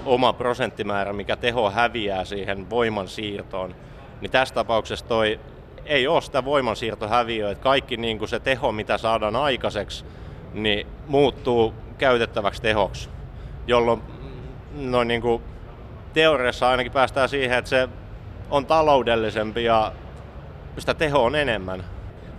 oma 0.05 0.33
prosenttimäärä, 0.33 1.13
mikä 1.13 1.37
teho 1.37 1.71
häviää 1.71 2.25
siihen 2.25 2.71
voimansiirtoon. 2.71 3.75
Niin 4.21 4.31
tässä 4.31 4.55
tapauksessa 4.55 5.07
toi 5.07 5.41
ei 5.87 6.07
ole 6.07 6.21
sitä 6.21 6.45
voimansiirtohäviöä, 6.45 7.51
että 7.51 7.63
kaikki 7.63 7.97
niin 7.97 8.19
kuin 8.19 8.29
se 8.29 8.41
teho, 8.41 8.73
mitä 8.73 8.99
saadaan 8.99 9.37
aikaiseksi, 9.37 10.05
niin 10.53 10.87
muuttuu 11.07 11.75
käytettäväksi 11.99 12.63
tehoksi, 12.63 13.09
jolloin 13.67 14.03
noin 14.75 15.09
niin 15.09 15.21
kuin 15.21 15.43
teoriassa 16.15 16.69
ainakin 16.69 16.93
päästään 16.93 17.29
siihen, 17.29 17.59
että 17.59 17.69
se 17.69 17.89
on 18.51 18.67
taloudellisempi 18.67 19.65
ja 19.65 19.93
sitä 20.79 20.95
teho 20.95 21.25
on 21.25 21.37
enemmän. 21.37 21.85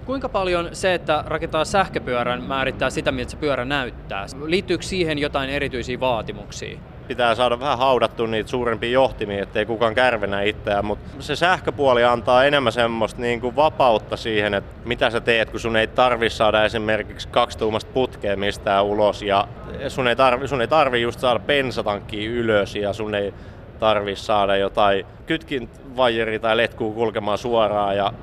Kuinka 0.05 0.30
paljon 0.30 0.69
se, 0.73 0.93
että 0.93 1.23
rakentaa 1.28 1.65
sähköpyörän, 1.65 2.43
määrittää 2.43 2.89
sitä, 2.89 3.11
miltä 3.11 3.32
se 3.32 3.38
pyörä 3.38 3.65
näyttää? 3.65 4.26
Liittyykö 4.45 4.84
siihen 4.84 5.17
jotain 5.17 5.49
erityisiä 5.49 5.99
vaatimuksia? 5.99 6.80
pitää 7.07 7.36
saada 7.36 7.59
vähän 7.59 7.78
haudattua 7.78 8.28
niitä 8.28 8.49
suurempia 8.49 8.89
johtimia, 8.89 9.43
ettei 9.43 9.65
kukaan 9.65 9.95
kärvenä 9.95 10.41
itseään, 10.41 10.86
mutta 10.86 11.09
se 11.19 11.36
sähköpuoli 11.36 12.03
antaa 12.03 12.45
enemmän 12.45 12.73
semmoista 12.73 13.21
niin 13.21 13.41
kuin 13.41 13.55
vapautta 13.55 14.17
siihen, 14.17 14.53
että 14.53 14.80
mitä 14.86 15.09
sä 15.09 15.21
teet, 15.21 15.49
kun 15.49 15.59
sun 15.59 15.76
ei 15.76 15.88
tarvi 15.88 16.30
saada 16.30 16.65
esimerkiksi 16.65 17.28
kaksituumasta 17.28 17.91
putkea 17.93 18.38
mistään 18.38 18.86
ulos 18.86 19.21
ja 19.21 19.47
sun 19.88 20.07
ei 20.07 20.15
tarvi, 20.15 20.47
sun 20.47 20.61
ei 20.61 20.67
tarvi 20.67 21.01
just 21.01 21.19
saada 21.19 21.39
bensatankkiä 21.39 22.30
ylös 22.30 22.76
ja 22.76 22.93
sun 22.93 23.15
ei 23.15 23.34
tarvi 23.80 24.15
saada 24.15 24.55
jotain 24.55 25.05
kytkinvajeri 25.26 26.39
tai 26.39 26.57
letkuu 26.57 26.93
kulkemaan 26.93 27.38
suoraan 27.38 27.97
ja 27.97 28.13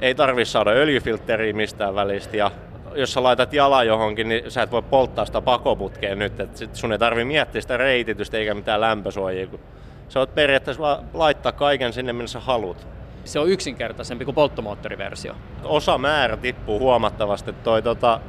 ei 0.00 0.14
tarvi 0.14 0.44
saada 0.44 0.70
öljyfiltteriä 0.70 1.52
mistään 1.52 1.94
välistä 1.94 2.36
ja 2.36 2.50
jos 2.94 3.12
sä 3.12 3.22
laitat 3.22 3.52
jalan 3.52 3.86
johonkin, 3.86 4.28
niin 4.28 4.50
sä 4.50 4.62
et 4.62 4.70
voi 4.70 4.82
polttaa 4.82 5.24
sitä 5.24 5.40
pakoputkea 5.40 6.14
nyt. 6.14 6.40
Et 6.40 6.56
sit 6.56 6.76
sun 6.76 6.92
ei 6.92 6.98
tarvi 6.98 7.24
miettiä 7.24 7.60
sitä 7.60 7.76
reititystä 7.76 8.36
eikä 8.36 8.54
mitään 8.54 8.80
lämpösuojia. 8.80 9.46
Kun 9.46 9.60
sä 10.08 10.18
voit 10.18 10.34
periaatteessa 10.34 10.82
vaan 10.82 11.04
laittaa 11.14 11.52
kaiken 11.52 11.92
sinne, 11.92 12.12
minne 12.12 12.26
sä 12.26 12.40
haluat. 12.40 12.86
Se 13.24 13.38
on 13.38 13.48
yksinkertaisempi 13.48 14.24
kuin 14.24 14.34
polttomoottoriversio. 14.34 15.34
Osa 15.64 15.98
määrä 15.98 16.36
tippuu 16.36 16.78
huomattavasti. 16.78 17.52
Toi, 17.52 17.82
tota, 17.82 18.20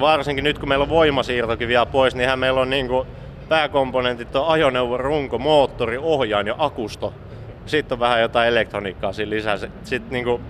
varsinkin 0.00 0.44
nyt 0.44 0.58
kun 0.58 0.68
meillä 0.68 0.82
on 0.82 0.88
voimasiirtokin 0.88 1.68
vielä 1.68 1.86
pois, 1.86 2.14
niin 2.14 2.38
meillä 2.38 2.60
on 2.60 2.70
niinku 2.70 3.06
pääkomponentit 3.48 4.36
on 4.36 4.48
ajoneuvon 4.48 5.00
runko, 5.00 5.38
moottori, 5.38 5.98
ohjaan 6.02 6.46
ja 6.46 6.54
akusto. 6.58 7.14
Sitten 7.66 7.96
on 7.96 8.00
vähän 8.00 8.20
jotain 8.20 8.48
elektroniikkaa 8.48 9.12
siinä 9.12 9.30
lisää. 9.30 9.56
Sitten 9.82 10.10
niinku 10.10 10.40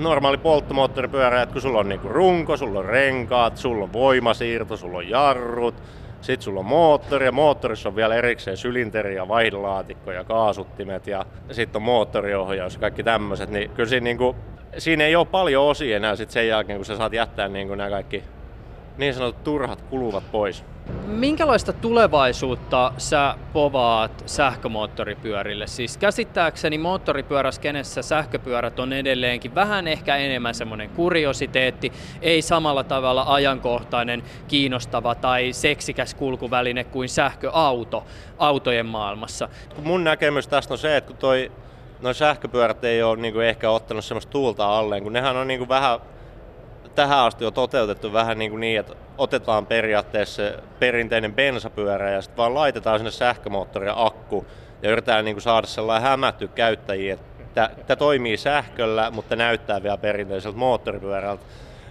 normaali 0.00 0.38
polttomoottoripyörä, 0.38 1.42
että 1.42 1.52
kun 1.52 1.62
sulla 1.62 1.78
on 1.78 1.88
niinku 1.88 2.08
runko, 2.08 2.56
sulla 2.56 2.78
on 2.78 2.84
renkaat, 2.84 3.56
sulla 3.56 3.84
on 3.84 3.92
voimasiirto, 3.92 4.76
sulla 4.76 4.98
on 4.98 5.08
jarrut, 5.08 5.74
sitten 6.20 6.42
sulla 6.42 6.60
on 6.60 6.66
moottori 6.66 7.26
ja 7.26 7.32
moottorissa 7.32 7.88
on 7.88 7.96
vielä 7.96 8.14
erikseen 8.14 8.56
sylinteri 8.56 9.14
ja 9.14 9.28
vaihdelaatikko 9.28 10.12
ja 10.12 10.24
kaasuttimet 10.24 11.06
ja 11.06 11.26
sitten 11.50 11.78
on 11.78 11.82
moottoriohjaus 11.82 12.74
ja 12.74 12.80
kaikki 12.80 13.02
tämmöiset, 13.02 13.50
niin 13.50 13.70
kyllä 13.70 13.88
siinä, 13.88 14.04
niinku, 14.04 14.36
siinä 14.78 15.04
ei 15.04 15.16
ole 15.16 15.26
paljon 15.26 15.64
osia 15.64 15.96
enää 15.96 16.16
sit 16.16 16.30
sen 16.30 16.48
jälkeen, 16.48 16.78
kun 16.78 16.86
sä 16.86 16.96
saat 16.96 17.12
jättää 17.12 17.48
niinku 17.48 17.74
nämä 17.74 17.90
kaikki 17.90 18.24
niin 18.98 19.14
sanotut 19.14 19.44
turhat 19.44 19.82
kuluvat 19.82 20.30
pois. 20.32 20.64
Minkälaista 21.06 21.72
tulevaisuutta 21.72 22.92
sä 22.98 23.34
povaat 23.52 24.22
sähkömoottoripyörille? 24.26 25.66
Siis 25.66 25.96
käsittääkseni 25.96 26.78
moottoripyöräskenessä 26.78 28.02
sähköpyörät 28.02 28.78
on 28.78 28.92
edelleenkin 28.92 29.54
vähän 29.54 29.88
ehkä 29.88 30.16
enemmän 30.16 30.54
semmoinen 30.54 30.90
kuriositeetti, 30.90 31.92
ei 32.22 32.42
samalla 32.42 32.84
tavalla 32.84 33.24
ajankohtainen, 33.28 34.22
kiinnostava 34.48 35.14
tai 35.14 35.52
seksikäs 35.52 36.14
kulkuväline 36.14 36.84
kuin 36.84 37.08
sähköauto 37.08 38.04
autojen 38.38 38.86
maailmassa. 38.86 39.48
Mun 39.82 40.04
näkemys 40.04 40.48
tästä 40.48 40.74
on 40.74 40.78
se, 40.78 40.96
että 40.96 41.08
kun 41.08 41.16
toi 41.16 41.52
Noin 42.00 42.14
sähköpyörät 42.14 42.84
ei 42.84 43.02
ole 43.02 43.16
niin 43.16 43.42
ehkä 43.42 43.70
ottanut 43.70 44.04
semmoista 44.04 44.30
tuulta 44.30 44.78
alleen, 44.78 45.02
kun 45.02 45.12
nehän 45.12 45.36
on 45.36 45.48
niin 45.48 45.68
vähän 45.68 46.00
tähän 46.94 47.18
asti 47.18 47.44
on 47.44 47.52
toteutettu 47.52 48.12
vähän 48.12 48.38
niin, 48.38 48.50
kuin 48.50 48.60
niin 48.60 48.80
että 48.80 48.94
otetaan 49.18 49.66
periaatteessa 49.66 50.36
se 50.36 50.54
perinteinen 50.78 51.34
bensapyörä 51.34 52.10
ja 52.10 52.22
sitten 52.22 52.36
vaan 52.36 52.54
laitetaan 52.54 52.98
sinne 52.98 53.10
sähkömoottori 53.10 53.86
ja 53.86 53.94
akku 53.96 54.46
ja 54.82 54.90
yritetään 54.90 55.24
niin 55.24 55.34
kuin 55.34 55.42
saada 55.42 55.66
sellainen 55.66 56.08
hämätty 56.08 56.48
käyttäjiä, 56.48 57.14
että 57.14 57.70
tämä 57.86 57.96
toimii 57.96 58.36
sähköllä, 58.36 59.10
mutta 59.10 59.36
näyttää 59.36 59.82
vielä 59.82 59.96
perinteiseltä 59.96 60.58
moottoripyörältä. 60.58 61.44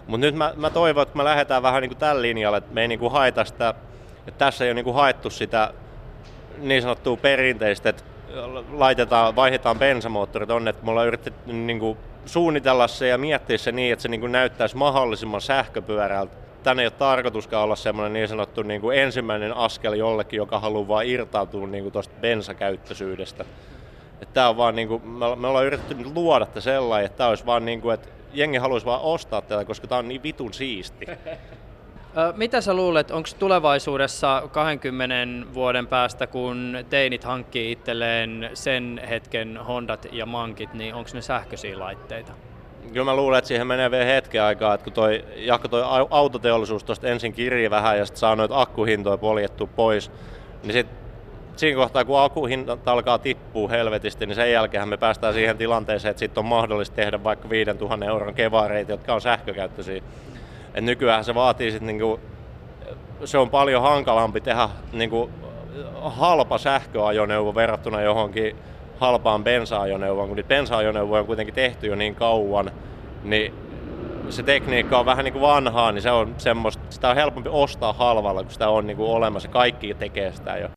Mutta 0.08 0.28
nyt 0.28 0.36
mä, 0.36 0.54
mä 0.56 0.70
toivon, 0.70 1.04
että 1.04 1.18
me 1.18 1.24
lähdetään 1.24 1.64
vähän 1.64 1.82
niin 1.82 1.90
kuin 1.90 1.98
tällä 1.98 2.22
linjalla, 2.22 2.58
että 2.58 2.74
me 2.74 2.82
ei 2.82 2.88
niin 2.88 3.00
kuin 3.00 3.12
haeta 3.12 3.46
sitä, 3.46 3.74
että 4.28 4.38
tässä 4.38 4.66
ei 4.66 4.70
ole 4.70 4.76
niin 4.76 4.86
kuin 4.86 4.96
haettu 4.96 5.30
sitä 5.30 5.74
niin 6.58 6.82
sanottua 6.82 7.18
perinteistä, 7.18 7.90
että 7.90 8.04
laitetaan, 8.72 9.36
vaihdetaan 9.36 9.80
bensamoottorit 9.80 10.50
on, 10.50 10.68
että 10.68 10.86
me 10.86 10.92
ollaan 10.92 11.08
yritetty 11.08 11.54
niin 11.54 11.80
kuin 11.80 11.98
suunnitella 12.26 12.88
se 12.88 13.08
ja 13.08 13.18
miettiä 13.18 13.58
se 13.58 13.72
niin, 13.72 13.94
että 13.94 14.04
se 14.04 14.10
niin 14.10 14.22
kuin 14.22 14.32
näyttäisi 14.32 14.78
mahdollisimman 14.78 15.42
sähköpyörältä. 15.42 16.36
Tänne 16.66 16.84
ei 16.84 16.86
ole 16.86 16.92
tarkoituskaan 16.92 17.64
olla 17.64 17.76
semmoinen 17.76 18.14
niin 18.14 18.28
sanottu 18.28 18.64
niin 18.64 18.82
kuin 18.82 19.00
ensimmäinen 19.00 19.58
askel 19.58 19.94
jollekin, 19.94 20.38
joka 20.38 20.60
haluaa 20.60 20.88
vaan 20.88 21.06
irtautua 21.06 21.68
niin 21.68 21.84
kuin 21.84 21.94
tuosta 21.94 22.16
bensakäyttöisyydestä. 22.22 23.46
Että 24.22 24.34
tämä 24.34 24.50
on 24.50 24.58
vaan 24.58 24.76
niin 24.76 24.88
kuin, 24.88 25.08
me, 25.08 25.36
me 25.36 25.48
ollaan 25.48 25.66
yritetty 25.66 25.96
luoda 26.14 26.46
tätä 26.46 26.62
sellainen, 26.62 27.06
että 27.06 27.18
tämä 27.18 27.30
olisi 27.30 27.46
vaan 27.46 27.66
niin 27.66 27.82
kuin, 27.82 27.94
että 27.94 28.10
jengi 28.34 28.58
haluaisi 28.58 28.86
vaan 28.86 29.02
ostaa 29.02 29.42
tätä, 29.42 29.66
koska 29.66 29.88
tämä 29.88 30.00
on 30.00 30.08
niin 30.08 30.24
vitun 30.24 30.54
siisti. 30.54 31.06
Mitä 32.36 32.62
sä 32.62 32.74
luulet, 32.74 33.12
onko 33.12 33.30
tulevaisuudessa 33.40 34.44
20 34.52 35.54
vuoden 35.54 35.88
päästä, 35.88 36.28
kun 36.28 36.78
teinit 36.90 37.24
hankkii 37.24 37.72
itselleen 37.72 38.50
sen 38.54 39.02
hetken 39.10 39.58
Hondat 39.58 40.08
ja 40.12 40.26
Mankit, 40.26 40.74
niin 40.74 40.94
onko 40.94 41.10
ne 41.14 41.22
sähköisiä 41.22 41.80
laitteita? 41.80 42.32
Kyllä 42.94 43.06
mä 43.06 43.16
luulen, 43.16 43.38
että 43.38 43.48
siihen 43.48 43.68
menee 43.68 43.92
vielä 43.92 44.06
hetken 44.06 44.44
aikaa, 44.44 44.74
että 44.74 44.84
kun 44.84 44.94
toi, 44.94 45.26
jakko 45.36 45.68
toi 45.68 45.84
autoteollisuus 46.10 46.84
tuosta 46.84 47.08
ensin 47.08 47.34
kirji 47.34 47.70
vähän 47.70 47.98
ja 47.98 48.06
sitten 48.06 48.20
saa 48.20 48.36
noita 48.36 48.62
akkuhintoja 48.62 49.18
poljettua 49.18 49.68
pois, 49.76 50.12
niin 50.64 50.74
sitten 50.74 50.98
siinä 51.56 51.78
kohtaa, 51.78 52.06
kun 52.06 52.22
akkuhinta 52.22 52.78
alkaa 52.86 53.20
tippua 53.20 53.70
helvetisti, 53.70 54.26
niin 54.26 54.36
sen 54.36 54.52
jälkeen 54.52 54.90
me 54.90 54.98
päästään 54.98 55.34
siihen 55.34 55.58
tilanteeseen, 55.58 56.10
että 56.10 56.20
sitten 56.20 56.42
on 56.42 56.46
mahdollista 56.46 56.96
tehdä 56.96 57.24
vaikka 57.24 57.50
5000 57.50 58.06
euron 58.06 58.34
kevareita, 58.34 58.92
jotka 58.92 59.14
on 59.14 59.22
sähkökäyttöisiä. 59.22 60.02
Et 60.74 60.84
nykyään 60.84 61.24
se 61.24 61.36
vaatii 61.36 61.72
sit 61.72 61.82
niinku, 61.82 62.20
se 63.26 63.38
on 63.38 63.50
paljon 63.50 63.82
hankalampi 63.82 64.42
tehdä 64.42 64.70
niinku 64.92 65.30
halpa 66.02 66.58
sähköajoneuvo 66.58 67.56
verrattuna 67.56 68.02
johonkin 68.02 68.56
halpaan 69.00 69.44
bensa-ajoneuvoon, 69.44 70.28
kun 70.28 70.38
niitä 70.38 70.48
bensa-ajoneuvoja 70.48 71.20
on 71.20 71.26
kuitenkin 71.26 71.56
tehty 71.56 71.88
jo 71.88 71.96
niin 71.96 72.16
kauan, 72.16 72.72
niin 73.24 73.54
se 74.30 74.44
tekniikka 74.44 75.00
on 75.00 75.06
vähän 75.06 75.26
niin 75.26 75.34
kuin 75.34 75.42
vanhaa, 75.42 75.92
niin 75.92 76.02
se 76.02 76.12
on 76.12 76.36
semmoista, 76.38 76.84
sitä 76.90 77.10
on 77.10 77.16
helpompi 77.16 77.50
ostaa 77.50 77.94
halvalla, 77.94 78.44
kun 78.44 78.52
sitä 78.52 78.70
on 78.70 78.88
niin 78.88 78.98
kuin 78.98 79.12
olemassa. 79.12 79.50
Kaikki 79.50 79.94
tekee 79.94 80.32
sitä 80.32 80.58
jo. 80.58 80.70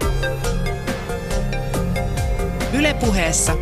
Ylepuheessa 2.79 3.53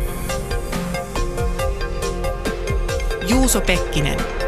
Juuso 3.29 3.61
Pekkinen. 3.61 4.46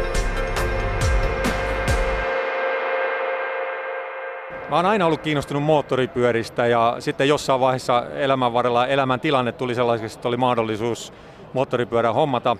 Mä 4.70 4.76
oon 4.76 4.86
aina 4.86 5.06
ollut 5.06 5.20
kiinnostunut 5.20 5.62
moottoripyöristä 5.62 6.66
ja 6.66 6.96
sitten 6.98 7.28
jossain 7.28 7.60
vaiheessa 7.60 8.06
elämän 8.14 8.52
varrella 8.52 8.86
elämän 8.86 9.20
tilanne 9.20 9.52
tuli 9.52 9.74
sellaiseksi, 9.74 10.18
että 10.18 10.28
oli 10.28 10.36
mahdollisuus 10.36 11.12
moottoripyörä 11.52 12.12
hommata. 12.12 12.56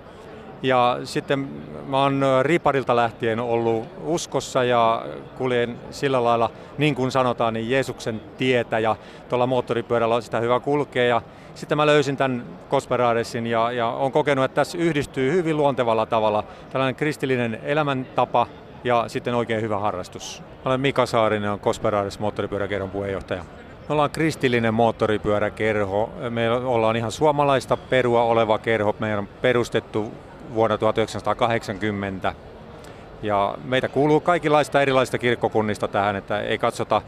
Ja 0.63 0.99
sitten 1.05 1.49
mä 1.87 2.03
oon 2.03 2.25
riparilta 2.43 2.97
lähtien 2.97 3.41
ollut 3.41 3.89
uskossa 4.05 4.65
ja 4.65 5.07
kuljen 5.39 5.77
sillä 5.91 6.25
lailla, 6.25 6.51
niin 6.79 6.95
kuin 6.95 7.11
sanotaan, 7.11 7.55
niin 7.55 7.71
Jeesuksen 7.71 8.21
tietä 8.39 8.79
ja 8.79 8.97
tuolla 9.29 9.47
moottoripyörällä 9.47 10.15
on 10.15 10.23
sitä 10.23 10.41
hyvä 10.41 10.61
kulkea. 10.61 11.05
Ja 11.05 11.23
sitten 11.55 11.79
mä 11.79 11.87
löysin 11.87 12.17
tämän 12.17 12.45
Kosperadesin 12.69 13.47
ja, 13.47 13.73
ja 13.73 13.87
on 13.87 14.13
kokenut, 14.13 14.45
että 14.45 14.55
tässä 14.55 14.79
yhdistyy 14.79 15.33
hyvin 15.33 15.57
luontevalla 15.57 16.07
tavalla 16.07 16.45
tällainen 16.71 16.97
kristillinen 16.97 17.61
elämäntapa 17.65 18.47
ja 18.85 19.05
sitten 19.09 19.35
oikein 19.35 19.63
hyvä 19.63 19.79
harrastus. 19.79 20.43
Olen 20.65 20.81
Mika 20.81 21.07
Saarinen, 21.07 21.51
on 21.51 21.61
Kosperaris 21.61 22.19
moottoripyöräkerhon 22.19 22.91
puheenjohtaja. 22.91 23.45
Me 23.89 23.93
ollaan 23.93 24.11
kristillinen 24.11 24.75
moottoripyöräkerho. 24.75 26.13
Me 26.31 26.51
ollaan 26.51 26.97
ihan 26.97 27.13
suomalaista 27.13 27.77
perua 27.77 28.23
oleva 28.23 28.59
kerho. 28.59 28.97
Meidän 28.99 29.19
on 29.19 29.29
perustettu 29.43 30.13
vuonna 30.55 30.79
1980. 30.79 32.35
Ja 33.23 33.55
meitä 33.65 33.89
kuuluu 33.89 34.21
kaikenlaista 34.21 34.83
erilaisista 34.83 35.19
kirkkokunnista 35.19 35.89
tähän, 35.89 36.17
että 36.17 36.41
ei 36.41 36.59
katsota 36.59 37.03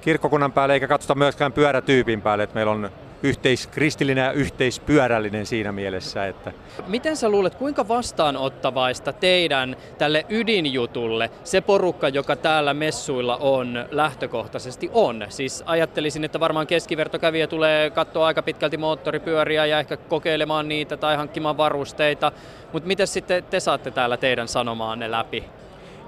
kirkkokunnan 0.00 0.52
päälle 0.52 0.74
eikä 0.74 0.88
katsota 0.88 1.14
myöskään 1.14 1.52
pyörätyypin 1.52 2.22
päälle. 2.22 2.44
Että 2.44 2.54
meillä 2.54 2.72
on 2.72 2.90
yhteiskristillinen 3.22 4.24
ja 4.24 4.32
yhteispyörällinen 4.32 5.46
siinä 5.46 5.72
mielessä. 5.72 6.26
Että. 6.26 6.52
Miten 6.86 7.16
sä 7.16 7.28
luulet, 7.28 7.54
kuinka 7.54 7.88
vastaanottavaista 7.88 9.12
teidän 9.12 9.76
tälle 9.98 10.26
ydinjutulle 10.28 11.30
se 11.44 11.60
porukka, 11.60 12.08
joka 12.08 12.36
täällä 12.36 12.74
messuilla 12.74 13.36
on, 13.36 13.86
lähtökohtaisesti 13.90 14.90
on? 14.92 15.26
Siis 15.28 15.62
ajattelisin, 15.66 16.24
että 16.24 16.40
varmaan 16.40 16.66
keskivertokävijä 16.66 17.46
tulee 17.46 17.90
katsoa 17.90 18.26
aika 18.26 18.42
pitkälti 18.42 18.76
moottoripyöriä 18.76 19.66
ja 19.66 19.78
ehkä 19.78 19.96
kokeilemaan 19.96 20.68
niitä 20.68 20.96
tai 20.96 21.16
hankkimaan 21.16 21.56
varusteita. 21.56 22.32
Mutta 22.72 22.86
miten 22.86 23.06
sitten 23.06 23.44
te 23.44 23.60
saatte 23.60 23.90
täällä 23.90 24.16
teidän 24.16 24.48
sanomaanne 24.48 25.10
läpi? 25.10 25.44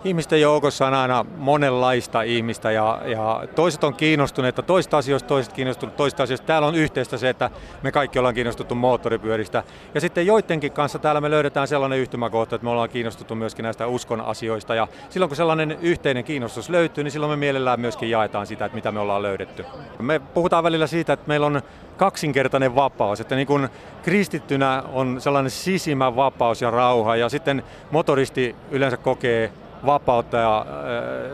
Ihmisten 0.05 0.41
joukossa 0.41 0.87
on 0.87 0.95
aina 0.95 1.27
monenlaista 1.37 2.23
ihmistä 2.23 2.71
ja, 2.71 3.01
ja 3.05 3.45
toiset 3.55 3.85
on 3.85 3.95
kiinnostuneita 3.95 4.63
toista 4.63 4.99
asioista, 4.99 5.29
toiset 5.29 5.53
kiinnostuneet 5.53 5.97
toista 5.97 6.23
asioista. 6.23 6.47
Täällä 6.47 6.69
on 6.69 6.75
yhteistä 6.75 7.17
se, 7.17 7.29
että 7.29 7.51
me 7.83 7.93
kaikki 7.93 8.19
ollaan 8.19 8.35
kiinnostuttu 8.35 8.75
moottoripyöristä. 8.75 9.63
Ja 9.95 10.01
sitten 10.01 10.27
joidenkin 10.27 10.73
kanssa 10.73 10.99
täällä 10.99 11.21
me 11.21 11.31
löydetään 11.31 11.69
sellainen 11.69 11.99
yhtymäkohta, 11.99 12.55
että 12.55 12.65
me 12.65 12.71
ollaan 12.71 12.89
kiinnostuttu 12.89 13.35
myöskin 13.35 13.63
näistä 13.63 13.87
uskon 13.87 14.21
asioista. 14.21 14.75
Ja 14.75 14.89
silloin 15.11 15.29
kun 15.29 15.37
sellainen 15.37 15.79
yhteinen 15.81 16.25
kiinnostus 16.25 16.71
löytyy, 16.71 17.05
niin 17.05 17.13
silloin 17.13 17.33
me 17.33 17.37
mielellään 17.37 17.81
myöskin 17.81 18.11
jaetaan 18.11 18.47
sitä, 18.47 18.65
että 18.65 18.77
mitä 18.77 18.93
me 18.93 19.01
ollaan 19.01 19.23
löydetty. 19.23 19.65
Me 19.99 20.19
puhutaan 20.19 20.65
välillä 20.65 20.87
siitä, 20.87 21.13
että 21.13 21.29
meillä 21.29 21.47
on 21.47 21.63
kaksinkertainen 21.97 22.75
vapaus, 22.75 23.21
että 23.21 23.35
niin 23.35 23.47
kuin 23.47 23.69
kristittynä 24.03 24.83
on 24.93 25.21
sellainen 25.21 25.51
sisimä 25.51 26.17
vapaus 26.17 26.63
ja 26.63 26.71
rauha 26.71 27.17
ja 27.17 27.29
sitten 27.29 27.63
motoristi 27.91 28.57
yleensä 28.71 28.97
kokee 28.97 29.53
vapautta 29.87 30.37
ja 30.37 30.67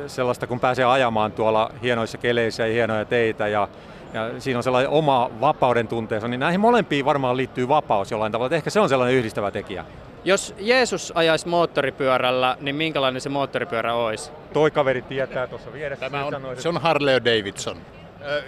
sellaista, 0.07 0.47
kun 0.47 0.61
pääsee 0.61 0.85
ajamaan 0.85 1.33
tuolla 1.33 1.71
hienoissa 1.83 2.19
keleissä 2.19 2.67
ja 2.67 2.73
hienoja 2.73 3.05
teitä 3.05 3.49
ja, 3.49 3.69
ja 4.13 4.31
siinä 4.41 4.59
on 4.59 4.63
sellainen 4.63 4.91
oma 4.91 5.31
vapauden 5.41 5.89
tunteensa, 5.89 6.29
niin 6.29 6.41
näihin 6.41 6.61
molempiin 6.61 7.05
varmaan 7.05 7.37
liittyy 7.37 7.69
vapaus 7.69 8.11
jollain 8.11 8.33
tavalla. 8.33 8.47
Että 8.47 8.57
ehkä 8.57 8.71
se 8.71 8.81
on 8.81 8.89
sellainen 8.89 9.17
yhdistävä 9.17 9.51
tekijä. 9.51 9.85
Jos 10.25 10.55
Jeesus 10.59 11.13
ajaisi 11.15 11.49
moottoripyörällä, 11.49 12.57
niin 12.61 12.77
minkälainen 12.77 13.21
se 13.21 13.29
moottoripyörä 13.29 13.95
olisi? 13.95 14.31
Toi 14.53 14.71
kaveri 14.71 15.03
tietää 15.03 15.47
tuossa 15.47 15.73
vieressä. 15.73 16.11
Tämä 16.11 16.25
on, 16.25 16.35
se 16.59 16.69
on 16.69 16.81
Harley 16.81 17.25
Davidson. 17.25 17.77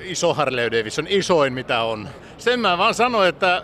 Iso 0.03 0.35
Harley 0.35 0.71
Davidson, 0.71 1.07
isoin 1.09 1.53
mitä 1.53 1.83
on. 1.83 2.09
Sen 2.39 2.61
mä 2.61 2.79
vaan 2.79 2.95
sanoin, 2.95 3.29
että 3.29 3.63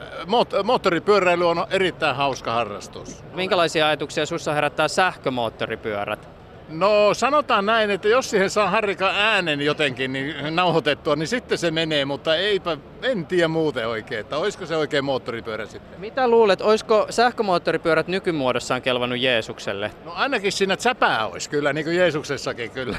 moottoripyöräily 0.65 1.49
on 1.49 1.67
erittäin 1.71 2.17
hauska 2.17 2.53
harrastus. 2.53 3.25
Minkälaisia 3.35 3.87
ajatuksia 3.87 4.27
sussa 4.27 4.53
herättää 4.53 4.89
sähkömoottoripyörät? 4.89 6.29
No 6.69 7.15
sanotaan 7.15 7.67
näin, 7.67 7.91
että 7.91 8.09
jos 8.09 8.31
siihen 8.31 8.51
saa 8.51 8.71
harrika 8.71 9.11
äänen 9.15 9.61
jotenkin 9.61 10.13
niin 10.13 10.57
nauhoitettua, 10.57 11.17
niin 11.17 11.29
sitten 11.29 11.59
se 11.59 11.71
menee, 11.71 12.05
mutta 12.05 12.37
eipä, 12.37 12.77
en 13.03 13.27
tiedä 13.27 13.49
muuten 13.49 13.89
oikein, 13.89 14.21
että 14.21 14.37
olisiko 14.37 14.67
se 14.67 14.77
oikein 14.77 15.05
moottoripyörä 15.05 15.67
sitten. 15.67 16.01
Mitä 16.01 16.29
luulet, 16.29 16.61
olisiko 16.61 17.07
sähkömoottoripyörät 17.11 18.09
nykymuodossaan 18.09 18.83
kelvannut 18.83 19.19
Jeesukselle? 19.19 19.91
No 20.05 20.13
ainakin 20.13 20.53
siinä 20.53 20.77
säpää 20.79 21.27
olisi 21.27 21.51
kyllä, 21.51 21.73
niin 21.73 21.85
kuin 21.85 21.97
Jeesuksessakin 21.97 22.71
kyllä. 22.71 22.97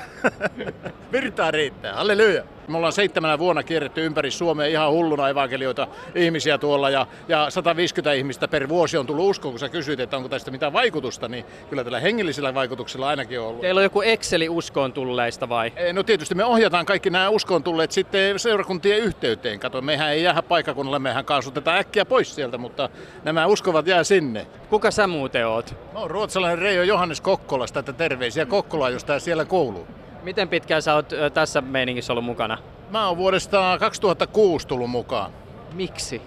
Virtaa 1.12 1.51
riittää, 1.51 1.93
halleluja. 1.93 2.43
Me 2.68 2.78
ollaan 2.78 2.93
seitsemänä 2.93 3.39
vuonna 3.39 3.63
kierretty 3.63 4.05
ympäri 4.05 4.32
Suomea 4.32 4.68
ihan 4.68 4.91
hulluna 4.91 5.30
evankelioita 5.30 5.88
ihmisiä 6.15 6.57
tuolla 6.57 6.89
ja, 6.89 7.07
ja 7.28 7.49
150 7.49 8.13
ihmistä 8.13 8.47
per 8.47 8.70
vuosi 8.70 8.97
on 8.97 9.07
tullut 9.07 9.30
uskoon, 9.30 9.51
kun 9.51 9.59
sä 9.59 9.70
kysyit, 9.70 9.99
että 9.99 10.18
onko 10.18 10.30
tästä 10.30 10.51
mitään 10.51 10.74
vaikutusta, 10.74 11.28
niin 11.28 11.45
kyllä 11.70 11.84
tällä 11.84 11.99
hengellisellä 11.99 12.53
vaikutuksella 12.53 13.07
ainakin 13.07 13.39
on 13.39 13.47
ollut. 13.47 13.61
Teillä 13.61 13.80
on 13.80 13.84
joku 13.84 14.01
Exceli 14.01 14.49
uskoon 14.49 14.93
tulleista 14.93 15.49
vai? 15.49 15.74
No 15.93 16.03
tietysti 16.03 16.36
me 16.36 16.45
ohjataan 16.45 16.86
kaikki 16.86 17.09
nämä 17.09 17.30
uskoon 17.30 17.63
tulleet 17.63 17.91
sitten 17.91 18.39
seurakuntien 18.39 18.99
yhteyteen. 18.99 19.59
Kato, 19.59 19.82
mehän 19.82 20.11
ei 20.11 20.24
jää 20.24 20.43
paikakunnalle, 20.43 20.99
mehän 20.99 21.26
kaasutetaan 21.26 21.78
äkkiä 21.80 22.05
pois 22.05 22.36
sieltä, 22.36 22.57
mutta 22.57 22.89
nämä 23.24 23.45
uskovat 23.45 23.88
jää 23.88 24.03
sinne. 24.03 24.47
Kuka 24.70 24.91
sä 24.91 25.07
muuten 25.07 25.47
oot? 25.47 25.76
No, 25.93 26.07
ruotsalainen 26.07 26.59
Reijo 26.59 26.84
Johannes 26.84 27.22
Kokkolasta, 27.22 27.80
että 27.80 27.93
terveisiä 27.93 28.45
Kokkolaan, 28.45 28.93
jos 28.93 29.03
tää 29.03 29.20
siellä 29.20 29.45
kouluu. 29.45 29.88
Miten 30.28 30.50
pitkään 30.50 30.82
sä 30.82 30.94
oot 30.94 31.10
tässä 31.34 31.62
meiningissä 31.62 32.14
ollut 32.14 32.26
mukana? 32.26 32.58
Mä 32.90 33.08
oon 33.08 33.18
vuodesta 33.18 33.78
2006 33.80 34.68
tullut 34.68 34.90
mukaan. 34.90 35.32
Miksi? 35.74 36.22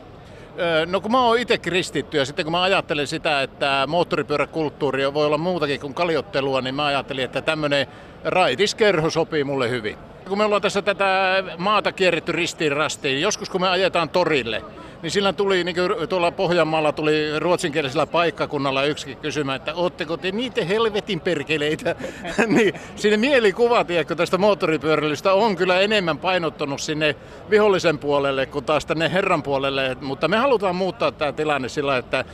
No 0.87 1.01
kun 1.01 1.13
mä 1.13 1.25
oon 1.25 1.39
itse 1.39 1.59
kristitty 1.59 2.17
ja 2.17 2.25
sitten 2.25 2.45
kun 2.45 2.53
mä 2.53 2.63
ajattelen 2.63 3.07
sitä, 3.07 3.43
että 3.43 3.85
moottoripyöräkulttuuri 3.87 5.15
voi 5.15 5.27
olla 5.27 5.39
muutakin 5.39 5.81
kuin 5.81 5.95
kaljottelua, 5.95 6.61
niin 6.61 6.75
mä 6.75 6.87
ajattelin, 6.87 7.25
että 7.25 7.43
tämmönen 7.43 7.87
raitiskerho 8.25 9.11
sopii 9.11 9.45
mulle 9.45 9.71
hyvin. 9.71 9.99
Kun 10.29 10.39
me 10.39 10.45
ollaan 10.45 10.63
tässä 10.63 10.83
tätä 10.83 11.43
maata 11.59 11.93
kierretty 11.93 12.33
ristiin 12.33 12.73
rastiin, 12.73 13.21
joskus 13.21 13.51
kun 13.51 13.61
me 13.61 13.69
ajetaan 13.69 14.09
torille, 14.09 14.63
niin 15.03 15.11
sillä 15.11 15.33
tuli, 15.33 15.65
niin 15.65 15.77
kuin 15.77 16.09
tuolla 16.09 16.31
Pohjanmaalla 16.31 16.93
tuli 16.93 17.39
ruotsinkielisellä 17.39 18.07
paikkakunnalla 18.07 18.85
yksi 18.85 19.15
kysymään, 19.15 19.57
että 19.57 19.75
ootteko 19.75 20.17
te 20.17 20.33
niitä 20.33 20.65
helvetin 20.65 21.21
perkeleitä? 21.21 21.95
niin 22.47 22.75
sinne 22.97 23.17
mielikuva, 23.17 23.85
tiedätkö, 23.85 24.15
tästä 24.15 24.39
moottoripyöräilystä 24.39 25.33
on 25.33 25.57
kyllä 25.57 25.81
enemmän 25.81 26.19
painottunut 26.19 26.81
sinne 26.81 27.17
vihollisen 27.51 27.99
puolelle 27.99 28.47
kuin 28.47 28.65
taas 28.65 28.87
tänne 28.87 29.13
herran 29.13 29.43
puolelle, 29.43 29.97
mutta 30.01 30.29
me 30.29 30.37
halutaan 30.37 30.77
muuttaa 30.77 31.13
tämä 31.13 31.33
tilanne 31.33 31.69
sillä, 31.69 31.97
että, 31.97 32.25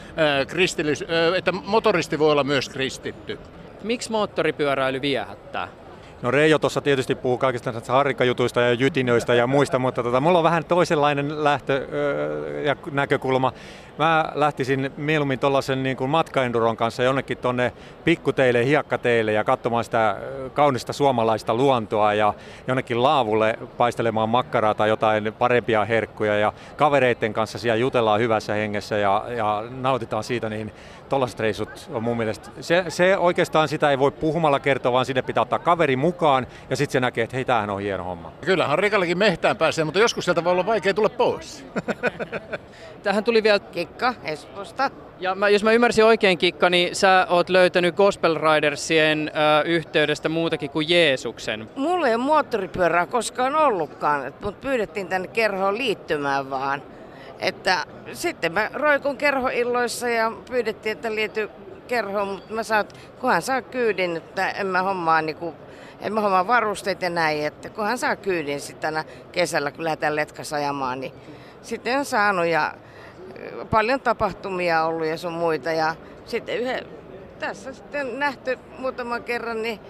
kristillis, 0.46 1.04
että 1.36 1.52
motoristi 1.52 2.18
voi 2.18 2.32
olla 2.32 2.44
myös 2.44 2.68
kristitty. 2.68 3.38
Miksi 3.82 4.10
moottoripyöräily 4.10 5.00
viehättää? 5.00 5.68
No 6.22 6.30
Reijo 6.30 6.58
tuossa 6.58 6.80
tietysti 6.80 7.14
puhuu 7.14 7.38
kaikista 7.38 7.72
näistä 7.72 7.92
harrikkajutuista 7.92 8.60
ja 8.60 8.72
jytinöistä 8.72 9.34
ja 9.34 9.46
muista, 9.46 9.78
mutta 9.78 10.02
tota, 10.02 10.20
mulla 10.20 10.38
on 10.38 10.44
vähän 10.44 10.64
toisenlainen 10.64 11.44
lähtö 11.44 11.86
ja 12.64 12.76
näkökulma. 12.90 13.52
Mä 13.98 14.32
lähtisin 14.34 14.92
mieluummin 14.96 15.38
tuollaisen 15.38 15.82
niin 15.82 15.96
kuin 15.96 16.10
matkaenduron 16.10 16.76
kanssa 16.76 17.02
jonnekin 17.02 17.38
tonne 17.38 17.72
pikkuteille, 18.04 18.64
hiekkateille 18.64 19.32
ja 19.32 19.44
katsomaan 19.44 19.84
sitä 19.84 20.16
kaunista 20.54 20.92
suomalaista 20.92 21.54
luontoa 21.54 22.14
ja 22.14 22.34
jonnekin 22.66 23.02
laavulle 23.02 23.58
paistelemaan 23.76 24.28
makkaraa 24.28 24.74
tai 24.74 24.88
jotain 24.88 25.32
parempia 25.32 25.84
herkkuja 25.84 26.38
ja 26.38 26.52
kavereiden 26.76 27.32
kanssa 27.32 27.58
siellä 27.58 27.76
jutellaan 27.76 28.20
hyvässä 28.20 28.54
hengessä 28.54 28.98
ja, 28.98 29.24
ja 29.36 29.64
nautitaan 29.70 30.24
siitä, 30.24 30.48
niin 30.48 30.72
tuollaiset 31.08 31.40
reissut 31.40 31.88
on 31.92 32.02
mun 32.02 32.16
mielestä, 32.16 32.50
se, 32.60 32.84
se 32.88 33.16
oikeastaan 33.16 33.68
sitä 33.68 33.90
ei 33.90 33.98
voi 33.98 34.10
puhumalla 34.10 34.60
kertoa, 34.60 34.92
vaan 34.92 35.06
sinne 35.06 35.22
pitää 35.22 35.42
ottaa 35.42 35.58
kaveri 35.58 35.96
mukaan 35.96 36.46
ja 36.70 36.76
sitten 36.76 36.92
se 36.92 37.00
näkee, 37.00 37.24
että 37.24 37.36
hei, 37.36 37.44
tämähän 37.44 37.70
on 37.70 37.80
hieno 37.80 38.04
homma. 38.04 38.32
Kyllähän 38.44 38.78
Rikallekin 38.78 39.18
mehtään 39.18 39.56
pääsee, 39.56 39.84
mutta 39.84 40.00
joskus 40.00 40.24
sieltä 40.24 40.44
voi 40.44 40.52
olla 40.52 40.66
vaikea 40.66 40.94
tulla 40.94 41.08
pois. 41.08 41.64
Tähän 43.02 43.24
tuli 43.24 43.42
vielä... 43.42 43.58
Kikka 43.58 44.14
Espoosta. 44.24 44.90
Ja 45.20 45.34
mä, 45.34 45.48
jos 45.48 45.64
mä 45.64 45.72
ymmärsin 45.72 46.04
oikein, 46.04 46.38
Kikka, 46.38 46.70
niin 46.70 46.96
sä 46.96 47.26
oot 47.30 47.48
löytänyt 47.48 47.94
Gospel 47.94 48.34
Ridersien 48.34 49.30
ö, 49.34 49.62
yhteydestä 49.62 50.28
muutakin 50.28 50.70
kuin 50.70 50.88
Jeesuksen. 50.88 51.68
Mulla 51.76 52.08
ei 52.08 52.14
ole 52.14 52.22
moottoripyörää 52.22 53.06
koskaan 53.06 53.54
ollutkaan, 53.54 54.32
mutta 54.40 54.60
pyydettiin 54.60 55.08
tänne 55.08 55.28
kerhoon 55.28 55.78
liittymään 55.78 56.50
vaan. 56.50 56.82
Että 57.38 57.84
sitten 58.12 58.52
mä 58.52 58.70
roikun 58.72 59.16
kerhoilloissa 59.16 60.08
ja 60.08 60.32
pyydettiin, 60.50 60.92
että 60.92 61.14
liity 61.14 61.50
kerhoon, 61.88 62.28
mutta 62.28 62.54
mä 62.54 62.62
saat, 62.62 62.98
kunhan 63.20 63.42
saa 63.42 63.62
kyydin, 63.62 64.16
että 64.16 64.50
en 64.50 64.66
mä 64.66 64.82
hommaa 64.82 65.22
niinku 65.22 65.54
en 66.00 66.12
mä 66.12 66.20
hommaa 66.20 66.46
varusteet 66.46 67.02
ja 67.02 67.10
näin, 67.10 67.46
että 67.46 67.70
kunhan 67.70 67.98
saa 67.98 68.16
kyydin 68.16 68.60
sitten 68.60 69.04
kesällä, 69.32 69.70
kun 69.70 69.84
lähdetään 69.84 70.16
letkas 70.16 70.52
ajamaan, 70.52 71.00
niin 71.00 71.12
sitten 71.62 71.98
on 71.98 72.04
saanut 72.04 72.46
ja 72.46 72.74
paljon 73.70 74.00
tapahtumia 74.00 74.84
ollut 74.84 75.06
ja 75.06 75.16
sun 75.16 75.32
muita. 75.32 75.72
Ja 75.72 75.94
sitten 76.24 76.58
yhden, 76.58 76.86
tässä 77.38 77.72
sitten 77.72 78.18
nähty 78.18 78.58
muutaman 78.78 79.24
kerran, 79.24 79.62
niin 79.62 79.80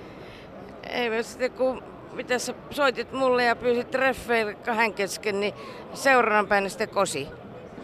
ei 0.90 1.24
sitten 1.24 1.52
kun 1.52 1.82
mitä 2.16 2.38
sä 2.38 2.54
soitit 2.70 3.12
mulle 3.12 3.44
ja 3.44 3.56
pyysit 3.56 3.90
treffeille 3.90 4.54
kahden 4.54 4.94
kesken, 4.94 5.40
niin 5.40 5.54
seuraavan 5.94 6.46
päivänä 6.46 6.68
sitten 6.68 6.88
kosi. 6.88 7.28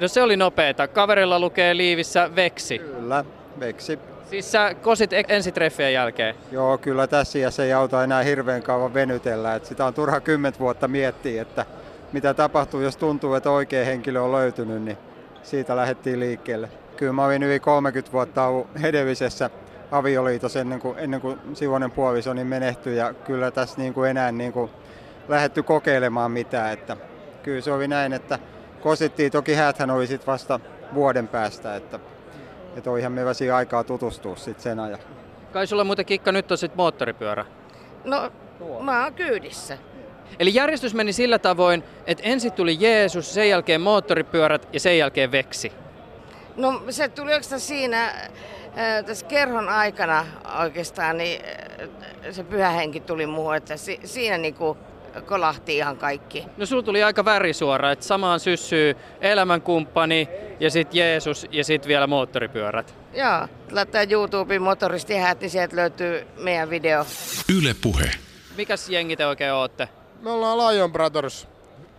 No 0.01 0.09
se 0.09 0.23
oli 0.23 0.37
nopeeta. 0.37 0.89
Kaverilla 0.89 1.41
lukee 1.41 1.77
liivissä 1.77 2.31
veksi. 2.37 2.79
Kyllä, 2.79 3.25
veksi. 3.61 3.99
Siis 4.31 4.53
sä 4.53 4.75
kosit 4.75 5.11
ensitreffien 5.29 5.93
jälkeen? 5.93 6.35
Joo, 6.53 6.79
kyllä 6.79 7.07
tässä 7.07 7.39
ja 7.39 7.51
se 7.51 7.65
ei 7.65 7.73
auta 7.73 8.05
enää 8.05 8.23
hirveän 8.23 8.63
kauan 8.63 8.95
venytellä. 8.95 9.55
Et 9.55 9.65
sitä 9.65 9.85
on 9.85 9.95
turha 9.95 10.21
kymmentä 10.21 10.59
vuotta 10.59 10.89
miettiä, 10.89 11.43
että 11.43 11.67
mitä 12.13 12.35
tapahtuu, 12.35 12.81
jos 12.81 12.97
tuntuu, 12.97 13.35
että 13.35 13.51
oikea 13.51 13.85
henkilö 13.85 14.21
on 14.21 14.33
löytynyt, 14.33 14.83
niin 14.83 14.99
siitä 15.43 15.77
lähdettiin 15.77 16.21
liikkeelle. 16.21 16.69
Kyllä 16.97 17.13
mä 17.13 17.25
olin 17.25 17.43
yli 17.43 17.61
30 17.61 18.13
vuotta 18.13 18.47
ollut 18.47 18.67
hedellisessä 18.83 19.51
avioliitossa 19.93 20.61
ennen 20.61 20.81
kuin, 20.81 20.99
ennen 20.99 21.21
kuin 21.21 21.39
Sivonen 21.55 21.91
puolisoni 21.91 22.45
menehtyi 22.45 22.97
ja 22.97 23.15
kyllä 23.15 23.51
tässä 23.51 23.81
niin 23.81 23.95
kuin 23.95 24.11
enää 24.11 24.33
niin 24.33 24.53
kuin 24.53 24.71
lähdetty 25.29 25.63
kokeilemaan 25.63 26.31
mitään. 26.31 26.73
Että 26.73 26.97
kyllä 27.43 27.61
se 27.61 27.73
oli 27.73 27.89
näin, 27.89 28.13
että 28.13 28.39
kosittiin. 28.81 29.33
Toki 29.33 29.55
hääthän 29.55 29.91
oli 29.91 30.07
sitten 30.07 30.27
vasta 30.27 30.61
vuoden 30.95 31.29
päästä, 31.29 31.77
että, 31.77 31.99
että 32.77 32.91
on 32.91 32.99
ihan 32.99 33.13
meillä 33.13 33.35
siinä 33.35 33.57
aikaa 33.57 33.85
tutustua 33.85 34.37
sitten 34.37 34.63
sen 34.63 34.81
ajan. 34.81 34.99
Kai 35.53 35.67
sulla 35.67 35.85
muuten 35.85 36.07
kikka 36.07 36.33
nyt 36.33 36.51
on 36.51 36.59
sitten 36.59 36.77
moottoripyörä? 36.77 37.45
No, 38.05 38.33
mä 38.81 39.05
oon 39.05 39.15
kyydissä. 39.15 39.79
Eli 40.39 40.55
järjestys 40.55 40.95
meni 40.95 41.13
sillä 41.13 41.39
tavoin, 41.39 41.85
että 42.07 42.25
ensin 42.25 42.53
tuli 42.53 42.77
Jeesus, 42.81 43.35
sen 43.35 43.49
jälkeen 43.49 43.81
moottoripyörät 43.81 44.69
ja 44.73 44.81
sen 44.81 44.99
jälkeen 44.99 45.33
veksi. 45.33 45.73
No 46.57 46.83
se 46.91 47.09
tuli 47.09 47.33
oikeastaan 47.33 47.61
siinä 47.61 48.13
tässä 49.07 49.27
kerhon 49.27 49.69
aikana 49.69 50.27
oikeastaan, 50.61 51.19
niin 51.19 51.43
se 52.31 52.45
pyhä 52.45 52.71
henki 52.71 53.01
tuli 53.01 53.27
muuhun, 53.27 53.57
että 53.57 53.77
si, 53.77 54.01
siinä 54.05 54.39
niinku 54.39 54.77
kolahti 55.27 55.77
ihan 55.77 55.97
kaikki. 55.97 56.47
No 56.57 56.67
sulla 56.67 56.83
tuli 56.83 57.03
aika 57.03 57.25
värisuora, 57.25 57.93
että 57.93 58.05
samaan 58.05 58.41
syssyy 58.41 58.97
elämänkumppani 59.21 60.29
ja 60.61 60.71
sitten 60.71 60.99
Jeesus 60.99 61.47
ja 61.51 61.65
sitten 61.65 61.89
vielä 61.89 62.07
moottoripyörät. 62.07 62.95
Joo, 63.15 63.49
laittaa 63.71 64.03
YouTubeen 64.11 64.63
motoristihäät, 64.63 65.41
niin 65.41 65.51
sieltä 65.51 65.77
löytyy 65.77 66.27
meidän 66.37 66.71
video. 66.71 67.07
Yle 67.59 67.75
Puhe. 67.83 68.11
Mikäs 68.57 68.89
jengi 68.89 69.17
te 69.17 69.27
oikein 69.27 69.53
ootte? 69.53 69.89
Me 70.21 70.31
ollaan 70.31 70.59
Lion 70.59 70.93
Brothers 70.93 71.49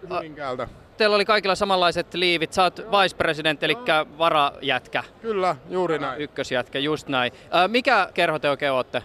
Hyvinkäältä. 0.10 0.68
Teillä 0.98 1.16
oli 1.16 1.26
kaikilla 1.26 1.56
samanlaiset 1.56 2.14
liivit. 2.14 2.54
Sä 2.54 2.64
oot 2.64 2.80
vice 2.80 3.16
president, 3.16 3.64
eli 3.64 3.78
varajätkä. 4.18 5.04
Kyllä, 5.22 5.56
juuri 5.70 6.00
näin. 6.00 6.22
Ykkösjätkä, 6.22 6.80
just 6.80 7.08
näin. 7.08 7.34
Mikä 7.68 8.10
kerho 8.14 8.40
te 8.40 8.50
oikein 8.50 8.72
ootte? 8.72 9.04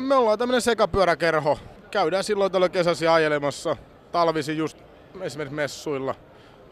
Me 0.00 0.14
ollaan 0.14 0.38
tämmönen 0.38 0.62
sekapyöräkerho. 0.62 1.58
Käydään 1.90 2.24
silloin 2.24 2.52
tällä 2.52 2.68
kesäsi 2.68 3.08
ajelemassa. 3.08 3.76
Talvisi 4.12 4.56
just 4.56 4.78
esimerkiksi 5.20 5.54
messuilla. 5.54 6.14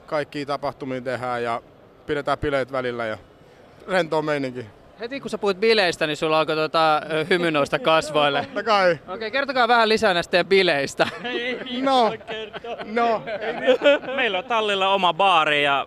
Kaikki 0.07 0.47
tapahtumia 0.47 1.01
tehdään 1.01 1.43
ja 1.43 1.63
pidetään 2.07 2.39
bileet 2.39 2.73
välillä 2.73 3.07
ja 3.07 3.19
rentoa 3.89 4.23
meininki. 4.23 4.67
Heti 5.01 5.21
kun 5.21 5.31
sä 5.31 5.39
puhuit 5.39 5.61
bileistä, 5.61 6.07
niin 6.07 6.17
sulla 6.17 6.39
alkoi 6.39 6.57
tota, 6.57 6.97
ö, 6.97 7.27
hymy 7.31 7.51
nousta 7.51 7.79
kasvoille. 7.79 8.43
Totta 8.43 8.63
kai. 8.63 8.93
Okei, 8.93 9.15
okay, 9.15 9.31
kertokaa 9.31 9.69
vähän 9.69 9.89
lisää 9.89 10.15
näistä 10.15 10.31
teidän 10.31 10.47
bileistä. 10.47 11.09
No, 11.83 12.13
no. 12.85 13.23
Meillä 14.17 14.39
on 14.39 14.45
tallilla 14.45 14.89
oma 14.89 15.15
baari 15.15 15.65
ja 15.65 15.87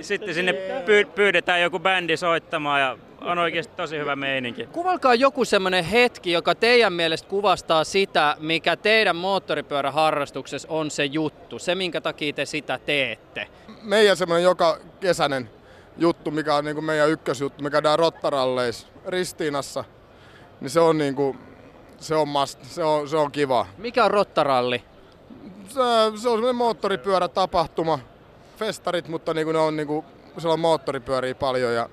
sitten 0.00 0.34
sinne 0.34 0.52
py- 0.84 1.06
pyydetään 1.14 1.62
joku 1.62 1.78
bändi 1.78 2.16
soittamaan 2.16 2.80
ja 2.80 2.98
on 3.20 3.38
oikeasti 3.38 3.72
tosi 3.76 3.98
hyvä 3.98 4.16
meininki. 4.16 4.66
Kuvalkaa 4.66 5.14
joku 5.14 5.44
semmoinen 5.44 5.84
hetki, 5.84 6.32
joka 6.32 6.54
teidän 6.54 6.92
mielestä 6.92 7.28
kuvastaa 7.28 7.84
sitä, 7.84 8.36
mikä 8.40 8.76
teidän 8.76 9.16
moottoripyöräharrastuksessa 9.16 10.68
on 10.70 10.90
se 10.90 11.04
juttu, 11.04 11.58
se 11.58 11.74
minkä 11.74 12.00
takia 12.00 12.32
te 12.32 12.44
sitä 12.44 12.78
teette. 12.86 13.46
Meidän 13.82 14.16
semmoinen 14.16 14.44
joka 14.44 14.78
kesäinen 15.00 15.50
juttu, 15.98 16.30
mikä 16.30 16.54
on 16.54 16.64
niinku 16.64 16.82
meidän 16.82 17.10
ykkösjuttu, 17.10 17.62
me 17.62 17.70
käydään 17.70 17.98
Rottaralleis 17.98 18.86
Ristiinassa, 19.06 19.84
niin 20.60 20.70
se 20.70 20.80
on 20.80 20.98
niinku, 20.98 21.36
se 21.98 22.14
on, 22.14 22.28
must, 22.28 22.64
se 22.64 22.84
on, 22.84 23.08
se 23.08 23.16
on 23.16 23.32
kiva. 23.32 23.66
Mikä 23.78 24.04
on 24.04 24.10
Rottaralli? 24.10 24.84
Se, 25.68 25.74
se 25.74 25.80
on 26.08 26.20
semmoinen 26.20 26.56
moottoripyörätapahtuma, 26.56 27.98
festarit, 28.56 29.08
mutta 29.08 29.34
niinku 29.34 29.52
ne 29.52 29.58
on 29.58 29.76
niinku, 29.76 30.04
siellä 30.38 30.52
on 30.52 30.60
moottoripyöriä 30.60 31.34
paljon 31.34 31.74
ja 31.74 31.88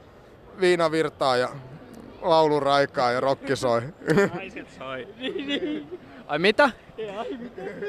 viina 0.60 0.92
virtaa 0.92 1.38
ja 1.38 1.50
laulun 2.22 2.64
raikaa 2.64 3.12
ja 3.12 3.20
rokki 3.20 3.56
soi. 3.56 3.82
Naiset 4.34 4.68
soi. 4.78 5.08
Ai 6.28 6.40
mitä? 6.40 6.70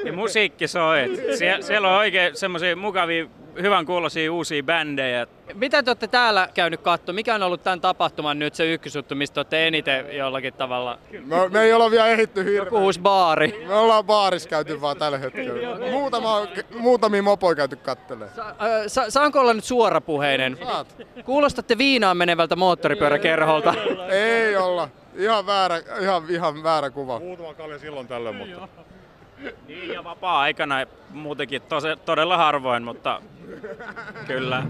Ja 0.05 0.13
musiikki 0.13 0.69
soi. 0.69 0.99
Sie- 1.39 1.63
siellä 1.63 1.89
on 1.89 1.95
oikein 1.99 2.37
semmoisia 2.37 2.77
mukavia, 2.77 3.27
hyvän 3.63 3.87
kuuloisia 3.87 4.33
uusia 4.33 4.63
bändejä. 4.63 5.27
Mitä 5.55 5.83
te 5.83 5.91
olette 5.91 6.07
täällä 6.09 6.49
käynyt 6.55 6.81
katsoa? 6.81 7.13
Mikä 7.13 7.35
on 7.35 7.43
ollut 7.43 7.63
tämän 7.63 7.81
tapahtuman 7.81 8.39
nyt 8.39 8.55
se 8.55 8.73
ykkösjuttu, 8.73 9.15
mistä 9.15 9.41
olette 9.41 9.67
eniten 9.67 10.17
jollakin 10.17 10.55
tavalla? 10.55 10.99
Me, 11.25 11.49
me 11.49 11.63
ei 11.63 11.73
olla 11.73 11.91
vielä 11.91 12.07
ehitty 12.07 12.45
hirveän. 12.45 12.65
Joku 12.65 12.77
uusi 12.79 13.01
baari. 13.01 13.65
Me 13.69 13.75
ollaan 13.75 14.05
baarissa 14.05 14.49
käyty 14.49 14.81
vaan 14.81 14.97
tällä 14.97 15.19
hetkellä. 15.19 15.91
Muutama, 15.91 16.47
muutamia 16.79 17.23
mopoja 17.23 17.55
käyty 17.55 17.77
kattelee. 17.77 18.29
Ö, 18.39 18.89
sa- 18.89 19.11
saanko 19.11 19.41
olla 19.41 19.55
nyt 19.55 19.65
suorapuheinen? 19.65 20.59
Kuulostatte 21.25 21.79
viinaan 21.79 22.17
menevältä 22.17 22.57
moottoripyöräkerholta. 22.57 23.75
Ei 24.11 24.57
olla. 24.57 24.89
Ihan 25.17 25.47
väärä, 25.47 25.83
ihan, 26.01 26.23
ihan 26.29 26.63
väärä 26.63 26.91
kuva. 26.91 27.19
Muutama 27.19 27.55
kalja 27.55 27.79
silloin 27.79 28.09
tällöin, 28.09 28.37
mutta... 28.37 28.69
Niin 29.69 29.89
ja 29.89 30.05
vapaa-aikana 30.05 30.87
muutenkin 31.11 31.63
tosi, 31.63 31.89
todella 32.05 32.37
harvoin, 32.37 32.83
mutta 32.83 33.23
kyllä. 34.27 34.63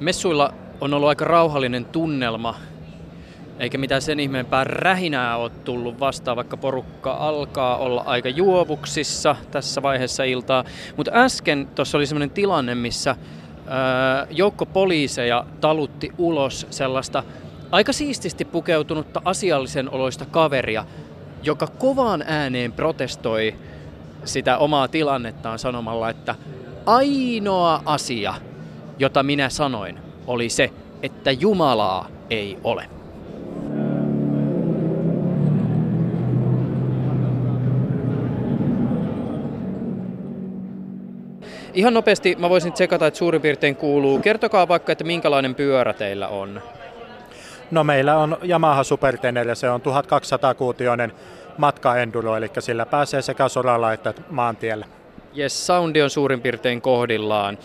Messuilla 0.00 0.54
on 0.80 0.94
ollut 0.94 1.08
aika 1.08 1.24
rauhallinen 1.24 1.84
tunnelma, 1.84 2.54
eikä 3.58 3.78
mitään 3.78 4.02
sen 4.02 4.20
ihmeempää 4.20 4.64
rähinää 4.64 5.36
ole 5.36 5.50
tullut 5.50 6.00
vastaan, 6.00 6.36
vaikka 6.36 6.56
porukka 6.56 7.12
alkaa 7.12 7.76
olla 7.76 8.02
aika 8.06 8.28
juovuksissa 8.28 9.36
tässä 9.50 9.82
vaiheessa 9.82 10.24
iltaa. 10.24 10.64
Mutta 10.96 11.12
äsken 11.14 11.68
tuossa 11.74 11.98
oli 11.98 12.06
sellainen 12.06 12.30
tilanne, 12.30 12.74
missä 12.74 13.16
ää, 13.66 14.26
joukko 14.30 14.66
poliiseja 14.66 15.44
talutti 15.60 16.12
ulos 16.18 16.66
sellaista 16.70 17.22
aika 17.70 17.92
siististi 17.92 18.44
pukeutunutta 18.44 19.22
asiallisen 19.24 19.90
oloista 19.90 20.26
kaveria, 20.26 20.84
joka 21.42 21.66
kovaan 21.66 22.24
ääneen 22.26 22.72
protestoi 22.72 23.54
sitä 24.24 24.58
omaa 24.58 24.88
tilannettaan 24.88 25.58
sanomalla, 25.58 26.10
että 26.10 26.34
ainoa 26.86 27.82
asia, 27.84 28.34
jota 28.98 29.22
minä 29.22 29.48
sanoin, 29.48 29.98
oli 30.26 30.48
se, 30.48 30.70
että 31.02 31.30
Jumalaa 31.30 32.08
ei 32.30 32.58
ole. 32.64 32.97
Ihan 41.74 41.94
nopeasti 41.94 42.36
mä 42.38 42.50
voisin 42.50 42.72
tsekata, 42.72 43.06
että 43.06 43.18
suurin 43.18 43.42
piirtein 43.42 43.76
kuuluu. 43.76 44.18
Kertokaa 44.18 44.68
vaikka, 44.68 44.92
että 44.92 45.04
minkälainen 45.04 45.54
pyörä 45.54 45.92
teillä 45.92 46.28
on. 46.28 46.62
No 47.70 47.84
meillä 47.84 48.16
on 48.16 48.38
Yamaha 48.48 48.84
Supertenere, 48.84 49.54
se 49.54 49.70
on 49.70 49.80
1200-kuutioinen 49.80 51.12
matkaenduro, 51.58 52.36
eli 52.36 52.50
sillä 52.58 52.86
pääsee 52.86 53.22
sekä 53.22 53.48
soralla 53.48 53.92
että 53.92 54.14
maantiellä. 54.30 54.86
Yes, 55.38 55.66
soundi 55.66 56.02
on 56.02 56.10
suurin 56.10 56.40
piirtein 56.40 56.80
kohdillaan. 56.80 57.58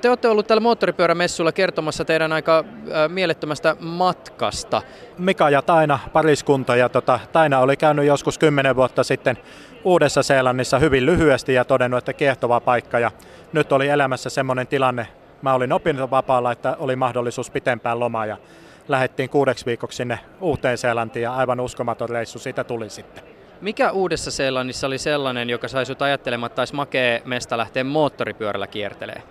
Te 0.00 0.08
olette 0.08 0.28
ollut 0.28 0.46
täällä 0.46 0.60
moottoripyörämessulla 0.60 1.52
kertomassa 1.52 2.04
teidän 2.04 2.32
aika 2.32 2.64
mielettömästä 3.08 3.76
matkasta. 3.80 4.82
Mika 5.18 5.50
ja 5.50 5.62
Taina 5.62 5.98
pariskunta 6.12 6.76
ja 6.76 6.88
tota, 6.88 7.20
Taina 7.32 7.58
oli 7.58 7.76
käynyt 7.76 8.06
joskus 8.06 8.38
10 8.38 8.76
vuotta 8.76 9.04
sitten 9.04 9.38
Uudessa 9.84 10.22
Seelannissa 10.22 10.78
hyvin 10.78 11.06
lyhyesti 11.06 11.54
ja 11.54 11.64
todennut, 11.64 11.98
että 11.98 12.12
kiehtova 12.12 12.60
paikka 12.60 12.98
ja 12.98 13.10
nyt 13.52 13.72
oli 13.72 13.88
elämässä 13.88 14.30
semmoinen 14.30 14.66
tilanne, 14.66 15.06
mä 15.42 15.54
olin 15.54 15.72
opintovapaalla, 15.72 16.52
että 16.52 16.76
oli 16.78 16.96
mahdollisuus 16.96 17.50
pitempään 17.50 18.00
lomaa 18.00 18.26
ja 18.26 18.36
lähdettiin 18.88 19.28
kuudeksi 19.28 19.66
viikoksi 19.66 19.96
sinne 19.96 20.18
Uuteen 20.40 20.78
Seelantiin 20.78 21.22
ja 21.22 21.34
aivan 21.34 21.60
uskomaton 21.60 22.08
reissu 22.08 22.38
siitä 22.38 22.64
tuli 22.64 22.90
sitten. 22.90 23.24
Mikä 23.60 23.90
Uudessa 23.90 24.30
Seelannissa 24.30 24.86
oli 24.86 24.98
sellainen, 24.98 25.50
joka 25.50 25.68
sai 25.68 25.86
sut 25.86 26.02
ajattelemaan, 26.02 26.50
että 26.50 26.60
olisi 26.62 26.74
makea 26.74 27.20
mesta 27.24 27.58
lähteä 27.58 27.84
moottoripyörällä 27.84 28.66
kiertelee? 28.66 29.22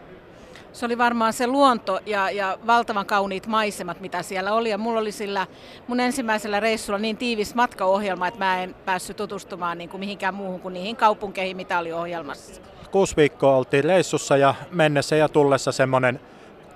Se 0.73 0.85
oli 0.85 0.97
varmaan 0.97 1.33
se 1.33 1.47
luonto 1.47 1.99
ja, 2.05 2.31
ja 2.31 2.57
valtavan 2.67 3.05
kauniit 3.05 3.47
maisemat, 3.47 3.99
mitä 3.99 4.21
siellä 4.23 4.53
oli. 4.53 4.69
Ja 4.69 4.77
mulla 4.77 4.99
oli 4.99 5.11
sillä 5.11 5.47
mun 5.87 5.99
ensimmäisellä 5.99 6.59
reissulla 6.59 6.99
niin 6.99 7.17
tiivis 7.17 7.55
matkaohjelma, 7.55 8.27
että 8.27 8.39
mä 8.39 8.63
en 8.63 8.75
päässyt 8.85 9.17
tutustumaan 9.17 9.77
niin 9.77 9.89
kuin 9.89 9.99
mihinkään 9.99 10.33
muuhun 10.33 10.59
kuin 10.59 10.73
niihin 10.73 10.95
kaupunkeihin, 10.95 11.57
mitä 11.57 11.79
oli 11.79 11.91
ohjelmassa. 11.91 12.61
Kuusi 12.91 13.15
viikkoa 13.15 13.55
oltiin 13.55 13.83
reissussa 13.83 14.37
ja 14.37 14.55
mennessä 14.71 15.15
ja 15.15 15.29
tullessa 15.29 15.71
semmoinen 15.71 16.19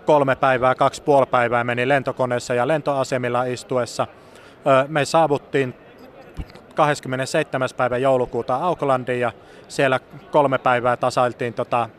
kolme 0.06 0.36
päivää, 0.36 0.76
kaksi 0.76 1.02
puoli 1.02 1.26
päivää 1.26 1.64
meni 1.64 1.88
lentokoneessa 1.88 2.54
ja 2.54 2.68
lentoasemilla 2.68 3.44
istuessa. 3.44 4.08
Me 4.88 5.06
saavuttiin 5.06 5.74
27. 6.76 7.70
päivä 7.78 7.98
joulukuuta 7.98 8.56
Aucklandiin 8.56 9.20
ja 9.20 9.32
siellä 9.68 10.00
kolme 10.32 10.58
päivää 10.58 10.98
tasailtiin 10.98 11.54
tota 11.54 11.90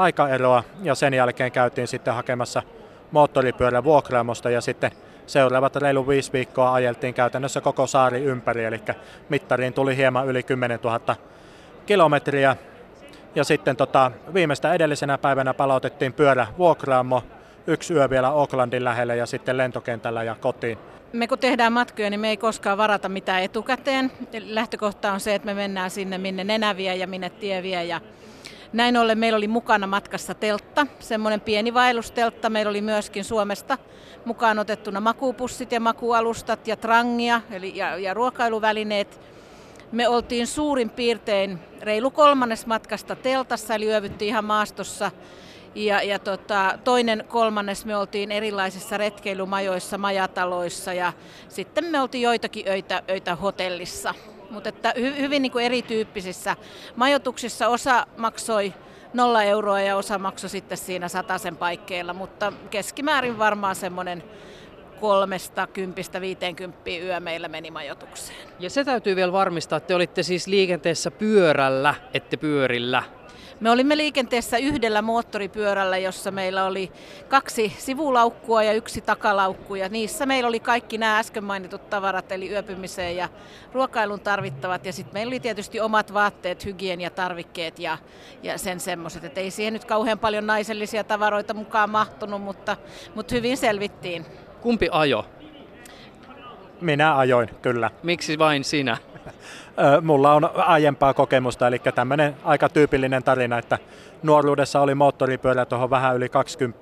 aikaeroa 0.00 0.64
ja 0.82 0.94
sen 0.94 1.14
jälkeen 1.14 1.52
käytiin 1.52 1.88
sitten 1.88 2.14
hakemassa 2.14 2.62
moottoripyörä 3.10 3.84
vuokraamosta 3.84 4.50
ja 4.50 4.60
sitten 4.60 4.90
seuraavat 5.26 5.76
reilu 5.76 6.08
viisi 6.08 6.32
viikkoa 6.32 6.72
ajeltiin 6.72 7.14
käytännössä 7.14 7.60
koko 7.60 7.86
saari 7.86 8.24
ympäri, 8.24 8.64
eli 8.64 8.80
mittariin 9.28 9.72
tuli 9.72 9.96
hieman 9.96 10.26
yli 10.26 10.42
10 10.42 10.78
000 10.84 11.16
kilometriä. 11.86 12.56
Ja 13.34 13.44
sitten 13.44 13.76
tota, 13.76 14.10
viimeistä 14.34 14.74
edellisenä 14.74 15.18
päivänä 15.18 15.54
palautettiin 15.54 16.12
pyörä 16.12 16.46
vuokraamo, 16.58 17.22
yksi 17.66 17.94
yö 17.94 18.10
vielä 18.10 18.28
Aucklandin 18.28 18.84
lähelle 18.84 19.16
ja 19.16 19.26
sitten 19.26 19.56
lentokentällä 19.56 20.22
ja 20.22 20.34
kotiin. 20.34 20.78
Me 21.12 21.28
kun 21.28 21.38
tehdään 21.38 21.72
matkoja, 21.72 22.10
niin 22.10 22.20
me 22.20 22.28
ei 22.28 22.36
koskaan 22.36 22.78
varata 22.78 23.08
mitään 23.08 23.42
etukäteen. 23.42 24.12
Lähtökohta 24.44 25.12
on 25.12 25.20
se, 25.20 25.34
että 25.34 25.46
me 25.46 25.54
mennään 25.54 25.90
sinne, 25.90 26.18
minne 26.18 26.44
nenä 26.44 26.76
vie 26.76 26.96
ja 26.96 27.06
minne 27.06 27.30
tie 27.30 27.62
vie. 27.62 27.84
Ja 27.84 28.00
näin 28.72 28.96
ollen 28.96 29.18
meillä 29.18 29.36
oli 29.36 29.48
mukana 29.48 29.86
matkassa 29.86 30.34
teltta, 30.34 30.86
semmoinen 30.98 31.40
pieni 31.40 31.74
vaellusteltta. 31.74 32.50
Meillä 32.50 32.70
oli 32.70 32.80
myöskin 32.80 33.24
Suomesta 33.24 33.78
mukaan 34.24 34.58
otettuna 34.58 35.00
makuupussit 35.00 35.72
ja 35.72 35.80
makualustat 35.80 36.68
ja 36.68 36.76
trangia 36.76 37.40
eli, 37.50 37.76
ja, 37.76 37.96
ja 37.96 38.14
ruokailuvälineet. 38.14 39.20
Me 39.92 40.08
oltiin 40.08 40.46
suurin 40.46 40.90
piirtein 40.90 41.58
reilu 41.80 42.10
kolmannes 42.10 42.66
matkasta 42.66 43.16
teltassa, 43.16 43.74
eli 43.74 43.86
yövyttiin 43.86 44.28
ihan 44.28 44.44
maastossa. 44.44 45.10
Ja, 45.74 46.02
ja 46.02 46.18
tota, 46.18 46.78
toinen 46.84 47.24
kolmannes 47.28 47.84
me 47.84 47.96
oltiin 47.96 48.32
erilaisissa 48.32 48.98
retkeilymajoissa, 48.98 49.98
majataloissa 49.98 50.92
ja 50.92 51.12
sitten 51.48 51.84
me 51.84 52.00
oltiin 52.00 52.22
joitakin 52.22 52.68
öitä, 52.68 53.02
öitä 53.10 53.36
hotellissa. 53.36 54.14
Mutta 54.50 54.68
että 54.68 54.92
hy, 54.96 55.16
hyvin 55.18 55.42
niin 55.42 55.52
kuin 55.52 55.64
erityyppisissä 55.64 56.56
majoituksissa 56.96 57.68
osa 57.68 58.06
maksoi 58.16 58.74
nolla 59.14 59.42
euroa 59.42 59.80
ja 59.80 59.96
osa 59.96 60.18
maksoi 60.18 60.50
sitten 60.50 60.78
siinä 60.78 61.08
sataisen 61.08 61.56
paikkeilla, 61.56 62.14
mutta 62.14 62.52
keskimäärin 62.70 63.38
varmaan 63.38 63.76
semmoinen 63.76 64.22
kolmesta 65.00 65.66
kympistä 65.66 66.20
viiteenkymppiä 66.20 67.04
yö 67.04 67.20
meillä 67.20 67.48
meni 67.48 67.70
majoitukseen. 67.70 68.48
Ja 68.58 68.70
se 68.70 68.84
täytyy 68.84 69.16
vielä 69.16 69.32
varmistaa, 69.32 69.76
että 69.76 69.88
te 69.88 69.94
olitte 69.94 70.22
siis 70.22 70.46
liikenteessä 70.46 71.10
pyörällä, 71.10 71.94
ette 72.14 72.36
pyörillä. 72.36 73.02
Me 73.60 73.70
olimme 73.70 73.96
liikenteessä 73.96 74.58
yhdellä 74.58 75.02
moottoripyörällä, 75.02 75.98
jossa 75.98 76.30
meillä 76.30 76.64
oli 76.64 76.92
kaksi 77.28 77.72
sivulaukkua 77.78 78.62
ja 78.62 78.72
yksi 78.72 79.00
takalaukku. 79.00 79.74
Ja 79.74 79.88
niissä 79.88 80.26
meillä 80.26 80.48
oli 80.48 80.60
kaikki 80.60 80.98
nämä 80.98 81.18
äsken 81.18 81.44
mainitut 81.44 81.90
tavarat, 81.90 82.32
eli 82.32 82.50
yöpymiseen 82.50 83.16
ja 83.16 83.28
ruokailun 83.72 84.20
tarvittavat. 84.20 84.86
Ja 84.86 84.92
sitten 84.92 85.14
meillä 85.14 85.30
oli 85.30 85.40
tietysti 85.40 85.80
omat 85.80 86.14
vaatteet, 86.14 86.64
hygieniatarvikkeet 86.64 87.78
ja, 87.78 87.98
ja 88.42 88.58
sen 88.58 88.80
semmoiset. 88.80 89.24
Että 89.24 89.40
ei 89.40 89.50
siihen 89.50 89.72
nyt 89.72 89.84
kauhean 89.84 90.18
paljon 90.18 90.46
naisellisia 90.46 91.04
tavaroita 91.04 91.54
mukaan 91.54 91.90
mahtunut, 91.90 92.42
mutta, 92.42 92.76
mutta 93.14 93.34
hyvin 93.34 93.56
selvittiin. 93.56 94.26
Kumpi 94.60 94.88
ajo? 94.92 95.26
Minä 96.80 97.18
ajoin, 97.18 97.50
kyllä. 97.62 97.90
Miksi 98.02 98.38
vain 98.38 98.64
sinä? 98.64 98.96
Mulla 100.02 100.32
on 100.32 100.50
aiempaa 100.56 101.14
kokemusta, 101.14 101.66
eli 101.66 101.78
tämmöinen 101.78 102.36
aika 102.44 102.68
tyypillinen 102.68 103.22
tarina, 103.22 103.58
että 103.58 103.78
nuoruudessa 104.22 104.80
oli 104.80 104.94
moottoripyörä 104.94 105.66
tuohon 105.66 105.90
vähän 105.90 106.16
yli 106.16 106.28
20 106.28 106.80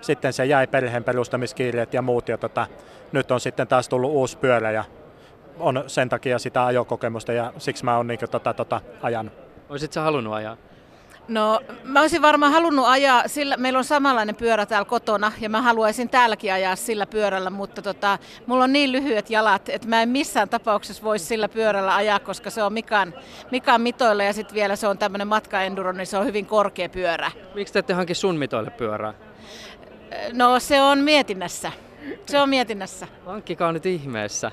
Sitten 0.00 0.32
se 0.32 0.44
jäi 0.44 0.66
perheen 0.66 1.04
perustamiskiireet 1.04 1.94
ja 1.94 2.02
muut, 2.02 2.28
ja 2.28 2.38
tota, 2.38 2.66
nyt 3.12 3.30
on 3.30 3.40
sitten 3.40 3.68
taas 3.68 3.88
tullut 3.88 4.10
uusi 4.10 4.38
pyörä 4.38 4.70
ja 4.70 4.84
on 5.58 5.84
sen 5.86 6.08
takia 6.08 6.38
sitä 6.38 6.66
ajokokemusta 6.66 7.32
ja 7.32 7.52
siksi 7.58 7.84
mä 7.84 7.96
oon 7.96 8.06
niin 8.06 8.20
tota, 8.30 8.54
tota, 8.54 8.80
ajanut. 9.02 9.32
Olisitko 9.68 10.00
halunnut 10.00 10.34
ajaa? 10.34 10.56
No 11.28 11.60
mä 11.84 12.00
olisin 12.00 12.22
varmaan 12.22 12.52
halunnut 12.52 12.86
ajaa, 12.86 13.28
sillä 13.28 13.56
meillä 13.56 13.78
on 13.78 13.84
samanlainen 13.84 14.36
pyörä 14.36 14.66
täällä 14.66 14.84
kotona 14.84 15.32
ja 15.40 15.48
mä 15.48 15.62
haluaisin 15.62 16.08
täälläkin 16.08 16.52
ajaa 16.52 16.76
sillä 16.76 17.06
pyörällä, 17.06 17.50
mutta 17.50 17.82
tota, 17.82 18.18
mulla 18.46 18.64
on 18.64 18.72
niin 18.72 18.92
lyhyet 18.92 19.30
jalat, 19.30 19.68
että 19.68 19.88
mä 19.88 20.02
en 20.02 20.08
missään 20.08 20.48
tapauksessa 20.48 21.02
voisi 21.02 21.24
sillä 21.24 21.48
pyörällä 21.48 21.94
ajaa, 21.94 22.18
koska 22.18 22.50
se 22.50 22.62
on 22.62 22.72
Mikan, 22.72 23.14
Mikan 23.50 23.80
mitoilla 23.80 24.22
ja 24.24 24.32
sitten 24.32 24.54
vielä 24.54 24.76
se 24.76 24.88
on 24.88 24.98
tämmöinen 24.98 25.28
matkaenduro, 25.28 25.92
niin 25.92 26.06
se 26.06 26.18
on 26.18 26.26
hyvin 26.26 26.46
korkea 26.46 26.88
pyörä. 26.88 27.30
Miksi 27.54 27.72
te 27.72 27.78
ette 27.78 27.92
hanki 27.92 28.14
sun 28.14 28.36
mitoille 28.36 28.70
pyörää? 28.70 29.14
No 30.32 30.60
se 30.60 30.82
on 30.82 30.98
mietinnässä. 30.98 31.72
Se 32.26 32.40
on 32.40 32.48
mietinnässä. 32.48 33.08
Hankkikaa 33.26 33.72
nyt 33.72 33.86
ihmeessä. 33.86 34.50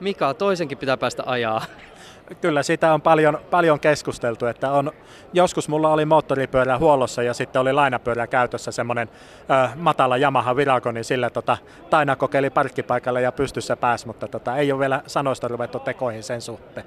Mika, 0.00 0.34
toisenkin 0.34 0.78
pitää 0.78 0.96
päästä 0.96 1.22
ajaa 1.26 1.64
kyllä 2.40 2.62
sitä 2.62 2.94
on 2.94 3.02
paljon, 3.02 3.38
paljon 3.50 3.80
keskusteltu, 3.80 4.46
että 4.46 4.72
on, 4.72 4.92
joskus 5.32 5.68
mulla 5.68 5.92
oli 5.92 6.04
moottoripyörä 6.04 6.78
huollossa 6.78 7.22
ja 7.22 7.34
sitten 7.34 7.62
oli 7.62 7.72
lainapyörä 7.72 8.26
käytössä 8.26 8.70
semmoinen 8.70 9.08
ö, 9.10 9.68
matala 9.76 10.16
Yamaha 10.16 10.56
Virago, 10.56 10.92
niin 10.92 11.04
sillä 11.04 11.30
tota, 11.30 11.58
Taina 11.90 12.16
kokeili 12.16 12.50
parkkipaikalla 12.50 13.20
ja 13.20 13.32
pystyssä 13.32 13.76
pääsi, 13.76 14.06
mutta 14.06 14.28
tota, 14.28 14.56
ei 14.56 14.72
ole 14.72 14.80
vielä 14.80 15.02
sanoista 15.06 15.48
ruvettu 15.48 15.78
tekoihin 15.78 16.22
sen 16.22 16.40
suhteen. 16.40 16.86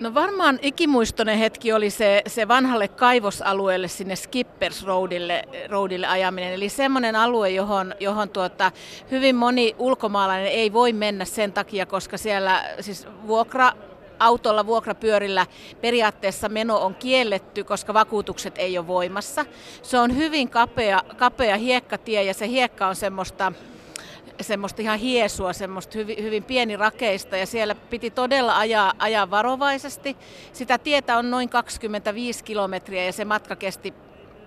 No 0.00 0.14
varmaan 0.14 0.58
ikimuistoinen 0.62 1.38
hetki 1.38 1.72
oli 1.72 1.90
se, 1.90 2.22
se 2.26 2.48
vanhalle 2.48 2.88
kaivosalueelle 2.88 3.88
sinne 3.88 4.16
Skippers 4.16 4.86
Roadille, 4.86 5.42
roadille 5.70 6.06
ajaminen. 6.06 6.52
Eli 6.52 6.68
semmoinen 6.68 7.16
alue, 7.16 7.50
johon, 7.50 7.94
johon 8.00 8.28
tuota, 8.28 8.72
hyvin 9.10 9.36
moni 9.36 9.76
ulkomaalainen 9.78 10.48
ei 10.48 10.72
voi 10.72 10.92
mennä 10.92 11.24
sen 11.24 11.52
takia, 11.52 11.86
koska 11.86 12.18
siellä 12.18 12.64
siis 12.80 13.08
vuokra 13.26 13.72
autolla, 14.24 14.66
vuokrapyörillä 14.66 15.46
periaatteessa 15.80 16.48
meno 16.48 16.78
on 16.78 16.94
kielletty, 16.94 17.64
koska 17.64 17.94
vakuutukset 17.94 18.58
ei 18.58 18.78
ole 18.78 18.86
voimassa. 18.86 19.46
Se 19.82 19.98
on 19.98 20.16
hyvin 20.16 20.50
kapea, 20.50 21.02
kapea 21.16 21.56
hiekkatie 21.56 22.22
ja 22.22 22.34
se 22.34 22.48
hiekka 22.48 22.86
on 22.86 22.96
semmoista 22.96 23.52
semmoista 24.40 24.82
ihan 24.82 24.98
hiesua, 24.98 25.52
semmoista 25.52 25.98
hyvin, 25.98 26.22
hyvin 26.22 26.44
pieni 26.44 26.76
rakeista 26.76 27.36
ja 27.36 27.46
siellä 27.46 27.74
piti 27.74 28.10
todella 28.10 28.58
ajaa, 28.58 28.92
ajaa 28.98 29.30
varovaisesti. 29.30 30.16
Sitä 30.52 30.78
tietä 30.78 31.18
on 31.18 31.30
noin 31.30 31.48
25 31.48 32.44
kilometriä 32.44 33.04
ja 33.04 33.12
se 33.12 33.24
matka 33.24 33.56
kesti 33.56 33.94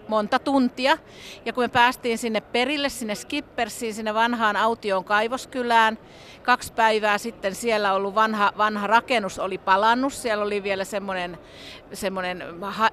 monta 0.07 0.39
tuntia. 0.39 0.97
Ja 1.45 1.53
kun 1.53 1.63
me 1.63 1.67
päästiin 1.67 2.17
sinne 2.17 2.41
perille, 2.41 2.89
sinne 2.89 3.15
Skippersiin, 3.15 3.93
sinne 3.93 4.13
vanhaan 4.13 4.55
autioon 4.55 5.03
kaivoskylään, 5.03 5.97
kaksi 6.43 6.73
päivää 6.73 7.17
sitten 7.17 7.55
siellä 7.55 7.93
ollut 7.93 8.15
vanha, 8.15 8.53
vanha 8.57 8.87
rakennus 8.87 9.39
oli 9.39 9.57
palannut. 9.57 10.13
Siellä 10.13 10.43
oli 10.43 10.63
vielä 10.63 10.83
semmoinen, 10.83 11.37
semmoinen 11.93 12.43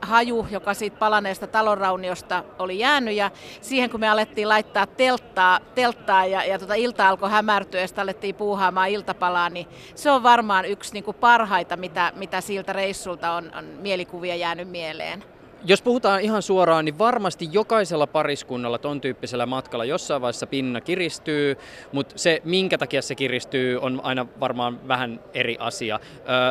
haju, 0.02 0.46
joka 0.50 0.74
siitä 0.74 0.96
palaneesta 0.96 1.46
talonrauniosta 1.46 2.44
oli 2.58 2.78
jäänyt. 2.78 3.14
Ja 3.14 3.30
siihen 3.60 3.90
kun 3.90 4.00
me 4.00 4.08
alettiin 4.08 4.48
laittaa 4.48 4.86
telttaa, 4.86 5.60
telttaa 5.74 6.26
ja, 6.26 6.44
ja 6.44 6.58
tota 6.58 6.74
ilta 6.74 7.08
alkoi 7.08 7.30
hämärtyä 7.30 7.80
ja 7.80 7.86
sitten 7.88 8.02
alettiin 8.02 8.34
puuhaamaan 8.34 8.88
iltapalaa, 8.88 9.50
niin 9.50 9.66
se 9.94 10.10
on 10.10 10.22
varmaan 10.22 10.64
yksi 10.64 10.92
niin 10.92 11.04
kuin 11.04 11.16
parhaita, 11.16 11.76
mitä, 11.76 12.12
mitä 12.16 12.40
siltä 12.40 12.72
reissulta 12.72 13.32
on, 13.32 13.50
on 13.58 13.64
mielikuvia 13.64 14.36
jäänyt 14.36 14.68
mieleen. 14.68 15.33
Jos 15.66 15.82
puhutaan 15.82 16.20
ihan 16.20 16.42
suoraan, 16.42 16.84
niin 16.84 16.98
varmasti 16.98 17.48
jokaisella 17.52 18.06
pariskunnalla 18.06 18.78
ton 18.78 19.00
tyyppisellä 19.00 19.46
matkalla 19.46 19.84
jossain 19.84 20.22
vaiheessa 20.22 20.46
pinna 20.46 20.80
kiristyy, 20.80 21.56
mutta 21.92 22.18
se 22.18 22.42
minkä 22.44 22.78
takia 22.78 23.02
se 23.02 23.14
kiristyy 23.14 23.78
on 23.78 24.00
aina 24.02 24.26
varmaan 24.40 24.88
vähän 24.88 25.20
eri 25.34 25.56
asia. 25.58 26.00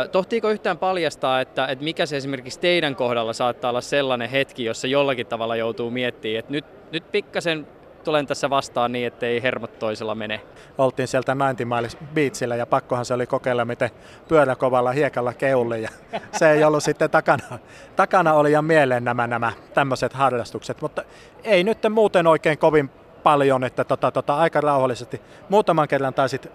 Ö, 0.03 0.07
tohtiiko 0.07 0.49
yhtään 0.49 0.77
paljastaa, 0.77 1.41
että, 1.41 1.67
että 1.67 1.83
mikä 1.83 2.05
se 2.05 2.17
esimerkiksi 2.17 2.59
teidän 2.59 2.95
kohdalla 2.95 3.33
saattaa 3.33 3.69
olla 3.69 3.81
sellainen 3.81 4.29
hetki, 4.29 4.63
jossa 4.65 4.87
jollakin 4.87 5.27
tavalla 5.27 5.55
joutuu 5.55 5.91
miettimään, 5.91 6.39
että 6.39 6.51
nyt, 6.51 6.65
nyt 6.91 7.11
pikkasen 7.11 7.67
tulen 8.03 8.27
tässä 8.27 8.49
vastaan 8.49 8.91
niin, 8.91 9.07
ettei 9.07 9.43
hermot 9.43 9.79
toisella 9.79 10.15
mene. 10.15 10.41
Oltiin 10.77 11.07
sieltä 11.07 11.31
90 11.31 11.75
Miles 11.75 11.97
Beachillä 12.13 12.55
ja 12.55 12.65
pakkohan 12.65 13.05
se 13.05 13.13
oli 13.13 13.27
kokeilla, 13.27 13.65
miten 13.65 13.89
pyöräkovalla 14.27 14.91
hiekalla 14.91 15.33
keuli. 15.33 15.81
Ja 15.81 15.89
se 16.31 16.51
ei 16.51 16.63
ollut 16.63 16.83
sitten 16.83 17.09
takana. 17.09 17.59
Takana 17.95 18.33
oli 18.33 18.51
ja 18.51 18.61
mieleen 18.61 19.03
nämä, 19.03 19.27
nämä 19.27 19.51
tämmöiset 19.73 20.13
harrastukset, 20.13 20.81
mutta 20.81 21.03
ei 21.43 21.63
nyt 21.63 21.77
muuten 21.89 22.27
oikein 22.27 22.57
kovin 22.57 22.89
paljon, 23.23 23.63
että 23.63 23.83
tota, 23.83 24.11
tota, 24.11 24.35
aika 24.35 24.61
rauhallisesti. 24.61 25.21
Muutaman 25.49 25.87
kerran 25.87 26.13
taisit 26.13 26.47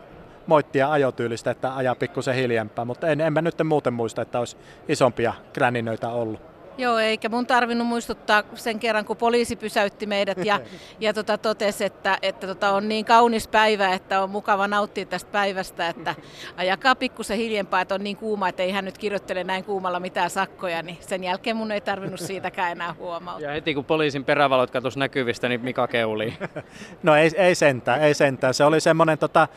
moittia 0.46 0.90
ajotyylistä, 0.90 1.50
että 1.50 1.76
ajaa 1.76 1.94
pikkusen 1.94 2.34
hiljempää, 2.34 2.84
mutta 2.84 3.08
en, 3.08 3.20
en 3.20 3.32
mä 3.32 3.42
nyt 3.42 3.54
muuten 3.64 3.92
muista, 3.92 4.22
että 4.22 4.38
olisi 4.38 4.56
isompia 4.88 5.34
kräninöitä 5.52 6.08
ollut. 6.08 6.57
Joo, 6.78 6.98
eikä 6.98 7.28
mun 7.28 7.46
tarvinnut 7.46 7.86
muistuttaa 7.86 8.42
sen 8.54 8.78
kerran, 8.78 9.04
kun 9.04 9.16
poliisi 9.16 9.56
pysäytti 9.56 10.06
meidät 10.06 10.44
ja, 10.44 10.60
ja 11.00 11.14
tota, 11.14 11.38
totesi, 11.38 11.84
että, 11.84 12.18
että 12.22 12.46
tota, 12.46 12.70
on 12.70 12.88
niin 12.88 13.04
kaunis 13.04 13.48
päivä, 13.48 13.92
että 13.92 14.22
on 14.22 14.30
mukava 14.30 14.68
nauttia 14.68 15.06
tästä 15.06 15.30
päivästä, 15.32 15.88
että 15.88 16.14
ajakaa 16.56 16.94
pikkusen 16.94 17.36
hiljempaa, 17.36 17.80
että 17.80 17.94
on 17.94 18.04
niin 18.04 18.16
kuuma, 18.16 18.48
että 18.48 18.62
ei 18.62 18.70
hän 18.70 18.84
nyt 18.84 18.98
kirjoittele 18.98 19.44
näin 19.44 19.64
kuumalla 19.64 20.00
mitään 20.00 20.30
sakkoja, 20.30 20.82
niin 20.82 20.98
sen 21.00 21.24
jälkeen 21.24 21.56
mun 21.56 21.72
ei 21.72 21.80
tarvinnut 21.80 22.20
siitäkään 22.20 22.72
enää 22.72 22.94
huomauttaa. 22.98 23.48
Ja 23.48 23.54
heti 23.54 23.74
kun 23.74 23.84
poliisin 23.84 24.24
perävalot 24.24 24.70
katos 24.70 24.96
näkyvistä, 24.96 25.48
niin 25.48 25.60
Mika 25.60 25.88
keuli. 25.88 26.34
No 27.02 27.16
ei, 27.16 27.30
ei 27.36 27.54
sentään, 27.54 28.02
ei 28.02 28.14
sentään. 28.14 28.54
Se 28.54 28.64
oli 28.64 28.80
semmoinen 28.80 29.18
tota, 29.18 29.48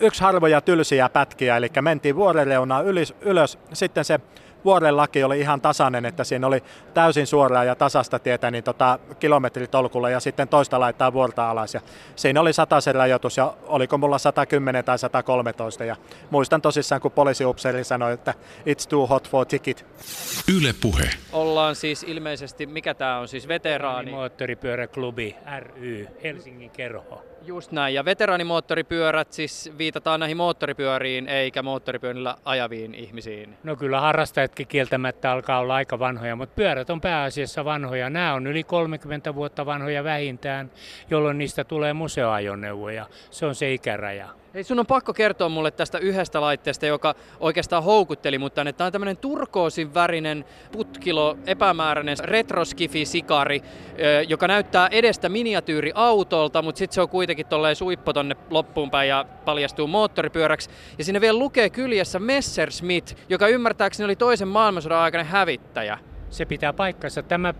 yksi 0.00 0.22
harvoja 0.22 0.60
tylsiä 0.60 1.08
pätkiä, 1.08 1.56
eli 1.56 1.68
mentiin 1.80 2.16
vuorereunaa 2.16 2.82
ylös, 2.82 3.14
ylös, 3.20 3.58
sitten 3.72 4.04
se 4.04 4.20
vuoren 4.68 4.96
laki 4.96 5.24
oli 5.24 5.40
ihan 5.40 5.60
tasainen, 5.60 6.04
että 6.04 6.24
siinä 6.24 6.46
oli 6.46 6.62
täysin 6.94 7.26
suoraa 7.26 7.64
ja 7.64 7.74
tasasta 7.74 8.18
tietä 8.18 8.50
niin 8.50 8.64
tota, 8.64 8.98
kilometritolkulla 9.18 10.10
ja 10.10 10.20
sitten 10.20 10.48
toista 10.48 10.80
laittaa 10.80 11.12
vuorta 11.12 11.50
alas. 11.50 11.74
Ja 11.74 11.80
siinä 12.16 12.40
oli 12.40 12.50
sen 12.80 12.94
rajoitus 12.94 13.36
ja 13.36 13.54
oliko 13.66 13.98
mulla 13.98 14.18
110 14.18 14.84
tai 14.84 14.98
113 14.98 15.84
ja 15.84 15.96
muistan 16.30 16.62
tosissaan, 16.62 17.00
kun 17.00 17.10
poliisiupseeri 17.10 17.84
sanoi, 17.84 18.12
että 18.12 18.34
it's 18.66 18.88
too 18.88 19.06
hot 19.06 19.30
for 19.30 19.46
ticket. 19.46 19.86
Yle 20.56 20.74
puhe. 20.82 21.10
Ollaan 21.32 21.74
siis 21.74 22.02
ilmeisesti, 22.02 22.66
mikä 22.66 22.94
tämä 22.94 23.18
on 23.18 23.28
siis 23.28 23.48
veteraani? 23.48 24.10
Moottoripyöräklubi 24.10 25.36
ry, 25.60 26.08
Helsingin 26.22 26.70
kerho. 26.70 27.27
Just 27.42 27.72
näin, 27.72 27.94
ja 27.94 28.04
veteraanimoottoripyörät 28.04 29.32
siis 29.32 29.72
viitataan 29.78 30.20
näihin 30.20 30.36
moottoripyöriin 30.36 31.28
eikä 31.28 31.62
moottoripyörillä 31.62 32.34
ajaviin 32.44 32.94
ihmisiin. 32.94 33.54
No 33.64 33.76
kyllä 33.76 34.00
harrastajatkin 34.00 34.66
kieltämättä 34.66 35.32
alkaa 35.32 35.58
olla 35.58 35.74
aika 35.74 35.98
vanhoja, 35.98 36.36
mutta 36.36 36.54
pyörät 36.54 36.90
on 36.90 37.00
pääasiassa 37.00 37.64
vanhoja. 37.64 38.10
Nämä 38.10 38.34
on 38.34 38.46
yli 38.46 38.64
30 38.64 39.34
vuotta 39.34 39.66
vanhoja 39.66 40.04
vähintään, 40.04 40.70
jolloin 41.10 41.38
niistä 41.38 41.64
tulee 41.64 41.92
museoajoneuvoja. 41.92 43.06
Se 43.30 43.46
on 43.46 43.54
se 43.54 43.72
ikäraja. 43.72 44.28
Hei, 44.58 44.64
sun 44.64 44.78
on 44.78 44.86
pakko 44.86 45.14
kertoa 45.14 45.48
mulle 45.48 45.70
tästä 45.70 45.98
yhdestä 45.98 46.40
laitteesta, 46.40 46.86
joka 46.86 47.14
oikeastaan 47.40 47.84
houkutteli 47.84 48.38
mutta 48.38 48.54
tänne. 48.54 48.72
Tämä 48.72 48.86
on 48.86 48.92
tämmöinen 48.92 49.16
turkoosin 49.16 49.94
värinen 49.94 50.44
putkilo, 50.72 51.36
epämääräinen 51.46 52.16
retroskifi-sikari, 52.20 53.62
joka 54.28 54.48
näyttää 54.48 54.88
edestä 54.90 55.28
miniatyyriautolta, 55.28 56.62
mutta 56.62 56.78
sitten 56.78 56.94
se 56.94 57.00
on 57.00 57.08
kuitenkin 57.08 57.46
tolleen 57.46 57.76
suippo 57.76 58.12
tonne 58.12 58.36
loppuun 58.50 58.90
päin 58.90 59.08
ja 59.08 59.24
paljastuu 59.44 59.86
moottoripyöräksi. 59.86 60.70
Ja 60.98 61.04
siinä 61.04 61.20
vielä 61.20 61.38
lukee 61.38 61.70
kyljessä 61.70 62.18
Messerschmitt, 62.18 63.18
joka 63.28 63.48
ymmärtääkseni 63.48 64.04
oli 64.04 64.16
toisen 64.16 64.48
maailmansodan 64.48 64.98
aikainen 64.98 65.26
hävittäjä. 65.26 65.98
Se 66.30 66.44
pitää 66.44 66.72
paikkansa. 66.72 67.22
Tämä 67.22 67.54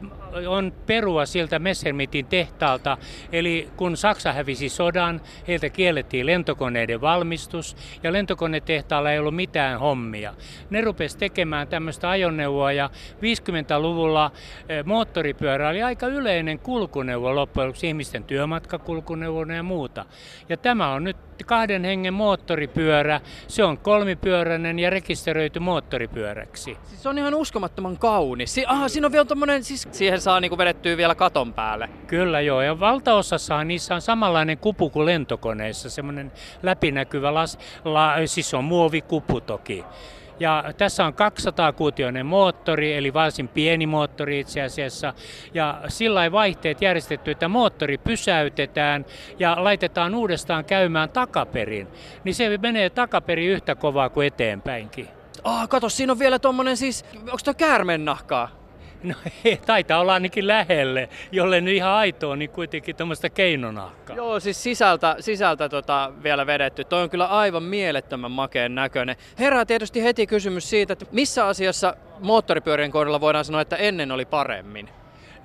on 0.48 0.72
perua 0.86 1.26
siltä 1.26 1.58
Messermittin 1.58 2.26
tehtaalta. 2.26 2.98
Eli 3.32 3.68
kun 3.76 3.96
Saksa 3.96 4.32
hävisi 4.32 4.68
sodan, 4.68 5.20
heiltä 5.48 5.70
kiellettiin 5.70 6.26
lentokoneiden 6.26 7.00
valmistus 7.00 7.76
ja 8.02 8.12
lentokonetehtaalla 8.12 9.12
ei 9.12 9.18
ollut 9.18 9.36
mitään 9.36 9.80
hommia. 9.80 10.34
Ne 10.70 10.80
rupesi 10.80 11.18
tekemään 11.18 11.68
tämmöistä 11.68 12.10
ajoneuvoa 12.10 12.72
ja 12.72 12.90
50-luvulla 13.14 14.30
eh, 14.68 14.84
moottoripyörä 14.84 15.68
oli 15.68 15.82
aika 15.82 16.06
yleinen 16.06 16.58
kulkuneuvo 16.58 17.34
loppujen 17.34 17.68
lopuksi 17.68 17.88
ihmisten 17.88 18.24
työmatkakulkuneuvona 18.24 19.54
ja 19.54 19.62
muuta. 19.62 20.04
Ja 20.48 20.56
tämä 20.56 20.92
on 20.92 21.04
nyt 21.04 21.27
kahden 21.44 21.84
hengen 21.84 22.14
moottoripyörä. 22.14 23.20
Se 23.48 23.64
on 23.64 23.78
kolmipyöräinen 23.78 24.78
ja 24.78 24.90
rekisteröity 24.90 25.60
moottoripyöräksi. 25.60 26.76
Siis 26.84 27.02
se 27.02 27.08
on 27.08 27.18
ihan 27.18 27.34
uskomattoman 27.34 27.98
kaunis. 27.98 28.54
Si- 28.54 28.64
aha, 28.66 28.88
siinä 28.88 29.06
on 29.06 29.12
vielä 29.12 29.24
tommonen, 29.24 29.64
siis 29.64 29.88
siihen 29.92 30.20
saa 30.20 30.40
niinku 30.40 30.58
vedettyä 30.58 30.96
vielä 30.96 31.14
katon 31.14 31.54
päälle. 31.54 31.88
Kyllä 32.06 32.40
joo, 32.40 32.62
ja 32.62 32.80
valtaosassahan 32.80 33.68
niissä 33.68 33.94
on 33.94 34.00
samanlainen 34.00 34.58
kupu 34.58 34.90
kuin 34.90 35.06
lentokoneissa, 35.06 35.90
semmoinen 35.90 36.32
läpinäkyvä, 36.62 37.34
las, 37.34 37.58
la, 37.84 38.12
siis 38.26 38.54
on 38.54 38.64
muovikupu 38.64 39.40
toki. 39.40 39.84
Ja 40.40 40.64
tässä 40.76 41.04
on 41.04 41.12
200-kuutioinen 41.12 42.26
moottori, 42.26 42.94
eli 42.94 43.14
varsin 43.14 43.48
pieni 43.48 43.86
moottori 43.86 44.40
itse 44.40 44.62
asiassa. 44.62 45.14
Ja 45.54 45.80
sillä 45.88 46.32
vaihteet 46.32 46.82
järjestetty, 46.82 47.30
että 47.30 47.48
moottori 47.48 47.98
pysäytetään 47.98 49.04
ja 49.38 49.56
laitetaan 49.64 50.14
uudestaan 50.14 50.64
käymään 50.64 51.10
takaperin. 51.10 51.88
Niin 52.24 52.34
se 52.34 52.58
menee 52.58 52.90
takaperin 52.90 53.50
yhtä 53.50 53.74
kovaa 53.74 54.08
kuin 54.08 54.26
eteenpäinkin. 54.26 55.08
Ah, 55.44 55.68
kato, 55.68 55.88
siinä 55.88 56.12
on 56.12 56.18
vielä 56.18 56.38
tommonen 56.38 56.76
siis, 56.76 57.04
onko 57.14 57.38
toi 57.44 57.54
käärmennahkaa? 57.54 58.57
No 59.02 59.14
ei, 59.44 59.56
taitaa 59.56 60.00
olla 60.00 60.14
ainakin 60.14 60.48
lähelle, 60.48 61.08
jolle 61.32 61.60
nyt 61.60 61.74
ihan 61.74 61.90
aitoa, 61.90 62.36
niin 62.36 62.50
kuitenkin 62.50 62.96
tuommoista 62.96 63.30
keinonahkaa. 63.30 64.16
Joo, 64.16 64.40
siis 64.40 64.62
sisältä, 64.62 65.16
sisältä 65.20 65.68
tota 65.68 66.12
vielä 66.22 66.46
vedetty. 66.46 66.84
Toi 66.84 67.02
on 67.02 67.10
kyllä 67.10 67.26
aivan 67.26 67.62
mielettömän 67.62 68.30
makeen 68.30 68.74
näköinen. 68.74 69.16
Herää 69.38 69.64
tietysti 69.64 70.02
heti 70.02 70.26
kysymys 70.26 70.70
siitä, 70.70 70.92
että 70.92 71.06
missä 71.12 71.46
asiassa 71.46 71.94
moottoripyörien 72.20 72.90
kohdalla 72.90 73.20
voidaan 73.20 73.44
sanoa, 73.44 73.60
että 73.60 73.76
ennen 73.76 74.12
oli 74.12 74.24
paremmin? 74.24 74.88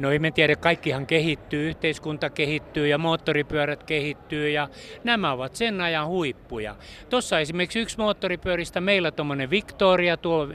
No 0.04 0.12
ei 0.12 0.20
me 0.20 0.32
tiedä, 0.32 0.56
kaikkihan 0.56 1.08
kehittyy, 1.08 1.70
yhteiskunta 1.70 2.30
kehittyy 2.30 2.88
ja 2.88 2.98
moottoripyörät 2.98 3.84
kehittyy 3.84 4.50
ja 4.50 4.70
nämä 5.04 5.32
ovat 5.32 5.56
sen 5.56 5.82
ajan 5.82 6.08
huippuja. 6.08 6.76
Tuossa 7.10 7.40
esimerkiksi 7.40 7.80
yksi 7.80 7.98
moottoripyöristä, 7.98 8.82
meillä 8.82 9.12
tuommoinen 9.12 9.50
Victoria, 9.50 10.18
tuo 10.18 10.48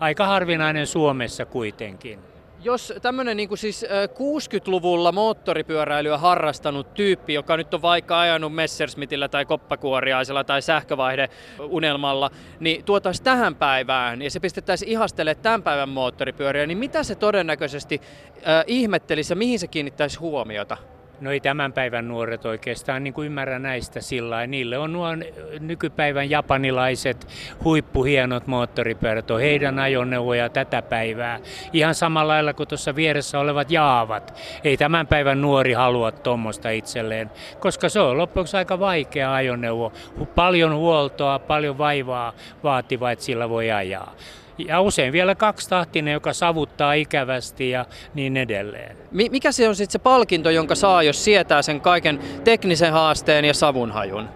Aika 0.00 0.26
harvinainen 0.26 0.86
Suomessa 0.86 1.44
kuitenkin. 1.44 2.18
Jos 2.62 2.92
tämmöinen 3.02 3.36
niin 3.36 3.58
siis 3.58 3.84
60-luvulla 4.08 5.12
moottoripyöräilyä 5.12 6.18
harrastanut 6.18 6.94
tyyppi, 6.94 7.34
joka 7.34 7.56
nyt 7.56 7.74
on 7.74 7.82
vaikka 7.82 8.20
ajanut 8.20 8.54
Messersmithillä 8.54 9.28
tai 9.28 9.44
koppakuoriaisella 9.44 10.44
tai 10.44 10.62
sähkövaiheunelmalla, 10.62 12.30
niin 12.60 12.84
tuotaisiin 12.84 13.24
tähän 13.24 13.54
päivään 13.54 14.22
ja 14.22 14.30
se 14.30 14.40
pistettäisiin 14.40 14.90
ihastelemaan 14.90 15.42
tämän 15.42 15.62
päivän 15.62 15.88
moottoripyöriä, 15.88 16.66
niin 16.66 16.78
mitä 16.78 17.02
se 17.02 17.14
todennäköisesti 17.14 18.00
äh, 18.36 18.64
ihmettelisi 18.66 19.32
ja 19.32 19.36
mihin 19.36 19.58
se 19.58 19.66
kiinnittäisi 19.66 20.18
huomiota? 20.18 20.76
No 21.20 21.30
ei 21.30 21.40
tämän 21.40 21.72
päivän 21.72 22.08
nuoret 22.08 22.46
oikeastaan 22.46 23.04
niin 23.04 23.14
kuin 23.14 23.26
ymmärrä 23.26 23.58
näistä 23.58 24.00
sillä 24.00 24.46
Niille 24.46 24.78
on 24.78 24.92
nuo 24.92 25.08
nykypäivän 25.60 26.30
japanilaiset 26.30 27.28
huippuhienot 27.64 28.46
moottoripyörät, 28.46 29.30
on 29.30 29.40
heidän 29.40 29.78
ajoneuvoja 29.78 30.48
tätä 30.48 30.82
päivää. 30.82 31.40
Ihan 31.72 31.94
samalla 31.94 32.32
lailla 32.32 32.54
kuin 32.54 32.68
tuossa 32.68 32.96
vieressä 32.96 33.38
olevat 33.38 33.70
jaavat. 33.70 34.34
Ei 34.64 34.76
tämän 34.76 35.06
päivän 35.06 35.40
nuori 35.40 35.72
halua 35.72 36.12
tuommoista 36.12 36.70
itselleen, 36.70 37.30
koska 37.60 37.88
se 37.88 38.00
on 38.00 38.18
loppujen 38.18 38.46
aika 38.58 38.80
vaikea 38.80 39.34
ajoneuvo. 39.34 39.92
Paljon 40.34 40.74
huoltoa, 40.74 41.38
paljon 41.38 41.78
vaivaa 41.78 42.32
vaativa, 42.62 43.10
että 43.10 43.24
sillä 43.24 43.48
voi 43.48 43.70
ajaa 43.70 44.14
ja 44.68 44.80
usein 44.80 45.12
vielä 45.12 45.34
kaksitahtinen, 45.34 46.12
joka 46.12 46.32
savuttaa 46.32 46.92
ikävästi 46.92 47.70
ja 47.70 47.86
niin 48.14 48.36
edelleen. 48.36 48.96
Mikä 49.10 49.52
se 49.52 49.68
on 49.68 49.76
sitten 49.76 49.92
se 49.92 49.98
palkinto, 49.98 50.50
jonka 50.50 50.74
saa, 50.74 51.02
jos 51.02 51.24
sietää 51.24 51.62
sen 51.62 51.80
kaiken 51.80 52.20
teknisen 52.44 52.92
haasteen 52.92 53.44
ja 53.44 53.54
savunhajun? 53.54 54.28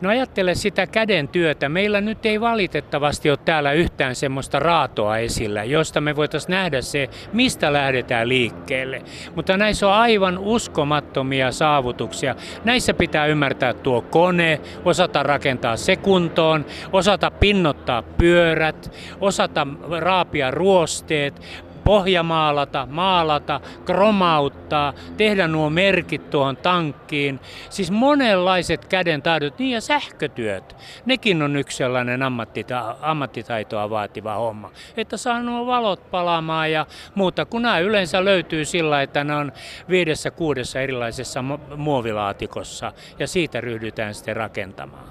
No 0.00 0.10
ajattele 0.10 0.54
sitä 0.54 0.86
käden 0.86 1.28
työtä. 1.28 1.68
Meillä 1.68 2.00
nyt 2.00 2.26
ei 2.26 2.40
valitettavasti 2.40 3.30
ole 3.30 3.38
täällä 3.44 3.72
yhtään 3.72 4.14
semmoista 4.14 4.58
raatoa 4.58 5.18
esillä, 5.18 5.64
josta 5.64 6.00
me 6.00 6.16
voitaisiin 6.16 6.50
nähdä 6.50 6.80
se, 6.80 7.10
mistä 7.32 7.72
lähdetään 7.72 8.28
liikkeelle. 8.28 9.02
Mutta 9.34 9.56
näissä 9.56 9.88
on 9.88 9.94
aivan 9.94 10.38
uskomattomia 10.38 11.52
saavutuksia. 11.52 12.34
Näissä 12.64 12.94
pitää 12.94 13.26
ymmärtää 13.26 13.74
tuo 13.74 14.00
kone, 14.02 14.60
osata 14.84 15.22
rakentaa 15.22 15.76
se 15.76 15.96
kuntoon, 15.96 16.66
osata 16.92 17.30
pinnottaa 17.30 18.02
pyörät, 18.02 18.92
osata 19.20 19.66
raapia 19.98 20.50
ruosteet, 20.50 21.42
pohjamaalata, 21.88 22.88
maalata, 22.90 23.60
kromauttaa, 23.84 24.92
tehdä 25.16 25.48
nuo 25.48 25.70
merkit 25.70 26.30
tuohon 26.30 26.56
tankkiin. 26.56 27.40
Siis 27.70 27.90
monenlaiset 27.90 28.84
käden 28.84 29.22
taidot, 29.22 29.58
niin 29.58 29.70
ja 29.70 29.80
sähkötyöt. 29.80 30.76
Nekin 31.06 31.42
on 31.42 31.56
yksi 31.56 31.76
sellainen 31.76 32.20
ammattita- 32.22 32.96
ammattitaitoa 33.02 33.90
vaativa 33.90 34.34
homma. 34.34 34.70
Että 34.96 35.16
saa 35.16 35.42
nuo 35.42 35.66
valot 35.66 36.10
palaamaan 36.10 36.72
ja 36.72 36.86
muuta, 37.14 37.44
kun 37.44 37.62
nämä 37.62 37.78
yleensä 37.78 38.24
löytyy 38.24 38.64
sillä, 38.64 39.02
että 39.02 39.24
ne 39.24 39.34
on 39.34 39.52
viidessä 39.88 40.30
kuudessa 40.30 40.80
erilaisessa 40.80 41.44
muovilaatikossa 41.76 42.92
ja 43.18 43.26
siitä 43.26 43.60
ryhdytään 43.60 44.14
sitten 44.14 44.36
rakentamaan. 44.36 45.04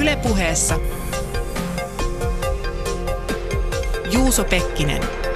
Ylepuheessa 0.00 0.74
Juuso 4.10 4.44
Pekkinen. 4.44 5.29